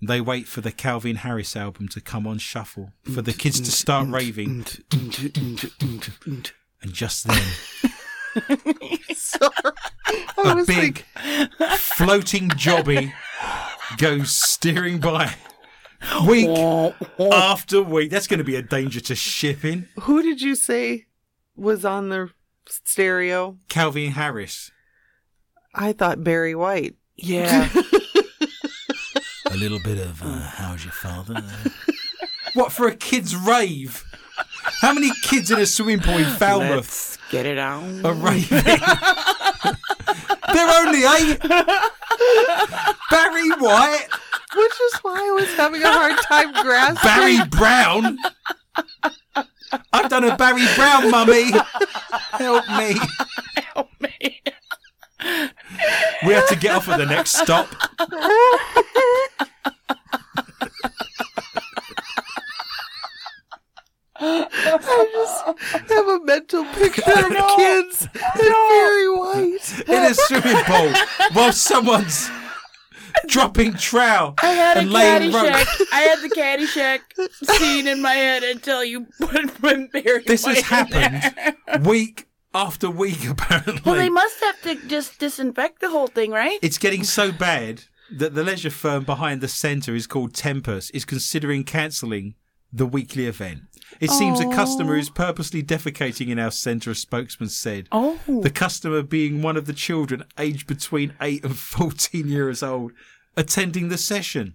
[0.00, 3.70] They wait for the Calvin Harris album to come on shuffle, for the kids to
[3.70, 6.52] start raving, and
[6.92, 7.42] just then,
[8.48, 8.98] Sorry.
[9.40, 11.04] I a was big
[11.78, 13.12] floating jobby
[13.98, 15.34] goes steering by.
[16.26, 16.48] Week
[17.18, 18.10] after week.
[18.10, 19.88] That's going to be a danger to shipping.
[20.02, 21.06] Who did you say
[21.56, 22.30] was on the
[22.68, 23.56] stereo?
[23.68, 24.70] Calvin Harris.
[25.74, 26.94] I thought Barry White.
[27.16, 27.68] Yeah.
[29.50, 31.42] A little bit of, uh, how's your father?
[32.54, 34.04] what, for a kid's rave?
[34.80, 38.04] How many kids in a swimming pool in Falmouth Let's get it on.
[38.04, 38.62] are raving?
[40.52, 41.38] They're only eight.
[43.10, 44.06] Barry White,
[44.56, 47.02] Which is why I was having a hard time grasping.
[47.02, 48.18] Barry Brown.
[49.92, 51.50] I've done a Barry Brown, mummy.
[52.32, 52.96] Help me.
[53.74, 54.42] Help me.
[56.26, 57.68] We have to get off at the next stop.
[64.24, 69.82] Have a mental picture of kids and Barry White.
[69.88, 70.92] in a swimming pool
[71.32, 72.30] while someone's
[73.26, 75.46] dropping trowel I had a and laying rope.
[75.46, 75.86] Caddyshack.
[75.92, 80.62] I had the Caddyshack scene in my head until you put when Barry This has
[80.62, 81.10] White in there.
[81.10, 83.80] happened week after week, apparently.
[83.84, 86.58] Well, they must have to just disinfect the whole thing, right?
[86.62, 91.04] it's getting so bad that the leisure firm behind the centre is called Tempus is
[91.04, 92.34] considering cancelling
[92.72, 93.60] the weekly event.
[94.00, 97.88] It seems a customer is purposely defecating in our centre, a spokesman said.
[97.92, 98.18] Oh.
[98.42, 102.92] The customer being one of the children aged between 8 and 14 years old
[103.36, 104.54] attending the session.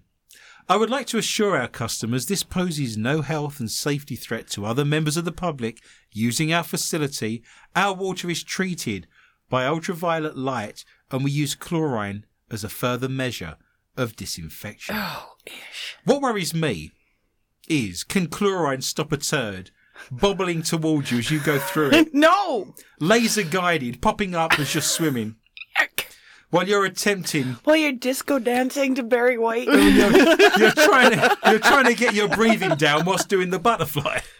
[0.68, 4.64] I would like to assure our customers this poses no health and safety threat to
[4.64, 5.80] other members of the public
[6.12, 7.42] using our facility.
[7.74, 9.08] Our water is treated
[9.48, 13.56] by ultraviolet light and we use chlorine as a further measure
[13.96, 14.94] of disinfection.
[14.96, 15.96] Oh, ish.
[16.04, 16.92] What worries me
[17.70, 19.70] is can chlorine stop a turd
[20.10, 22.08] bobbling towards you as you go through it?
[22.14, 22.74] No.
[23.00, 25.36] laser guided, popping up as you're swimming,
[26.50, 29.66] while you're attempting, While you're disco dancing to Barry White.
[29.68, 29.78] you're,
[30.58, 34.18] you're trying to, you're trying to get your breathing down whilst doing the butterfly.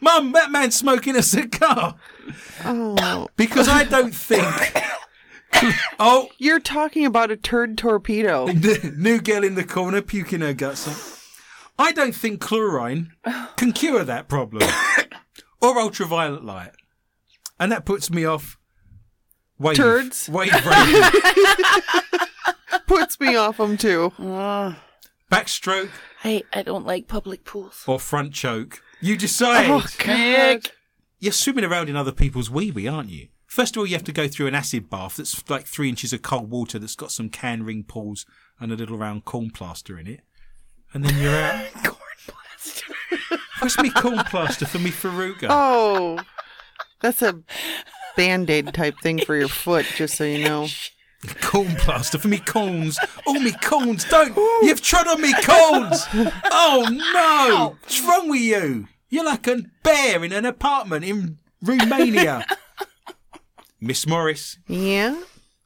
[0.00, 1.96] Mum, that man's smoking a cigar.
[2.64, 4.44] Oh, Because I don't think.
[5.98, 8.46] oh, you're talking about a turd torpedo.
[8.96, 10.96] new girl in the corner puking her guts up.
[11.78, 13.12] I don't think chlorine
[13.56, 14.68] can cure that problem.
[15.60, 16.72] or ultraviolet light.
[17.58, 18.58] And that puts me off
[19.58, 19.76] wave.
[19.76, 20.28] Turds?
[20.28, 21.02] Wave braiding.
[22.86, 24.12] Puts me off them too.
[25.30, 25.90] backstroke,
[26.22, 27.82] I, I don't like public pools.
[27.86, 28.82] or front choke.
[29.00, 29.68] You decide.
[29.70, 30.70] Oh, God.
[31.18, 33.28] You're swimming around in other people's wee wee, aren't you?
[33.56, 36.12] First of all, you have to go through an acid bath that's like three inches
[36.12, 38.26] of cold water that's got some can ring pools
[38.60, 40.20] and a little round corn plaster in it.
[40.92, 41.72] And then you're out.
[41.82, 41.96] Corn
[42.26, 42.94] plaster.
[43.58, 45.46] Where's me corn plaster for me verruca?
[45.48, 46.18] Oh,
[47.00, 47.40] that's a
[48.14, 50.68] band aid type thing for your foot, just so you know.
[51.40, 52.98] Corn plaster for me cones.
[53.26, 54.04] Oh, me cones.
[54.04, 54.36] Don't.
[54.66, 56.04] You've trod on me cones.
[56.44, 57.76] Oh, no.
[57.80, 58.88] What's wrong with you?
[59.08, 62.44] You're like a bear in an apartment in Romania.
[63.80, 65.20] Miss Morris, Yeah?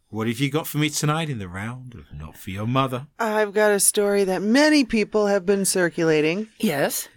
[0.09, 3.07] what have you got for me tonight in the round of Not For Your Mother?
[3.19, 7.09] I've got a story that many people have been circulating, Yes.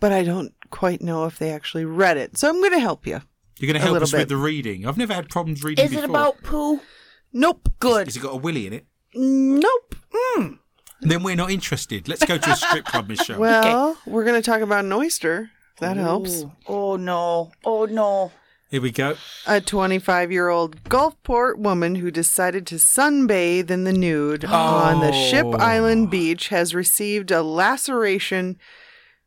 [0.00, 2.36] but I don't quite know if they actually read it.
[2.36, 3.20] So I'm going to help you.
[3.58, 4.18] You're going to A help little us bit.
[4.20, 4.86] with the reading.
[4.86, 6.04] I've never had problems reading Is before.
[6.04, 6.80] it about poo?
[7.32, 7.68] Nope.
[7.78, 8.06] Good.
[8.08, 8.86] Has it got a willy in it?
[9.14, 9.94] Nope.
[10.12, 10.52] Hmm.
[11.02, 12.08] Then we're not interested.
[12.08, 13.38] Let's go to a strip club, Michelle.
[13.38, 15.50] Well, we're going to talk about an oyster.
[15.78, 16.44] That helps.
[16.66, 17.52] Oh no.
[17.64, 18.32] Oh no.
[18.70, 19.16] Here we go.
[19.46, 25.12] A 25 year old Gulfport woman who decided to sunbathe in the nude on the
[25.12, 25.52] Ship Oh.
[25.54, 28.58] Island beach has received a laceration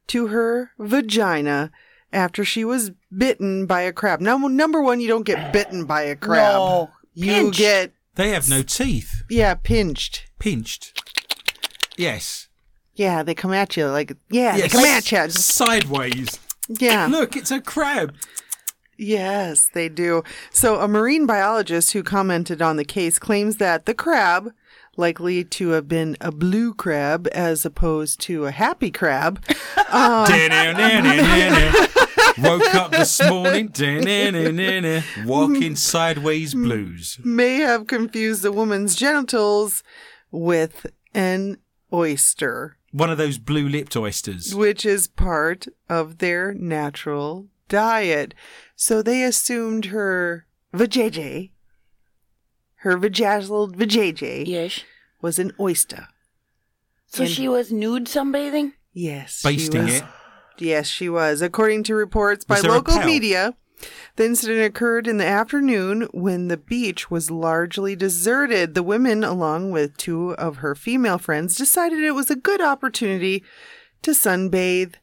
[0.07, 1.72] to her vagina
[2.14, 4.22] after she was bitten by a crab.
[4.22, 6.53] Now, number one, you don't get bitten by a crab.
[6.53, 6.91] No.
[7.14, 7.60] You Pinched.
[7.60, 9.24] get, They have no teeth.
[9.30, 10.26] yeah, pinched.
[10.40, 11.03] Pinched.
[11.98, 12.48] Yes.
[12.95, 14.61] Yeah, they come at you like, yeah, yes.
[14.61, 15.30] they come at you.
[15.32, 16.40] Sideways.
[16.70, 17.07] Yeah.
[17.11, 18.15] Look, it's a crab.
[18.98, 20.24] Yes, they do.
[20.52, 24.52] So, a marine biologist who commented on the case claims that the crab,
[24.98, 29.44] likely to have been a blue crab as opposed to a happy crab,
[29.78, 30.26] uh,
[32.40, 33.72] Woke up this morning,
[35.26, 37.20] walking sideways blues.
[37.24, 39.84] may have confused the woman's genitals
[40.32, 41.57] with an
[41.91, 44.56] oyster, One of those blue lipped oysters.
[44.56, 48.34] which is part of their natural diet.
[48.85, 50.45] So, they assumed her
[50.76, 51.51] vajayjay,
[52.84, 54.81] her vajazzled vajayjay, Yes.
[55.22, 56.07] was an oyster.
[57.07, 58.73] So And- she was nude sunbathing?
[58.91, 59.39] Yes.
[59.39, 59.95] she Basting was.
[59.99, 60.03] it.
[60.57, 61.41] Yes, she was.
[61.41, 63.05] According to reports by Was there a local pout?
[63.05, 63.55] media,
[64.18, 68.73] the incident occurred in the afternoon when the beach was largely deserted.
[68.76, 73.45] The women, along with two of her female friends, decided it was a good opportunity
[74.01, 74.95] to sunbathe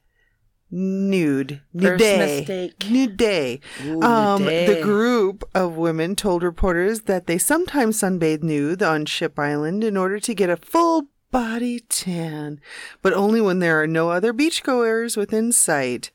[0.71, 1.61] nude.
[1.73, 1.99] Nude.
[2.01, 2.91] mistake.
[2.91, 3.61] Nude.
[3.87, 9.39] Ooh, Um, the group of women told reporters that they sometimes sunbathe nude on Ship
[9.39, 12.61] Island in order to get a full body tan,
[13.03, 16.11] but only when there are no other beachgoers within sight.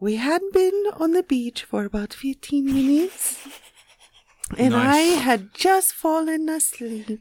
[0.00, 3.38] We had been on the beach for about 15 minutes.
[4.58, 7.20] And I had just fallen asleep,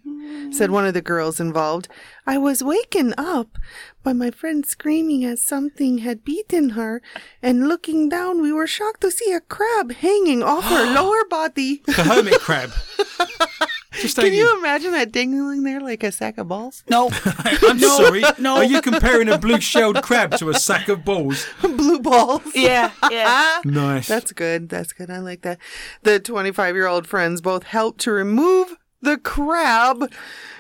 [0.52, 1.88] said one of the girls involved.
[2.28, 3.58] I was waken up
[4.04, 7.02] by my friend screaming as something had beaten her,
[7.42, 11.82] and looking down, we were shocked to see a crab hanging off her lower body.
[11.86, 12.72] The hermit crab.
[13.94, 16.84] Just Can you imagine that dangling there like a sack of balls?
[16.90, 17.10] No.
[17.26, 18.24] I'm sorry.
[18.40, 18.56] no.
[18.56, 21.46] Are you comparing a blue shelled crab to a sack of balls?
[21.62, 22.42] Blue balls.
[22.56, 22.92] yeah.
[23.10, 23.60] Yeah.
[23.66, 24.08] Nice.
[24.08, 24.70] That's good.
[24.70, 25.10] That's good.
[25.10, 25.58] I like that.
[26.04, 30.10] The 25 year old friends both helped to remove the crab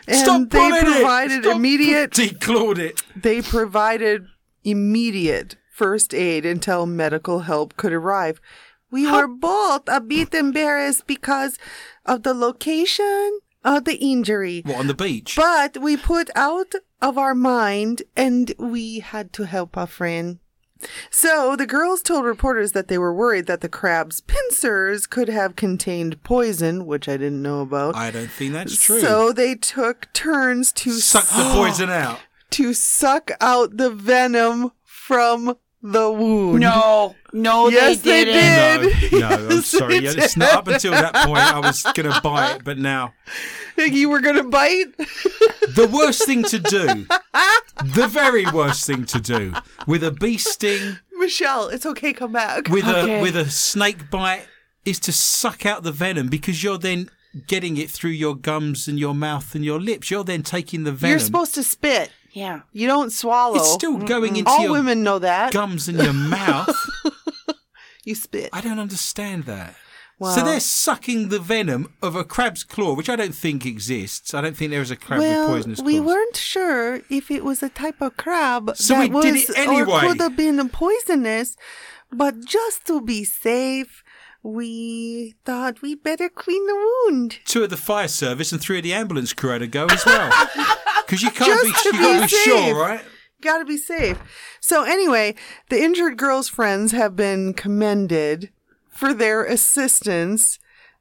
[0.08, 1.44] and Stop they provided it.
[1.44, 3.02] Stop immediate Declawed it.
[3.16, 4.28] they provided
[4.64, 8.41] immediate first aid until medical help could arrive.
[8.91, 11.58] We were both a bit embarrassed because
[12.06, 14.61] of the location of the injury.
[14.65, 15.36] What on the beach?
[15.36, 20.40] But we put out of our mind and we had to help our friend.
[21.11, 25.56] So the girls told reporters that they were worried that the crab's pincers could have
[25.56, 27.95] contained poison, which I didn't know about.
[27.95, 28.99] I don't think that's true.
[28.99, 32.19] So they took turns to Suck the poison out.
[32.52, 36.60] to suck out the venom from the wound.
[36.60, 37.16] No.
[37.34, 38.99] No, Yes, they they didn't.
[38.99, 39.12] did.
[39.14, 39.99] No, no, I'm sorry.
[39.99, 41.40] they It's not up until that point.
[41.40, 43.14] I was going to bite, but now
[43.78, 44.95] You were gonna bite?
[44.98, 47.06] the worst thing to do,
[47.95, 49.53] the very worst thing to do,
[49.88, 52.68] with a bee sting, Michelle, it's okay, come back.
[52.70, 53.20] with Okay.
[53.20, 54.45] a with a snake bite,
[54.86, 57.10] is to suck out the venom because you're then
[57.48, 60.12] getting it through your gums and your mouth and your lips.
[60.12, 61.12] You're then taking the venom.
[61.12, 62.12] You're supposed to spit.
[62.34, 62.62] Yeah.
[62.72, 63.56] You don't swallow.
[63.56, 65.52] it's still going into All your women know that.
[65.53, 66.70] gums and your mouth.
[68.03, 68.49] You spit.
[68.52, 69.76] I don't understand that.
[70.20, 74.34] So they're sucking the venom of a crab's claw, which I don't think exists.
[74.34, 75.86] I don't think there is a crab with poisonous claws.
[75.86, 79.49] we weren't sure if it was a type of crab So that we did was
[79.49, 79.84] it anyway.
[79.98, 81.56] or could have been poisonous,
[82.12, 84.01] But just to be safe,
[84.44, 87.40] we thought we'd better clean the wound.
[87.46, 90.06] Two of the fire service and three of the ambulance crew had to go as
[90.06, 90.32] well.
[91.06, 93.02] Because you can't Just be, to you be be sure, right?
[93.42, 94.18] Gotta be safe.
[94.62, 95.36] So, anyway,
[95.70, 98.50] the injured girl's friends have been commended
[98.88, 100.58] for their assistance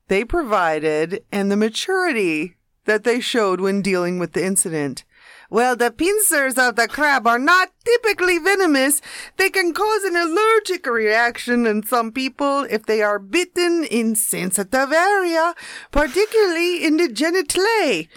[0.09, 2.57] they provided and the maturity
[2.87, 5.05] that they showed when dealing with the incident.
[5.51, 9.03] Well, the pincers of the crab are not typically venomous.
[9.37, 14.93] They can cause an allergic reaction in some people if they are bitten in sensitive
[14.93, 15.55] area,
[15.91, 18.09] particularly in the genitalia.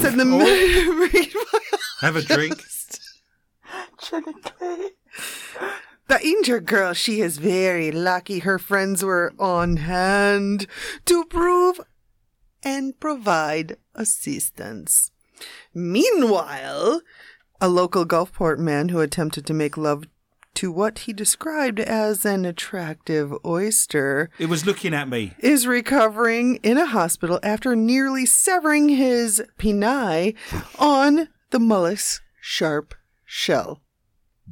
[0.00, 2.00] Said the oh.
[2.00, 2.60] Have a drink.
[6.08, 10.66] The injured girl, she is very lucky her friends were on hand
[11.04, 11.80] to prove
[12.64, 15.11] and provide assistance.
[15.74, 17.02] Meanwhile,
[17.60, 20.04] a local Gulfport man who attempted to make love
[20.54, 25.32] to what he described as an attractive oyster It was looking at me.
[25.38, 30.34] is recovering in a hospital after nearly severing his peni
[30.78, 32.94] on the mollusk's sharp
[33.24, 33.80] shell.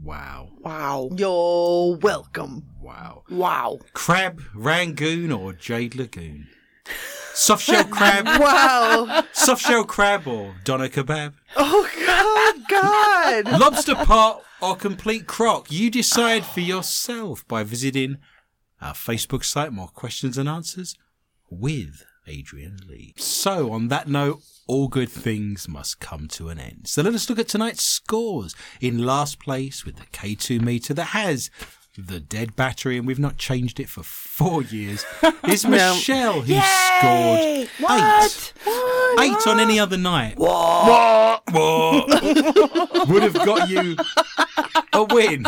[0.02, 0.52] Wow.
[0.60, 1.10] Wow.
[1.14, 2.66] You're welcome.
[2.80, 3.24] Wow.
[3.28, 3.80] Wow.
[3.92, 6.46] Crab, Rangoon, or Jade Lagoon?
[7.40, 9.24] Soft shell crab, Wow.
[9.32, 11.32] soft shell crab, or doner kebab?
[11.56, 13.44] Oh, God.
[13.46, 13.60] God.
[13.60, 15.72] Lobster pot or complete crock?
[15.72, 18.18] You decide for yourself by visiting
[18.80, 20.96] our Facebook site, More Questions and Answers,
[21.48, 23.14] with Adrian Lee.
[23.16, 26.88] So, on that note, all good things must come to an end.
[26.88, 28.54] So, let us look at tonight's scores.
[28.82, 31.50] In last place with the K2 meter that has
[31.96, 35.04] the dead battery, and we've not changed it for four years,
[35.48, 37.62] is Michelle, who scored Yay!
[37.62, 37.70] eight.
[37.78, 38.52] What?
[39.20, 40.38] Eight on any other night.
[40.38, 41.42] What?
[41.52, 43.96] Would have got you
[44.92, 45.46] a win.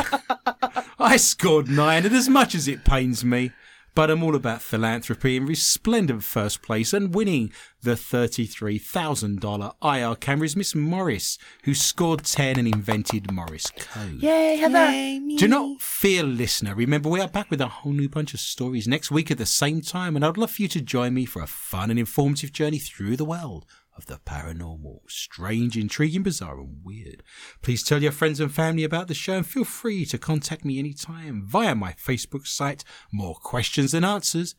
[0.99, 3.53] I scored nine, and as much as it pains me,
[3.95, 7.53] but I'm all about philanthropy and resplendent first place and winning
[7.83, 14.23] the $33,000 IR camera is Miss Morris, who scored 10 and invented Morris Code.
[14.23, 15.37] Yay, Heather.
[15.37, 16.75] Do not fear, listener.
[16.75, 19.47] Remember, we are back with a whole new bunch of stories next week at the
[19.47, 22.53] same time, and I'd love for you to join me for a fun and informative
[22.53, 23.67] journey through the world
[23.97, 27.23] of the paranormal, strange, intriguing, bizarre, and weird.
[27.61, 30.79] Please tell your friends and family about the show and feel free to contact me
[30.79, 34.55] anytime via my Facebook site, More Questions and Answers,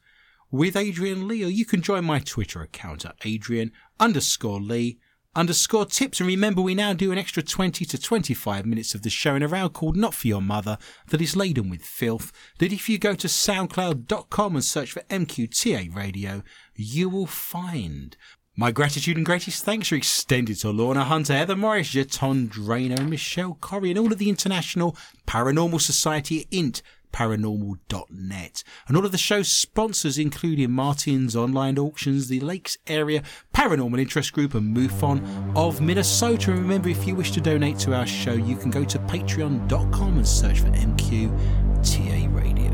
[0.52, 5.00] with Adrian Lee, or you can join my Twitter account at Adrian underscore Lee
[5.36, 6.20] underscore tips.
[6.20, 9.44] And remember, we now do an extra 20 to 25 minutes of the show in
[9.44, 10.78] a round called Not For Your Mother
[11.08, 12.32] that is laden with filth.
[12.60, 16.44] That if you go to soundcloud.com and search for MQTA Radio,
[16.76, 18.16] you will find.
[18.56, 22.52] My gratitude and greatest thanks are extended to Lorna Hunter, Heather Morris, Jeton
[23.00, 29.06] and Michelle Corrie, and all of the International Paranormal Society at INT paranormal.net and all
[29.06, 33.24] of the show's sponsors including Martin's online auctions, the Lakes Area
[33.54, 36.52] Paranormal Interest Group and MUFON of Minnesota.
[36.52, 40.18] And remember, if you wish to donate to our show, you can go to patreon.com
[40.18, 42.72] and search for MQTA Radio.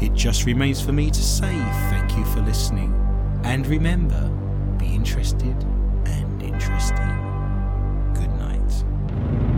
[0.00, 1.52] It just remains for me to say
[1.90, 2.92] thank you for listening
[3.44, 4.41] and remember, be
[4.92, 5.56] interested
[6.04, 6.96] and interesting.
[8.14, 9.51] Good night.